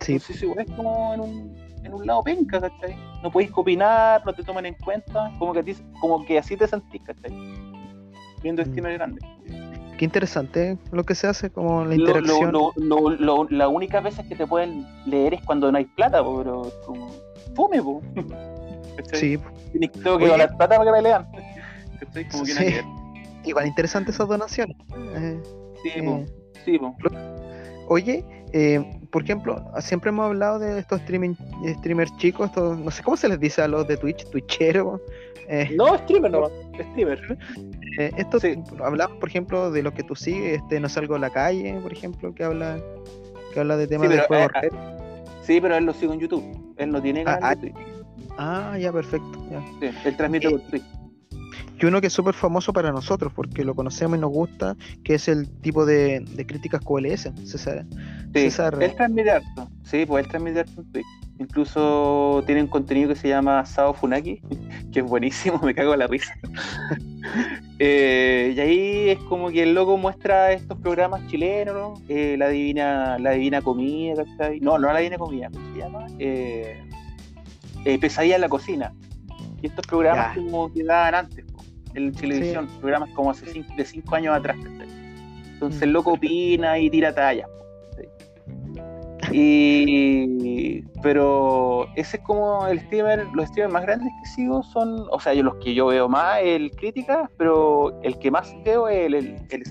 Sí. 0.00 0.12
Entonces, 0.12 0.42
es 0.42 0.76
como 0.76 1.14
en 1.14 1.20
un, 1.20 1.56
en 1.84 1.94
un 1.94 2.06
lado 2.06 2.22
penca, 2.22 2.60
¿cachai? 2.60 2.96
No 3.22 3.30
puedes 3.30 3.50
opinar, 3.54 4.24
no 4.24 4.32
te 4.32 4.42
toman 4.42 4.64
en 4.66 4.74
cuenta, 4.74 5.30
como 5.38 5.52
que, 5.52 5.76
como 6.00 6.24
que 6.24 6.38
así 6.38 6.56
te 6.56 6.66
sentís, 6.66 7.02
¿cachai? 7.02 7.32
Viendo 8.42 8.62
mm. 8.62 8.66
streamer 8.66 8.94
grande. 8.94 9.20
Qué 9.98 10.04
interesante 10.04 10.78
lo 10.92 11.02
que 11.04 11.16
se 11.16 11.26
hace, 11.26 11.50
como 11.50 11.84
la 11.84 11.94
interacción. 11.94 12.52
Lo, 12.52 12.72
lo, 12.76 13.48
la 13.50 13.68
única 13.68 14.00
veces 14.00 14.24
que 14.26 14.36
te 14.36 14.46
pueden 14.46 14.86
leer 15.06 15.34
es 15.34 15.42
cuando 15.44 15.70
no 15.72 15.76
hay 15.76 15.86
plata, 15.86 16.22
pero 16.24 16.70
como 16.86 17.10
fome, 17.54 17.82
po. 17.82 18.00
Sí. 19.12 19.38
Tengo 20.02 20.18
que 20.18 20.28
ganar 20.28 20.56
plata 20.56 20.76
para 20.76 20.84
que 20.84 20.92
me 20.92 21.02
lean. 21.02 21.26
Como 22.32 22.44
que 22.44 22.52
sí. 22.52 22.74
Igual 23.44 23.68
interesante 23.68 24.10
esas 24.10 24.26
donaciones. 24.26 24.76
Eh, 25.14 25.40
sí, 25.82 25.90
eh, 25.94 26.26
sí, 26.64 26.78
po. 26.78 26.96
Oye, 27.86 28.24
eh, 28.52 28.84
por 29.10 29.22
ejemplo, 29.22 29.64
siempre 29.80 30.10
hemos 30.10 30.26
hablado 30.26 30.58
de 30.58 30.78
estos 30.80 31.00
streaming, 31.00 31.34
streamers 31.78 32.14
chicos, 32.18 32.48
estos, 32.48 32.78
no 32.78 32.90
sé 32.90 33.02
cómo 33.02 33.16
se 33.16 33.28
les 33.28 33.38
dice 33.40 33.62
a 33.62 33.68
los 33.68 33.86
de 33.86 33.96
Twitch, 33.96 34.28
Twitchero. 34.30 35.00
Eh, 35.48 35.70
no, 35.76 35.96
streamer 35.98 36.30
no, 36.30 36.50
streamer. 36.90 37.38
Eh, 37.98 38.12
esto 38.16 38.38
hablamos, 38.84 39.16
por 39.18 39.28
ejemplo, 39.28 39.70
de 39.70 39.82
lo 39.82 39.94
que 39.94 40.02
tú 40.02 40.14
sigues, 40.14 40.60
este 40.62 40.80
No 40.80 40.88
Salgo 40.88 41.14
a 41.14 41.18
la 41.18 41.30
Calle, 41.30 41.78
por 41.82 41.92
ejemplo, 41.92 42.34
que 42.34 42.44
habla 42.44 42.80
que 43.52 43.60
habla 43.60 43.76
de 43.76 43.86
temas 43.86 44.08
de 44.10 44.20
juegos. 44.20 44.50
Eh, 44.62 44.70
sí, 45.42 45.60
pero 45.60 45.76
él 45.76 45.84
lo 45.84 45.92
sigue 45.92 46.12
en 46.12 46.20
YouTube. 46.20 46.74
Él 46.76 46.90
no 46.90 47.00
tiene 47.00 47.24
ah, 47.26 47.38
ah, 47.42 47.56
ah, 48.36 48.78
ya, 48.78 48.92
perfecto. 48.92 49.46
Ya. 49.50 49.62
Sí, 49.80 49.96
él 50.04 50.16
transmite 50.16 50.50
por 50.50 50.60
Twitch. 50.62 50.84
Y 51.80 51.86
uno 51.86 52.00
que 52.00 52.08
es 52.08 52.12
súper 52.12 52.34
famoso 52.34 52.72
para 52.72 52.90
nosotros, 52.90 53.32
porque 53.32 53.64
lo 53.64 53.74
conocemos 53.74 54.18
y 54.18 54.20
nos 54.20 54.30
gusta, 54.30 54.76
que 55.04 55.14
es 55.14 55.28
el 55.28 55.48
tipo 55.60 55.86
de, 55.86 56.20
de 56.20 56.46
críticas 56.46 56.80
QLS, 56.80 57.30
César. 57.44 57.86
Sí, 58.34 58.40
César... 58.40 58.76
él 58.80 58.94
transmite 58.96 59.30
harto. 59.30 59.70
Sí, 59.84 60.04
pues 60.04 60.24
él 60.24 60.30
transmite 60.30 60.60
harto 60.60 60.80
en 60.80 60.92
Twitch. 60.92 61.06
Incluso 61.38 62.42
tiene 62.46 62.62
un 62.62 62.68
contenido 62.68 63.08
que 63.10 63.14
se 63.14 63.28
llama 63.28 63.64
Sao 63.64 63.94
Funaki, 63.94 64.40
que 64.92 65.00
es 65.00 65.06
buenísimo, 65.06 65.58
me 65.62 65.74
cago 65.74 65.92
en 65.92 65.98
la 66.00 66.06
risa. 66.06 66.34
Eh, 67.80 68.54
y 68.56 68.60
ahí 68.60 69.08
es 69.10 69.18
como 69.28 69.50
que 69.50 69.62
el 69.62 69.72
loco 69.72 69.96
muestra 69.96 70.50
estos 70.50 70.76
programas 70.78 71.24
chilenos, 71.28 72.00
eh, 72.08 72.36
la 72.36 72.48
divina 72.48 73.18
la 73.20 73.32
divina 73.32 73.62
comida, 73.62 74.24
No, 74.60 74.78
no 74.78 74.92
la 74.92 74.98
divina 74.98 75.16
comida, 75.16 75.48
¿cómo 75.52 75.72
se 75.72 75.78
llama? 75.78 76.06
Eh, 76.18 76.80
Pesadilla 78.00 78.36
en 78.36 78.40
la 78.40 78.48
cocina. 78.48 78.92
Y 79.62 79.66
estos 79.66 79.86
programas 79.86 80.36
como 80.36 80.72
que 80.72 80.82
daban 80.82 81.14
antes, 81.14 81.44
en 81.94 82.12
televisión, 82.12 82.66
programas 82.80 83.10
como 83.10 83.30
hace 83.30 83.46
de 83.76 83.84
cinco 83.84 84.16
años 84.16 84.36
atrás. 84.36 84.56
Entonces 85.52 85.82
el 85.82 85.92
loco 85.92 86.14
opina 86.14 86.78
y 86.78 86.90
tira 86.90 87.14
tallas. 87.14 87.48
Y 89.32 90.82
pero 91.02 91.86
ese 91.94 92.16
es 92.16 92.22
como 92.22 92.66
el 92.66 92.80
streamer, 92.80 93.26
los 93.32 93.48
streamers 93.48 93.72
más 93.72 93.82
grandes 93.82 94.12
que 94.20 94.28
sigo 94.30 94.62
son, 94.62 95.06
o 95.10 95.20
sea, 95.20 95.34
yo 95.34 95.42
los 95.42 95.54
que 95.56 95.74
yo 95.74 95.86
veo 95.86 96.08
más 96.08 96.40
el 96.42 96.70
crítica, 96.72 97.30
pero 97.38 98.00
el 98.02 98.18
que 98.18 98.30
más 98.30 98.54
veo 98.64 98.88
es 98.88 99.06
el, 99.06 99.14
el, 99.14 99.26
el 99.50 99.62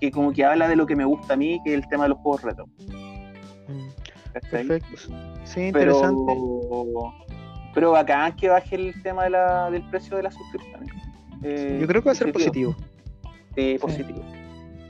Que 0.00 0.10
como 0.10 0.32
que 0.32 0.44
habla 0.44 0.68
de 0.68 0.76
lo 0.76 0.86
que 0.86 0.96
me 0.96 1.04
gusta 1.04 1.34
a 1.34 1.36
mí, 1.36 1.60
que 1.64 1.74
es 1.74 1.82
el 1.82 1.88
tema 1.88 2.04
de 2.04 2.10
los 2.10 2.18
juegos 2.18 2.42
retro. 2.42 2.66
Mm, 2.66 4.40
perfecto. 4.50 4.96
Sí, 5.44 5.66
interesante. 5.66 6.20
Pero, 6.26 7.14
pero 7.74 7.90
bacán 7.92 8.34
que 8.36 8.48
baje 8.48 8.74
el 8.74 9.02
tema 9.02 9.24
de 9.24 9.30
la, 9.30 9.70
del 9.70 9.88
precio 9.90 10.16
de 10.16 10.24
las 10.24 10.34
suscripciones. 10.34 10.90
Eh, 11.42 11.78
yo 11.80 11.86
creo 11.86 12.02
que 12.02 12.06
va 12.06 12.12
a 12.12 12.16
ser 12.16 12.32
positivo. 12.32 12.74
Sí, 13.56 13.78
positivo. 13.80 14.22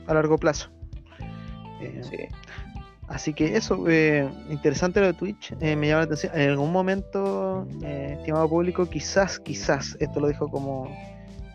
A 0.07 0.13
largo 0.13 0.37
plazo. 0.37 0.69
Eh, 1.79 2.01
sí. 2.03 2.17
Así 3.11 3.33
que 3.33 3.57
eso, 3.57 3.83
eh, 3.89 4.27
interesante 4.49 5.01
lo 5.01 5.07
de 5.07 5.13
Twitch, 5.13 5.53
eh, 5.59 5.75
me 5.75 5.87
llama 5.87 5.99
la 5.99 6.05
atención. 6.05 6.31
En 6.33 6.49
algún 6.51 6.71
momento, 6.71 7.67
eh, 7.83 8.15
estimado 8.17 8.47
público, 8.47 8.89
quizás, 8.89 9.37
quizás, 9.37 9.97
esto 9.99 10.21
lo 10.21 10.29
dijo 10.29 10.47
como 10.47 10.87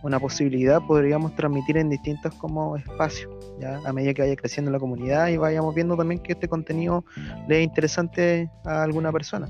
una 0.03 0.21
posibilidad, 0.21 0.83
podríamos 0.83 1.35
transmitir 1.35 1.79
en 1.79 1.89
distintos 1.89 2.35
como 2.35 2.77
espacios, 2.77 3.35
ya 3.59 3.81
a 3.87 3.93
medida 3.95 4.13
que 4.13 4.23
vaya 4.23 4.37
creciendo 4.37 4.71
la 4.71 4.79
comunidad 4.79 5.29
y 5.29 5.39
vayamos 5.39 5.75
viendo 5.75 5.97
también 5.97 6.21
que 6.21 6.33
este 6.33 6.47
contenido 6.47 7.05
le 7.49 7.61
es 7.61 7.65
interesante 7.65 8.51
a 8.65 8.83
alguna 8.83 9.11
persona. 9.11 9.49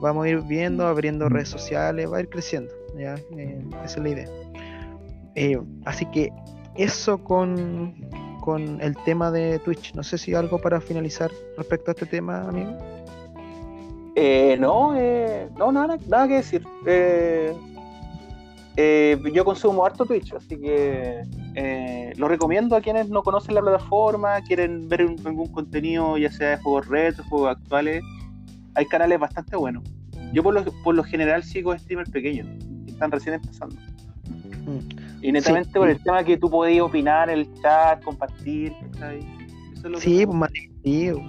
Vamos 0.00 0.26
a 0.26 0.28
ir 0.28 0.42
viendo, 0.42 0.86
abriendo 0.86 1.30
redes 1.30 1.48
sociales, 1.48 2.06
va 2.12 2.18
a 2.18 2.20
ir 2.20 2.28
creciendo, 2.28 2.70
ya, 2.98 3.14
esa 3.84 3.96
es 3.96 3.98
la 3.98 4.08
idea. 4.10 4.28
así 5.86 6.04
que 6.06 6.30
eso 6.76 7.24
con, 7.24 7.94
con 8.40 8.80
el 8.80 8.96
tema 9.04 9.30
de 9.30 9.58
Twitch. 9.60 9.94
No 9.94 10.02
sé 10.02 10.18
si 10.18 10.34
algo 10.34 10.58
para 10.58 10.80
finalizar 10.80 11.30
respecto 11.56 11.90
a 11.90 11.92
este 11.92 12.06
tema, 12.06 12.48
amigo. 12.48 12.76
Eh, 14.16 14.56
no, 14.58 14.94
eh, 14.96 15.48
no, 15.56 15.72
nada, 15.72 15.96
nada 16.08 16.28
que 16.28 16.34
decir. 16.34 16.66
Eh, 16.86 17.54
yo 19.32 19.44
consumo 19.44 19.84
harto 19.84 20.06
Twitch, 20.06 20.32
así 20.34 20.58
que 20.58 21.22
lo 22.16 22.28
recomiendo 22.28 22.76
a 22.76 22.80
quienes 22.80 23.08
no 23.08 23.22
conocen 23.22 23.54
la 23.54 23.60
plataforma, 23.60 24.40
quieren 24.42 24.88
ver 24.88 25.02
algún 25.02 25.52
contenido, 25.52 26.16
ya 26.18 26.30
sea 26.30 26.50
de 26.50 26.56
juegos 26.58 26.88
retro, 26.88 27.24
juegos 27.24 27.56
actuales. 27.56 28.02
Hay 28.74 28.86
canales 28.86 29.18
bastante 29.18 29.56
buenos. 29.56 29.82
Yo 30.32 30.42
por 30.42 30.54
lo, 30.54 30.64
por 30.84 30.94
lo 30.94 31.02
general 31.02 31.42
sigo 31.42 31.76
streamers 31.76 32.10
pequeños, 32.10 32.46
que 32.84 32.92
están 32.92 33.10
recién 33.10 33.34
empezando. 33.34 33.76
Mm. 34.66 34.99
Y 35.22 35.32
netamente 35.32 35.78
por 35.78 35.88
el 35.88 36.02
tema 36.02 36.24
que 36.24 36.36
tú 36.36 36.50
podías 36.50 36.82
opinar 36.82 37.28
en 37.28 37.40
el 37.40 37.54
chat, 37.60 38.02
compartir, 38.02 38.72
sí, 39.98 40.24
pues 40.24 40.38
más 40.38 40.50
divertido, 40.52 41.20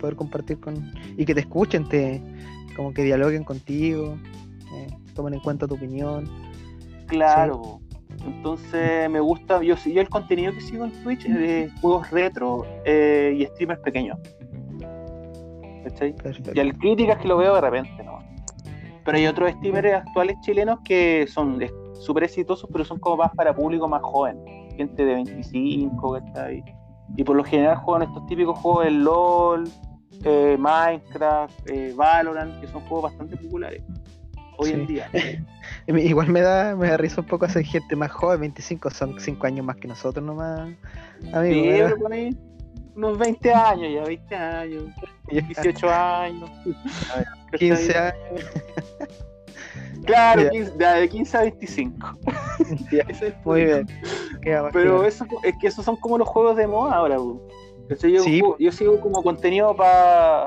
poder 0.00 0.16
compartir 0.16 0.58
con... 0.60 0.92
Y 1.16 1.24
que 1.24 1.34
te 1.34 1.40
escuchen, 1.40 1.88
te 1.88 2.22
como 2.74 2.92
que 2.92 3.02
dialoguen 3.02 3.44
contigo, 3.44 4.16
eh, 4.74 4.88
tomen 5.14 5.34
en 5.34 5.40
cuenta 5.40 5.66
tu 5.66 5.74
opinión. 5.74 6.28
Claro, 7.06 7.80
entonces 8.26 9.08
me 9.10 9.20
gusta, 9.20 9.62
yo, 9.62 9.76
yo 9.76 10.00
el 10.00 10.08
contenido 10.08 10.52
que 10.52 10.60
sigo 10.60 10.84
en 10.84 10.92
Twitch 11.02 11.26
es 11.26 11.34
de 11.34 11.70
juegos 11.80 12.10
retro 12.10 12.66
eh, 12.84 13.36
y 13.38 13.46
streamers 13.46 13.80
pequeños. 13.80 14.18
Y 16.54 16.60
al 16.60 16.76
críticas 16.78 17.18
que 17.18 17.28
lo 17.28 17.36
veo 17.36 17.54
de 17.54 17.60
repente, 17.60 18.02
¿no? 18.02 18.18
Pero 19.04 19.18
hay 19.18 19.26
otros 19.26 19.52
streamers 19.52 19.94
actuales 19.94 20.36
chilenos 20.40 20.78
que 20.82 21.26
son 21.28 21.58
súper 21.94 22.24
exitosos, 22.24 22.68
pero 22.72 22.84
son 22.84 22.98
como 22.98 23.16
más 23.16 23.30
para 23.34 23.54
público 23.54 23.88
más 23.88 24.02
joven, 24.02 24.38
gente 24.76 25.04
de 25.04 25.14
25, 25.14 26.20
ahí 26.36 26.62
Y 27.16 27.24
por 27.24 27.36
lo 27.36 27.44
general 27.44 27.76
juegan 27.76 28.08
estos 28.08 28.26
típicos 28.26 28.58
juegos 28.58 28.84
de 28.84 28.90
LOL, 28.90 29.68
eh, 30.24 30.56
Minecraft, 30.58 31.70
eh, 31.70 31.92
Valorant, 31.96 32.60
que 32.60 32.66
son 32.68 32.80
juegos 32.82 33.10
bastante 33.10 33.36
populares 33.36 33.82
hoy 34.56 34.70
en 34.70 34.86
día. 34.86 35.10
Igual 35.86 36.28
me 36.28 36.40
da, 36.40 36.76
me 36.76 36.88
da 36.88 36.96
risa 36.96 37.20
un 37.20 37.26
poco 37.26 37.44
hacer 37.44 37.64
gente 37.64 37.96
más 37.96 38.10
joven, 38.10 38.40
25 38.40 38.90
son 38.90 39.18
5 39.18 39.46
años 39.46 39.66
más 39.66 39.76
que 39.76 39.88
nosotros 39.88 40.24
nomás. 40.24 40.70
Amigo, 41.32 41.88
sí, 42.12 42.36
unos 42.96 43.18
20 43.18 43.52
años 43.52 43.92
ya, 43.92 44.04
20 44.04 44.34
años, 44.36 44.84
18 45.28 45.90
años, 45.90 46.50
15 47.58 47.98
años. 47.98 48.14
Claro, 50.04 50.42
de 50.42 51.08
15 51.08 51.36
a 51.36 51.42
25. 51.42 52.18
Muy 53.44 53.64
bien. 53.64 53.86
Pero 54.72 55.04
eso, 55.04 55.26
es 55.42 55.54
que 55.60 55.68
esos 55.68 55.84
son 55.84 55.96
como 55.96 56.18
los 56.18 56.28
juegos 56.28 56.56
de 56.56 56.66
moda 56.66 56.96
ahora. 56.96 57.16
Yo, 57.16 58.58
yo 58.58 58.72
sigo 58.72 59.00
como 59.00 59.22
contenido 59.22 59.74
para 59.76 60.46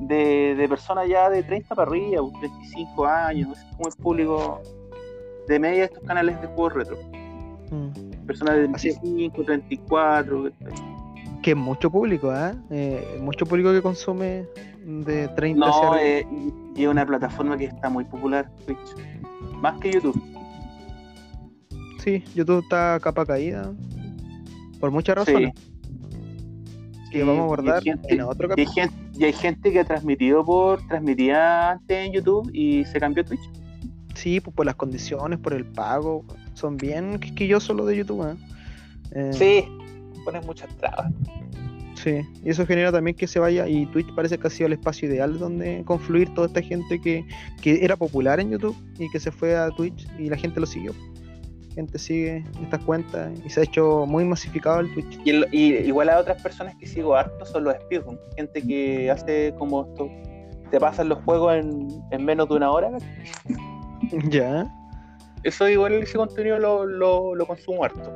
de, 0.00 0.54
de, 0.56 0.68
personas 0.68 1.08
ya 1.08 1.30
de 1.30 1.42
30 1.42 1.74
para 1.74 1.88
arriba, 1.88 2.22
35 2.40 3.06
años, 3.06 3.58
es 3.58 3.64
como 3.76 3.88
el 3.88 3.94
público 4.02 4.60
de 5.46 5.58
media 5.58 5.78
de 5.78 5.84
estos 5.84 6.02
canales 6.04 6.40
de 6.40 6.46
juegos 6.48 6.74
retro. 6.74 6.98
Mm. 7.70 8.26
Personas 8.26 8.54
de 8.56 8.60
25, 8.62 9.44
34. 9.44 10.50
Que 11.42 11.54
mucho 11.54 11.90
público, 11.90 12.34
¿eh? 12.34 12.54
¿eh? 12.70 13.18
Mucho 13.20 13.46
público 13.46 13.72
que 13.72 13.80
consume 13.80 14.46
de 14.84 15.28
30 15.28 15.66
no, 15.66 15.96
eh, 15.96 16.26
y 16.76 16.82
es 16.82 16.88
una 16.88 17.06
plataforma 17.06 17.56
que 17.56 17.66
está 17.66 17.88
muy 17.88 18.04
popular, 18.04 18.50
Twitch. 18.66 18.78
Más 19.54 19.78
que 19.80 19.92
YouTube. 19.92 20.20
Sí, 22.02 22.24
YouTube 22.34 22.62
está 22.62 22.98
capa 23.00 23.26
caída. 23.26 23.72
Por 24.80 24.90
muchas 24.90 25.16
razones. 25.16 25.52
Que 27.12 27.24
vamos 27.24 27.40
a 27.40 27.44
abordar 27.44 27.82
en 27.84 28.20
otro 28.22 28.48
capítulo. 28.48 28.88
Y 29.18 29.24
hay, 29.24 29.32
gente, 29.32 29.72
que 29.72 29.80
ha 29.80 29.84
transmitido 29.84 30.44
por. 30.44 30.86
transmitía 30.86 31.72
antes 31.72 32.06
en 32.06 32.12
YouTube 32.12 32.50
y 32.54 32.84
se 32.84 32.98
cambió 33.00 33.22
a 33.22 33.26
Twitch. 33.26 33.50
Sí, 34.14 34.40
pues 34.40 34.54
por 34.54 34.64
las 34.64 34.76
condiciones, 34.76 35.38
por 35.38 35.52
el 35.52 35.66
pago. 35.66 36.24
Son 36.54 36.76
bien 36.76 37.18
quisquillosos 37.18 37.76
los 37.76 37.86
de 37.86 37.96
YouTube. 37.96 38.26
¿eh? 38.30 38.36
Eh, 39.12 39.30
sí, 39.32 39.79
ponen 40.24 40.44
muchas 40.46 40.74
trabas. 40.76 41.12
Sí, 42.02 42.22
y 42.42 42.48
eso 42.48 42.64
genera 42.66 42.90
también 42.90 43.14
que 43.14 43.26
se 43.26 43.38
vaya, 43.38 43.68
y 43.68 43.84
Twitch 43.86 44.14
parece 44.14 44.38
que 44.38 44.46
ha 44.46 44.50
sido 44.50 44.68
el 44.68 44.72
espacio 44.72 45.08
ideal 45.08 45.38
donde 45.38 45.82
confluir 45.84 46.32
toda 46.32 46.46
esta 46.46 46.62
gente 46.62 46.98
que, 46.98 47.24
era 47.62 47.94
popular 47.94 48.40
en 48.40 48.50
YouTube 48.50 48.76
y 48.98 49.10
que 49.10 49.20
se 49.20 49.30
fue 49.30 49.54
a 49.54 49.68
Twitch 49.70 50.08
y 50.18 50.30
la 50.30 50.36
gente 50.36 50.60
lo 50.60 50.66
siguió. 50.66 50.94
La 51.68 51.74
gente 51.74 51.98
sigue 51.98 52.44
estas 52.62 52.80
cuentas 52.84 53.30
y 53.44 53.50
se 53.50 53.60
ha 53.60 53.62
hecho 53.64 54.06
muy 54.06 54.24
masificado 54.24 54.80
el 54.80 54.92
Twitch. 54.94 55.20
Y, 55.52 55.74
igual 55.74 56.08
a 56.08 56.18
otras 56.18 56.42
personas 56.42 56.74
que 56.76 56.86
sigo 56.86 57.14
harto 57.14 57.44
son 57.44 57.64
los 57.64 57.74
speedrun, 57.74 58.18
gente 58.34 58.62
que 58.62 59.10
hace 59.10 59.54
como 59.58 59.82
esto, 59.82 60.08
te 60.70 60.80
pasan 60.80 61.10
los 61.10 61.22
juegos 61.24 61.54
en, 61.54 62.24
menos 62.24 62.48
de 62.48 62.54
una 62.54 62.70
hora. 62.70 62.90
Ya. 64.30 64.66
Eso 65.44 65.68
igual 65.68 65.92
ese 65.92 66.16
contenido 66.16 66.58
lo, 66.58 66.86
lo, 66.86 67.34
lo 67.34 67.46
consumo 67.46 67.84
harto. 67.84 68.10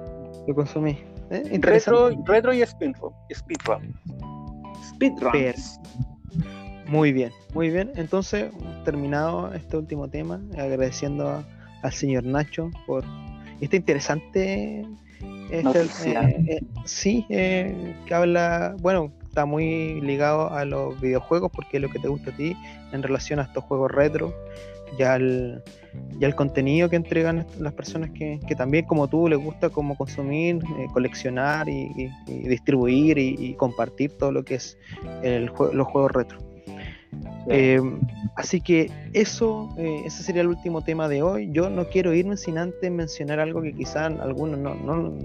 Lo 0.47 0.55
consumí. 0.55 0.99
¿Eh? 1.31 1.59
Retro, 1.61 2.11
retro 2.25 2.53
y 2.53 2.65
speedrun. 2.65 3.13
Speedrun. 3.33 3.95
Speedrun. 4.83 5.33
Muy 6.87 7.13
bien, 7.13 7.33
muy 7.55 7.71
bien. 7.71 7.91
Entonces, 7.97 8.51
terminado 8.85 9.53
este 9.55 9.77
último 9.77 10.09
tema, 10.09 10.41
agradeciendo 10.53 11.45
al 11.83 11.93
señor 11.93 12.25
Nacho 12.25 12.71
por 12.87 13.05
este 13.61 13.77
interesante. 13.77 14.87
Este, 15.51 16.11
eh, 16.11 16.45
eh, 16.49 16.61
sí, 16.85 17.25
que 17.29 17.95
habla, 18.11 18.75
bueno, 18.81 19.13
está 19.29 19.45
muy 19.45 20.01
ligado 20.01 20.53
a 20.53 20.65
los 20.65 21.01
videojuegos 21.01 21.51
porque 21.53 21.77
es 21.77 21.83
lo 21.83 21.91
que 21.91 21.99
te 21.99 22.09
gusta 22.09 22.31
a 22.31 22.37
ti 22.37 22.57
en 22.93 23.03
relación 23.03 23.39
a 23.39 23.43
estos 23.43 23.65
juegos 23.65 23.91
retro 23.91 24.35
ya 24.99 25.17
el, 25.17 25.63
ya 26.19 26.27
el 26.27 26.35
contenido 26.35 26.89
que 26.89 26.97
entregan 26.97 27.47
las 27.59 27.73
personas 27.73 28.11
que, 28.11 28.39
también 28.57 28.85
como 28.87 29.09
tú 29.09 29.29
les 29.29 29.39
gusta 29.39 29.71
como 29.71 29.97
consumir, 29.97 30.57
eh, 30.57 30.87
coleccionar 30.93 31.69
y, 31.69 32.11
distribuir 32.27 33.19
y, 33.19 33.55
compartir 33.55 34.13
todo 34.19 34.33
lo 34.33 34.45
que 34.45 34.57
es 34.57 34.79
el, 35.23 35.47
los 35.73 35.87
juegos 35.87 36.13
retro. 36.13 36.39
Eh, 37.49 37.81
así 38.37 38.61
que 38.61 38.91
eso, 39.13 39.69
eh, 39.77 40.03
ese 40.07 40.23
sería 40.23 40.43
el 40.43 40.49
último 40.49 40.83
tema 40.83 41.09
de 41.09 41.23
hoy. 41.23 41.51
Yo 41.53 41.69
no 41.71 41.89
quiero 41.89 42.15
irme 42.15 42.37
sin 42.37 42.59
antes 42.59 42.91
mencionar 42.91 43.41
algo 43.41 43.63
que 43.63 43.73
quizás 43.73 44.13
algunos 44.21 44.59
no, 44.59 44.75
no, 44.75 45.19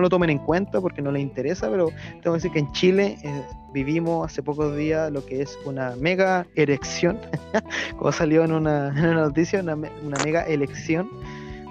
lo 0.00 0.08
tomen 0.08 0.30
en 0.30 0.38
cuenta 0.38 0.80
porque 0.80 1.02
no 1.02 1.12
les 1.12 1.22
interesa, 1.22 1.70
pero 1.70 1.88
tengo 2.22 2.36
que 2.36 2.38
decir 2.38 2.52
que 2.52 2.58
en 2.60 2.72
Chile 2.72 3.18
eh, 3.22 3.42
vivimos 3.72 4.26
hace 4.26 4.42
pocos 4.42 4.76
días 4.76 5.10
lo 5.12 5.24
que 5.24 5.42
es 5.42 5.58
una 5.64 5.94
mega 5.96 6.46
erección, 6.54 7.18
como 7.98 8.12
salió 8.12 8.44
en 8.44 8.52
una, 8.52 8.90
noticia, 9.14 9.60
una, 9.60 9.76
mega 9.76 10.42
elección. 10.42 11.08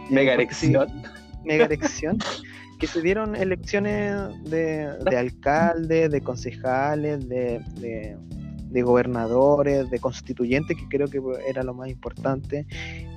Mega 0.10 0.34
elección. 0.34 1.04
mega 1.44 1.66
elección. 1.72 2.18
que 2.80 2.88
se 2.88 3.02
dieron 3.02 3.36
elecciones 3.36 4.16
de, 4.44 4.88
de 5.10 5.18
alcaldes, 5.18 6.12
de 6.12 6.22
concejales, 6.22 7.28
de 7.30 7.60
de 7.80 8.18
gobernadores, 8.82 9.90
de 9.90 10.00
constituyentes, 10.00 10.78
que 10.78 10.88
creo 10.88 11.08
que 11.08 11.22
era 11.48 11.64
lo 11.64 11.74
más 11.74 11.90
importante. 11.90 12.66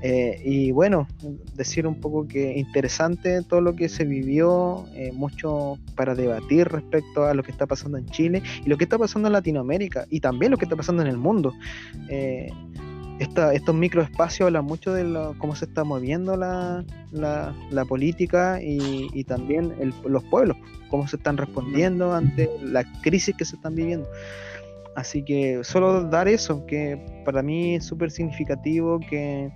Eh, 0.02 0.40
y 0.44 0.72
bueno, 0.72 1.06
decir 1.54 1.86
un 1.86 2.00
poco 2.00 2.26
que 2.26 2.58
interesante 2.58 3.42
todo 3.42 3.60
lo 3.60 3.76
que 3.76 3.88
se 3.88 4.04
vivió, 4.04 4.86
eh, 4.94 5.12
mucho 5.12 5.78
para 5.94 6.14
debatir 6.14 6.68
respecto 6.68 7.24
a 7.24 7.34
lo 7.34 7.42
que 7.42 7.52
está 7.52 7.66
pasando 7.66 7.98
en 7.98 8.06
Chile 8.06 8.42
y 8.64 8.68
lo 8.68 8.76
que 8.76 8.84
está 8.84 8.98
pasando 8.98 9.28
en 9.28 9.32
Latinoamérica 9.32 10.06
y 10.10 10.20
también 10.20 10.50
lo 10.50 10.58
que 10.58 10.64
está 10.64 10.76
pasando 10.76 11.02
en 11.02 11.08
el 11.08 11.16
mundo. 11.16 11.52
Eh, 12.08 12.50
estos 13.18 13.74
microespacios 13.74 14.46
hablan 14.46 14.64
mucho 14.64 14.92
de 14.92 15.34
cómo 15.38 15.54
se 15.54 15.66
está 15.66 15.84
moviendo 15.84 16.36
la, 16.36 16.84
la, 17.12 17.84
política 17.84 18.60
y, 18.60 19.24
también 19.24 19.72
los 20.04 20.24
pueblos, 20.24 20.56
cómo 20.90 21.06
se 21.06 21.16
están 21.16 21.36
respondiendo 21.36 22.12
ante 22.12 22.50
la 22.62 22.84
crisis 23.02 23.36
que 23.36 23.44
se 23.44 23.56
están 23.56 23.76
viviendo. 23.76 24.08
Así 24.96 25.24
que 25.24 25.62
solo 25.64 26.04
dar 26.04 26.28
eso, 26.28 26.64
que 26.66 26.98
para 27.24 27.42
mí 27.42 27.76
es 27.76 27.84
súper 27.84 28.10
significativo 28.10 29.00
que, 29.00 29.50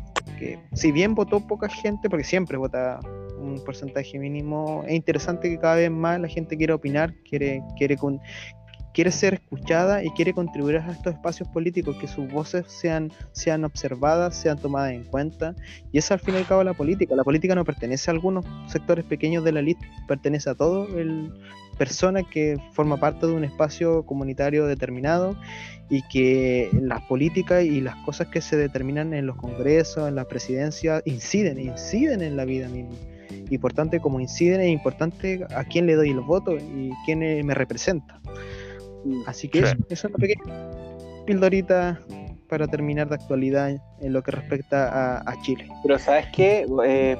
si 0.72 0.92
bien 0.92 1.14
votó 1.14 1.40
poca 1.40 1.68
gente, 1.68 2.10
porque 2.10 2.24
siempre 2.24 2.56
vota 2.56 2.98
un 3.38 3.62
porcentaje 3.64 4.18
mínimo, 4.18 4.82
es 4.86 4.94
interesante 4.94 5.48
que 5.48 5.58
cada 5.58 5.76
vez 5.76 5.90
más 5.90 6.20
la 6.20 6.28
gente 6.28 6.56
quiere 6.56 6.72
opinar, 6.72 7.14
quiere, 7.28 7.62
quiere, 7.76 7.96
quiere 8.98 9.12
ser 9.12 9.34
escuchada 9.34 10.02
y 10.02 10.10
quiere 10.10 10.32
contribuir 10.32 10.78
a 10.78 10.90
estos 10.90 11.14
espacios 11.14 11.48
políticos, 11.50 11.94
que 12.00 12.08
sus 12.08 12.28
voces 12.32 12.64
sean, 12.66 13.12
sean 13.30 13.64
observadas, 13.64 14.34
sean 14.34 14.58
tomadas 14.58 14.92
en 14.92 15.04
cuenta. 15.04 15.54
Y 15.92 15.98
es 15.98 16.10
al 16.10 16.18
fin 16.18 16.34
y 16.34 16.38
al 16.38 16.46
cabo 16.48 16.64
la 16.64 16.74
política. 16.74 17.14
La 17.14 17.22
política 17.22 17.54
no 17.54 17.64
pertenece 17.64 18.10
a 18.10 18.14
algunos 18.14 18.44
sectores 18.66 19.04
pequeños 19.04 19.44
de 19.44 19.52
la 19.52 19.60
élite, 19.60 19.88
pertenece 20.08 20.50
a 20.50 20.56
todo 20.56 20.98
el 20.98 21.32
persona 21.78 22.24
que 22.24 22.56
forma 22.72 22.96
parte 22.96 23.28
de 23.28 23.34
un 23.34 23.44
espacio 23.44 24.04
comunitario 24.04 24.66
determinado 24.66 25.36
y 25.88 26.02
que 26.08 26.68
las 26.72 27.00
políticas 27.02 27.62
y 27.62 27.80
las 27.80 27.94
cosas 28.04 28.26
que 28.26 28.40
se 28.40 28.56
determinan 28.56 29.14
en 29.14 29.26
los 29.26 29.36
congresos, 29.36 30.08
en 30.08 30.16
la 30.16 30.24
presidencia, 30.24 31.02
inciden, 31.04 31.60
inciden 31.60 32.20
en 32.20 32.36
la 32.36 32.44
vida 32.44 32.66
misma. 32.66 32.96
Importante 33.50 34.00
como 34.00 34.18
inciden, 34.18 34.60
es 34.60 34.70
importante 34.70 35.46
a 35.54 35.62
quién 35.62 35.86
le 35.86 35.94
doy 35.94 36.12
los 36.12 36.26
votos 36.26 36.60
y 36.60 36.90
quién 37.06 37.20
me 37.46 37.54
representa. 37.54 38.20
Así 39.26 39.48
que 39.48 39.60
eso, 39.60 39.76
es 39.88 40.04
una 40.04 40.16
pequeña 40.16 40.70
pildorita 41.26 42.00
para 42.48 42.66
terminar 42.66 43.08
de 43.08 43.16
actualidad 43.16 43.70
en 44.00 44.12
lo 44.12 44.22
que 44.22 44.30
respecta 44.30 45.18
a, 45.18 45.42
Chile. 45.42 45.68
Pero 45.82 45.98
sabes 45.98 46.26
qué, 46.32 46.66
eh, 46.84 47.16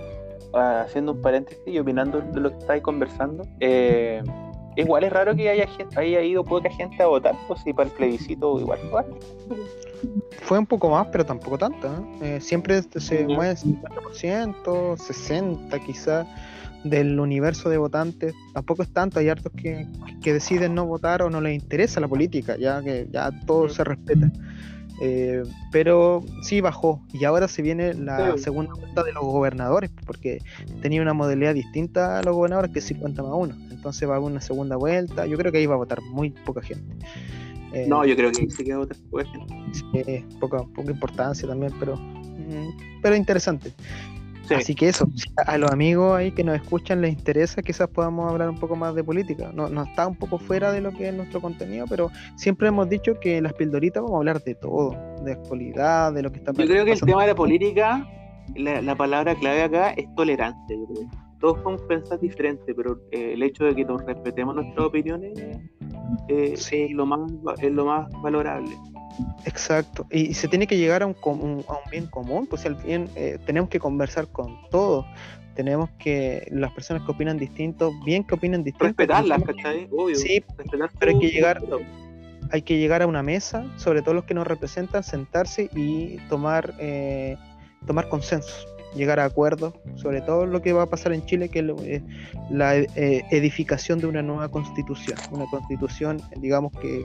haciendo 0.54 1.12
un 1.12 1.22
paréntesis 1.22 1.62
y 1.66 1.78
opinando 1.78 2.20
de 2.20 2.40
lo 2.40 2.50
que 2.50 2.58
estáis 2.58 2.82
conversando, 2.82 3.46
eh, 3.60 4.22
igual 4.76 5.04
es 5.04 5.12
raro 5.12 5.36
que 5.36 5.48
haya, 5.50 5.66
gente, 5.66 6.00
haya 6.00 6.22
ido 6.22 6.42
poca 6.44 6.70
gente 6.70 7.02
a 7.02 7.06
votar, 7.06 7.34
pues 7.46 7.60
si 7.60 7.72
para 7.72 7.88
el 7.88 7.94
plebiscito 7.94 8.58
igual 8.58 8.78
Fue 10.40 10.58
un 10.58 10.66
poco 10.66 10.88
más, 10.88 11.06
pero 11.08 11.26
tampoco 11.26 11.58
tanto. 11.58 11.88
Eh, 12.22 12.40
siempre 12.40 12.82
se 12.82 13.26
mueve 13.26 13.54
50%, 13.54 14.96
60% 14.96 15.84
quizás 15.84 16.26
del 16.84 17.18
universo 17.18 17.68
de 17.68 17.78
votantes. 17.78 18.34
Tampoco 18.54 18.82
es 18.82 18.92
tanto, 18.92 19.18
hay 19.18 19.28
hartos 19.28 19.52
que, 19.52 19.86
deciden 20.22 20.74
no 20.74 20.86
votar 20.86 21.22
o 21.22 21.30
no 21.30 21.40
les 21.40 21.54
interesa 21.54 22.00
la 22.00 22.08
política, 22.08 22.56
ya 22.58 22.82
que 22.82 23.08
ya 23.10 23.30
todo 23.46 23.68
se 23.68 23.84
respeta. 23.84 24.30
Eh, 25.00 25.44
pero 25.70 26.24
sí 26.42 26.60
bajó 26.60 27.00
y 27.12 27.24
ahora 27.24 27.46
se 27.46 27.62
viene 27.62 27.94
la 27.94 28.36
segunda 28.36 28.74
vuelta 28.74 29.04
de 29.04 29.12
los 29.12 29.22
gobernadores 29.22 29.92
porque 30.04 30.38
tenía 30.82 31.00
una 31.00 31.14
modalidad 31.14 31.54
distinta 31.54 32.18
a 32.18 32.22
los 32.24 32.34
gobernadores 32.34 32.72
que 32.72 32.80
es 32.80 32.86
50 32.86 33.22
más 33.22 33.30
1 33.32 33.54
entonces 33.70 34.08
va 34.08 34.14
a 34.14 34.16
haber 34.16 34.28
una 34.28 34.40
segunda 34.40 34.74
vuelta 34.74 35.24
yo 35.24 35.38
creo 35.38 35.52
que 35.52 35.58
ahí 35.58 35.66
va 35.66 35.74
a 35.74 35.78
votar 35.78 36.02
muy 36.02 36.30
poca 36.30 36.62
gente. 36.62 36.96
Eh, 37.72 37.86
no 37.86 38.04
yo 38.04 38.16
creo 38.16 38.32
que 38.32 38.50
sí 38.50 38.64
que 38.64 38.70
va 38.72 38.76
a 38.76 38.78
votar 38.80 38.96
poca 39.08 39.24
gente. 39.24 40.24
poca, 40.40 40.64
poca 40.74 40.90
importancia 40.90 41.46
también 41.46 41.72
pero 41.78 41.94
mm, 41.96 43.00
pero 43.00 43.14
interesante 43.14 43.72
Así 44.56 44.74
que 44.74 44.88
eso, 44.88 45.08
a 45.46 45.58
los 45.58 45.70
amigos 45.70 46.16
ahí 46.16 46.32
que 46.32 46.44
nos 46.44 46.56
escuchan 46.56 47.00
les 47.00 47.12
interesa, 47.12 47.62
quizás 47.62 47.88
podamos 47.88 48.30
hablar 48.30 48.48
un 48.48 48.58
poco 48.58 48.76
más 48.76 48.94
de 48.94 49.04
política. 49.04 49.50
No, 49.54 49.68
no 49.68 49.82
está 49.82 50.06
un 50.06 50.16
poco 50.16 50.38
fuera 50.38 50.72
de 50.72 50.80
lo 50.80 50.92
que 50.92 51.08
es 51.08 51.14
nuestro 51.14 51.40
contenido, 51.40 51.86
pero 51.88 52.10
siempre 52.36 52.68
hemos 52.68 52.88
dicho 52.88 53.18
que 53.20 53.38
en 53.38 53.44
las 53.44 53.52
pildoritas 53.54 54.02
vamos 54.02 54.16
a 54.16 54.18
hablar 54.18 54.42
de 54.42 54.54
todo, 54.54 54.96
de 55.24 55.32
actualidad, 55.32 56.12
de 56.12 56.22
lo 56.22 56.30
que 56.30 56.38
está 56.38 56.52
pasando. 56.52 56.74
Yo 56.74 56.82
creo 56.82 56.84
que 56.84 56.92
el 56.92 57.00
tema 57.00 57.22
de 57.22 57.28
la 57.28 57.34
política, 57.34 58.06
la, 58.56 58.96
palabra 58.96 59.34
clave 59.34 59.62
acá 59.62 59.90
es 59.90 60.12
tolerancia, 60.14 60.76
yo 60.76 60.86
creo. 60.86 61.08
Todos 61.40 61.58
podemos 61.58 61.82
pensar 61.82 62.18
diferente, 62.18 62.74
pero 62.74 62.98
eh, 63.12 63.34
el 63.34 63.42
hecho 63.42 63.64
de 63.64 63.74
que 63.74 63.84
nos 63.84 64.04
respetemos 64.04 64.56
nuestras 64.56 64.86
opiniones 64.86 65.38
eh, 66.28 66.54
es, 66.54 66.72
lo 66.90 67.06
más, 67.06 67.30
es 67.60 67.72
lo 67.72 67.84
más 67.84 68.08
valorable. 68.22 68.70
Exacto, 69.44 70.06
y 70.10 70.34
se 70.34 70.48
tiene 70.48 70.66
que 70.66 70.76
llegar 70.76 71.02
a 71.02 71.06
un, 71.06 71.16
a 71.22 71.30
un 71.30 71.90
bien 71.90 72.06
común, 72.06 72.46
pues 72.46 72.64
al 72.66 72.74
bien 72.74 73.08
eh, 73.16 73.38
tenemos 73.46 73.70
que 73.70 73.78
conversar 73.78 74.28
con 74.28 74.56
todos, 74.70 75.06
tenemos 75.54 75.90
que, 75.98 76.46
las 76.50 76.72
personas 76.72 77.02
que 77.04 77.10
opinan 77.10 77.38
distinto, 77.38 77.92
bien 78.04 78.24
que 78.24 78.34
opinen 78.34 78.62
distinto. 78.62 78.86
Respetarlas, 78.86 79.42
¿cachai? 79.42 79.88
Obvio. 79.90 80.14
Sí, 80.16 80.44
pero 81.00 81.12
hay 81.12 81.18
que 81.18 81.30
llegar, 81.30 81.62
hay 82.50 82.62
que 82.62 82.78
llegar 82.78 83.02
a 83.02 83.06
una 83.06 83.22
mesa, 83.22 83.64
sobre 83.76 84.02
todo 84.02 84.14
los 84.14 84.24
que 84.24 84.34
nos 84.34 84.46
representan, 84.46 85.02
sentarse 85.02 85.68
y 85.74 86.18
tomar, 86.28 86.74
eh, 86.78 87.36
tomar 87.86 88.08
consensos, 88.08 88.66
llegar 88.94 89.18
a 89.18 89.24
acuerdos, 89.24 89.74
sobre 89.96 90.20
todo 90.20 90.46
lo 90.46 90.62
que 90.62 90.72
va 90.72 90.82
a 90.82 90.90
pasar 90.90 91.12
en 91.12 91.24
Chile, 91.26 91.48
que 91.48 91.60
es 91.60 91.66
eh, 91.84 92.02
la 92.50 92.76
edificación 92.76 93.98
de 93.98 94.06
una 94.06 94.22
nueva 94.22 94.48
constitución, 94.48 95.16
una 95.32 95.46
constitución, 95.46 96.20
digamos 96.36 96.72
que 96.80 97.04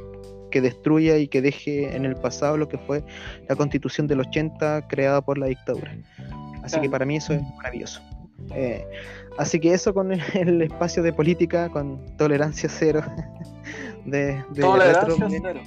que 0.53 0.61
destruya 0.61 1.17
y 1.17 1.27
que 1.27 1.41
deje 1.41 1.95
en 1.95 2.05
el 2.05 2.15
pasado 2.15 2.57
lo 2.57 2.69
que 2.69 2.77
fue 2.77 3.03
la 3.49 3.55
constitución 3.55 4.05
del 4.05 4.19
80 4.19 4.87
creada 4.87 5.19
por 5.19 5.39
la 5.39 5.47
dictadura. 5.47 5.97
Así 6.61 6.79
que 6.79 6.91
para 6.91 7.05
mí 7.07 7.15
eso 7.15 7.33
es 7.33 7.41
maravilloso. 7.57 8.03
Eh, 8.51 8.85
así 9.39 9.59
que 9.59 9.73
eso 9.73 9.95
con 9.95 10.11
el, 10.11 10.61
espacio 10.61 11.01
de 11.01 11.11
política, 11.11 11.69
con 11.69 11.99
tolerancia 12.17 12.69
cero. 12.69 13.01
de, 14.05 14.43
tolerancia 14.55 15.27
cero. 15.27 15.61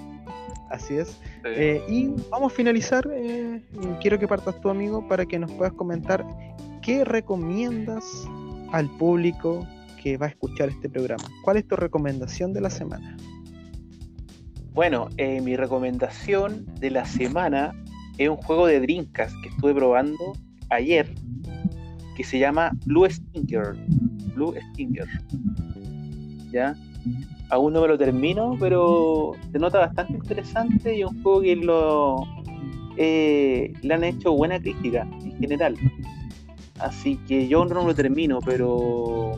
Así 0.71 0.99
es. 0.99 1.21
Eh, 1.45 1.83
y 1.89 2.15
vamos 2.31 2.53
a 2.53 2.55
finalizar. 2.55 3.09
Eh, 3.13 3.61
quiero 4.01 4.21
que 4.21 4.29
partas 4.29 4.61
tu 4.61 4.71
amigo 4.71 5.07
para 5.09 5.27
que 5.27 5.37
nos 5.37 5.51
puedas 5.51 5.73
comentar 5.73 6.25
qué 6.81 7.05
recomiendas 7.05 8.05
al 8.71 8.89
público 8.99 9.67
que 10.01 10.17
va 10.17 10.27
a 10.27 10.29
escuchar 10.29 10.69
este 10.69 10.89
programa. 10.89 11.25
¿Cuál 11.43 11.57
es 11.57 11.67
tu 11.67 11.75
recomendación 11.75 12.53
de 12.53 12.61
la 12.61 12.71
semana? 12.71 13.17
Bueno, 14.77 15.09
eh, 15.17 15.41
mi 15.41 15.57
recomendación 15.57 16.67
de 16.81 16.91
la 16.91 17.07
semana 17.07 17.75
es 18.19 18.29
un 18.29 18.37
juego 18.37 18.67
de 18.67 18.79
Dreamcast 18.79 19.35
que 19.41 19.49
estuve 19.49 19.73
probando 19.73 20.35
ayer, 20.69 21.15
que 22.15 22.23
se 22.23 22.39
llama 22.39 22.73
Blue 22.85 23.09
Stinger. 23.09 23.75
Blue 24.35 24.55
Stinger. 24.73 25.09
¿Ya? 26.53 26.77
Aún 27.49 27.73
no 27.73 27.81
me 27.81 27.89
lo 27.89 27.97
termino, 27.97 28.55
pero 28.61 29.33
se 29.51 29.59
nota 29.59 29.79
bastante 29.79 30.13
interesante 30.13 30.95
y 30.95 31.05
un 31.05 31.23
juego 31.23 31.41
que 31.41 31.57
lo 31.57 32.17
eh, 32.99 33.73
le 33.81 33.95
han 33.95 34.05
hecho 34.05 34.33
buena 34.33 34.61
crítica 34.61 35.09
en 35.25 35.39
general. 35.41 35.75
Así 36.81 37.17
que 37.27 37.49
yo 37.49 37.65
no 37.65 37.83
lo 37.83 37.95
termino, 37.95 38.41
pero 38.45 39.33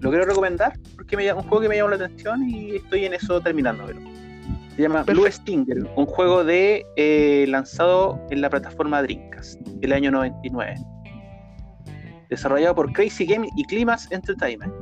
lo 0.00 0.10
quiero 0.10 0.24
recomendar 0.24 0.76
porque 0.96 1.14
es 1.14 1.32
un 1.32 1.42
juego 1.42 1.60
que 1.60 1.68
me 1.68 1.76
llamó 1.76 1.90
la 1.90 1.96
atención 1.96 2.42
y 2.50 2.74
estoy 2.74 3.04
en 3.04 3.14
eso 3.14 3.40
terminándolo. 3.40 4.10
Se 4.76 4.82
llama 4.82 5.02
Blue 5.02 5.30
Stinger, 5.30 5.78
un 5.96 6.06
juego 6.06 6.44
de 6.44 6.86
eh, 6.96 7.44
lanzado 7.48 8.20
en 8.30 8.40
la 8.40 8.48
plataforma 8.48 9.02
Dreamcast 9.02 9.60
el 9.82 9.92
año 9.92 10.10
99. 10.10 10.74
Desarrollado 12.28 12.74
por 12.76 12.92
Crazy 12.92 13.26
Game 13.26 13.48
y 13.56 13.64
Climax 13.64 14.10
Entertainment. 14.10 14.72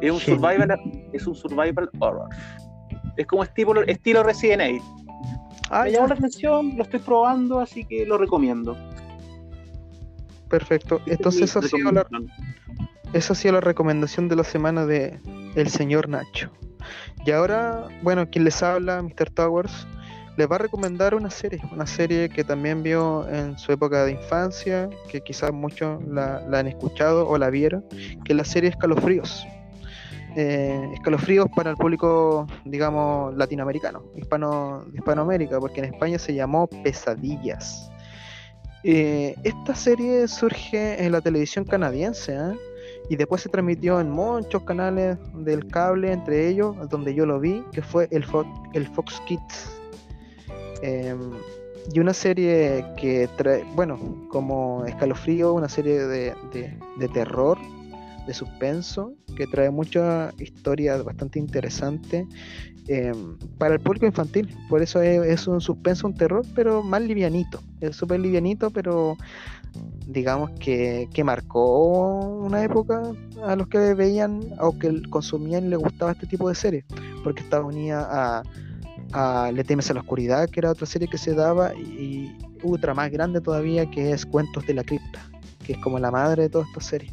Es 0.00 0.10
un 0.10 0.18
survival, 0.18 0.78
es 1.12 1.26
un 1.26 1.34
survival 1.34 1.88
horror. 2.00 2.28
Es 3.16 3.26
como 3.26 3.42
estilo, 3.42 3.82
estilo 3.82 4.22
Resident 4.22 4.62
Evil. 4.62 4.82
Ah, 5.70 5.84
Me 5.84 5.92
llamó 5.92 6.08
la 6.08 6.14
atención, 6.14 6.76
lo 6.76 6.82
estoy 6.82 7.00
probando, 7.00 7.60
así 7.60 7.84
que 7.84 8.04
lo 8.04 8.18
recomiendo. 8.18 8.76
Perfecto. 10.50 11.00
Entonces 11.06 11.42
esa 11.42 11.60
ha, 11.60 11.62
sido 11.62 11.92
la, 11.92 12.06
esa 13.14 13.32
ha 13.32 13.36
sido 13.36 13.54
la 13.54 13.60
recomendación 13.60 14.28
de 14.28 14.36
la 14.36 14.44
semana 14.44 14.84
de 14.84 15.18
el 15.54 15.68
señor 15.68 16.10
Nacho. 16.10 16.50
Y 17.24 17.30
ahora, 17.30 17.88
bueno, 18.02 18.28
quien 18.28 18.44
les 18.44 18.62
habla, 18.62 19.02
Mr. 19.02 19.30
Towers, 19.30 19.86
les 20.36 20.50
va 20.50 20.56
a 20.56 20.58
recomendar 20.58 21.14
una 21.14 21.30
serie, 21.30 21.60
una 21.72 21.86
serie 21.86 22.28
que 22.28 22.42
también 22.42 22.82
vio 22.82 23.28
en 23.28 23.58
su 23.58 23.72
época 23.72 24.04
de 24.04 24.12
infancia, 24.12 24.88
que 25.10 25.20
quizás 25.20 25.52
muchos 25.52 26.02
la, 26.06 26.42
han 26.52 26.66
escuchado 26.66 27.28
o 27.28 27.36
la 27.36 27.50
vieron, 27.50 27.84
que 28.24 28.32
es 28.32 28.36
la 28.36 28.44
serie 28.44 28.70
Escalofríos. 28.70 29.46
Eh, 30.34 30.90
escalofríos 30.94 31.46
para 31.54 31.70
el 31.70 31.76
público, 31.76 32.46
digamos, 32.64 33.36
latinoamericano, 33.36 34.02
hispano, 34.16 34.86
Hispanoamérica, 34.94 35.60
porque 35.60 35.80
en 35.80 35.92
España 35.92 36.18
se 36.18 36.34
llamó 36.34 36.66
Pesadillas. 36.66 37.90
Eh, 38.82 39.34
esta 39.44 39.74
serie 39.74 40.26
surge 40.26 41.04
en 41.04 41.12
la 41.12 41.20
televisión 41.20 41.66
canadiense, 41.66 42.34
¿eh? 42.34 42.56
Y 43.08 43.16
después 43.16 43.42
se 43.42 43.48
transmitió 43.48 44.00
en 44.00 44.10
muchos 44.10 44.62
canales 44.62 45.18
del 45.34 45.66
cable, 45.66 46.12
entre 46.12 46.48
ellos, 46.48 46.76
donde 46.88 47.14
yo 47.14 47.26
lo 47.26 47.40
vi, 47.40 47.62
que 47.72 47.82
fue 47.82 48.08
el, 48.10 48.24
Fox, 48.24 49.20
Kids. 49.26 49.70
Em, 50.82 51.32
y 51.92 51.98
una 51.98 52.14
serie 52.14 52.84
que 52.96 53.28
trae, 53.36 53.64
bueno, 53.74 53.98
como 54.30 54.84
Escalofrío, 54.86 55.52
una 55.52 55.68
serie 55.68 55.98
de, 56.06 56.34
de, 56.98 57.08
terror, 57.08 57.58
de 58.26 58.34
suspenso, 58.34 59.12
que 59.36 59.46
trae 59.46 59.70
muchas 59.70 60.32
historias 60.40 61.02
bastante 61.02 61.40
interesantes 61.40 62.26
em, 62.86 63.36
para 63.58 63.74
el 63.74 63.80
público 63.80 64.06
infantil. 64.06 64.56
Por 64.68 64.80
eso 64.80 65.02
es, 65.02 65.26
es, 65.26 65.48
un 65.48 65.60
suspenso, 65.60 66.06
un 66.06 66.14
terror, 66.14 66.46
pero 66.54 66.82
más 66.82 67.02
livianito. 67.02 67.60
Es 67.80 67.96
súper 67.96 68.20
livianito, 68.20 68.70
pero 68.70 69.16
digamos 70.06 70.50
que, 70.58 71.08
marcó 71.24 72.18
una 72.18 72.62
época 72.62 73.02
a 73.44 73.56
los 73.56 73.68
que 73.68 73.94
veían 73.94 74.40
o 74.60 74.76
que 74.78 75.02
consumían 75.08 75.66
y 75.66 75.68
les 75.68 75.78
gustaba 75.78 76.12
este 76.12 76.26
tipo 76.26 76.48
de 76.48 76.54
series, 76.54 76.84
porque 77.24 77.42
estaba 77.42 77.64
unida 77.64 78.06
a, 78.10 78.42
a 79.12 79.52
Le 79.52 79.64
temes 79.64 79.90
a 79.90 79.94
la 79.94 80.00
oscuridad, 80.00 80.48
que 80.48 80.60
era 80.60 80.70
otra 80.70 80.86
serie 80.86 81.08
que 81.08 81.18
se 81.18 81.34
daba, 81.34 81.74
y, 81.74 82.36
otra 82.64 82.94
más 82.94 83.10
grande 83.10 83.40
todavía 83.40 83.90
que 83.90 84.12
es 84.12 84.24
Cuentos 84.24 84.64
de 84.66 84.74
la 84.74 84.84
cripta, 84.84 85.20
que 85.66 85.72
es 85.72 85.78
como 85.78 85.98
la 85.98 86.10
madre 86.10 86.44
de 86.44 86.48
todas 86.48 86.68
estas 86.68 86.86
series. 86.86 87.12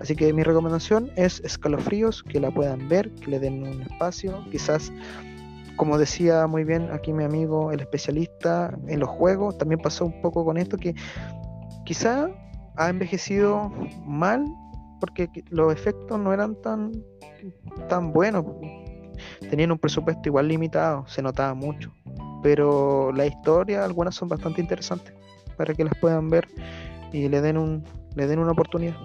Así 0.00 0.14
que 0.14 0.32
mi 0.32 0.42
recomendación 0.42 1.10
es 1.16 1.40
Escalofríos, 1.40 2.22
que 2.22 2.38
la 2.38 2.50
puedan 2.50 2.88
ver, 2.88 3.10
que 3.14 3.30
le 3.30 3.40
den 3.40 3.62
un 3.66 3.82
espacio, 3.82 4.44
quizás 4.52 4.92
como 5.76 5.98
decía 5.98 6.46
muy 6.46 6.64
bien 6.64 6.88
aquí 6.90 7.12
mi 7.12 7.24
amigo, 7.24 7.70
el 7.70 7.80
especialista 7.80 8.76
en 8.88 9.00
los 9.00 9.08
juegos, 9.08 9.58
también 9.58 9.80
pasó 9.80 10.06
un 10.06 10.20
poco 10.22 10.44
con 10.44 10.56
esto 10.56 10.76
que 10.76 10.94
quizá 11.86 12.28
ha 12.76 12.90
envejecido 12.90 13.72
mal 14.04 14.44
porque 15.00 15.30
los 15.48 15.72
efectos 15.72 16.18
no 16.18 16.34
eran 16.34 16.60
tan, 16.60 16.92
tan 17.88 18.12
buenos. 18.12 18.44
Tenían 19.48 19.72
un 19.72 19.78
presupuesto 19.78 20.28
igual 20.28 20.48
limitado, 20.48 21.06
se 21.06 21.22
notaba 21.22 21.54
mucho. 21.54 21.90
Pero 22.42 23.12
la 23.12 23.24
historia, 23.24 23.84
algunas 23.84 24.14
son 24.14 24.28
bastante 24.28 24.60
interesantes 24.60 25.14
para 25.56 25.72
que 25.72 25.84
las 25.84 25.94
puedan 25.98 26.28
ver 26.28 26.46
y 27.12 27.28
le 27.28 27.40
den 27.40 27.56
un 27.56 27.84
le 28.14 28.26
den 28.26 28.38
una 28.38 28.52
oportunidad. 28.52 28.96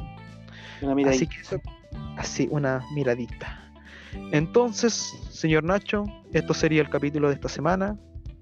así 1.06 1.28
que 1.28 1.38
eso, 1.42 1.62
así 2.18 2.48
una 2.50 2.82
miradita. 2.94 3.72
Entonces, 4.32 5.14
señor 5.30 5.64
Nacho, 5.64 6.06
esto 6.34 6.54
sería 6.54 6.82
el 6.82 6.90
capítulo 6.90 7.28
de 7.28 7.36
esta 7.36 7.50
semana. 7.50 7.98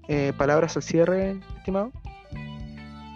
Eh, 0.08 0.32
palabras 0.36 0.76
al 0.76 0.82
cierre, 0.82 1.38
estimado. 1.58 1.92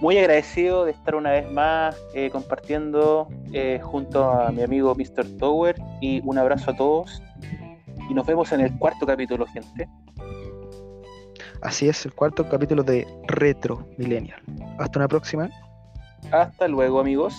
Muy 0.05 0.19
agradecido 0.19 0.85
de 0.85 0.91
estar 0.91 1.15
una 1.15 1.31
vez 1.31 1.51
más 1.51 1.97
eh, 2.13 2.29
compartiendo 2.29 3.27
eh, 3.55 3.81
junto 3.83 4.23
a 4.23 4.53
mi 4.53 4.63
amigo 4.63 4.95
Mr. 4.95 5.39
Tower 5.39 5.77
y 6.03 6.21
un 6.29 6.37
abrazo 6.37 6.73
a 6.73 6.77
todos. 6.77 7.23
Y 8.11 8.13
nos 8.13 8.27
vemos 8.27 8.53
en 8.53 8.61
el 8.61 8.79
cuarto 8.79 9.07
capítulo, 9.07 9.47
gente. 9.47 9.89
Así 11.63 11.89
es, 11.89 12.05
el 12.05 12.13
cuarto 12.13 12.47
capítulo 12.47 12.83
de 12.83 13.07
Retro 13.29 13.89
Millennial. 13.97 14.43
Hasta 14.79 14.99
una 14.99 15.09
próxima. 15.09 15.49
Hasta 16.31 16.69
luego, 16.69 17.01
amigos. 17.01 17.35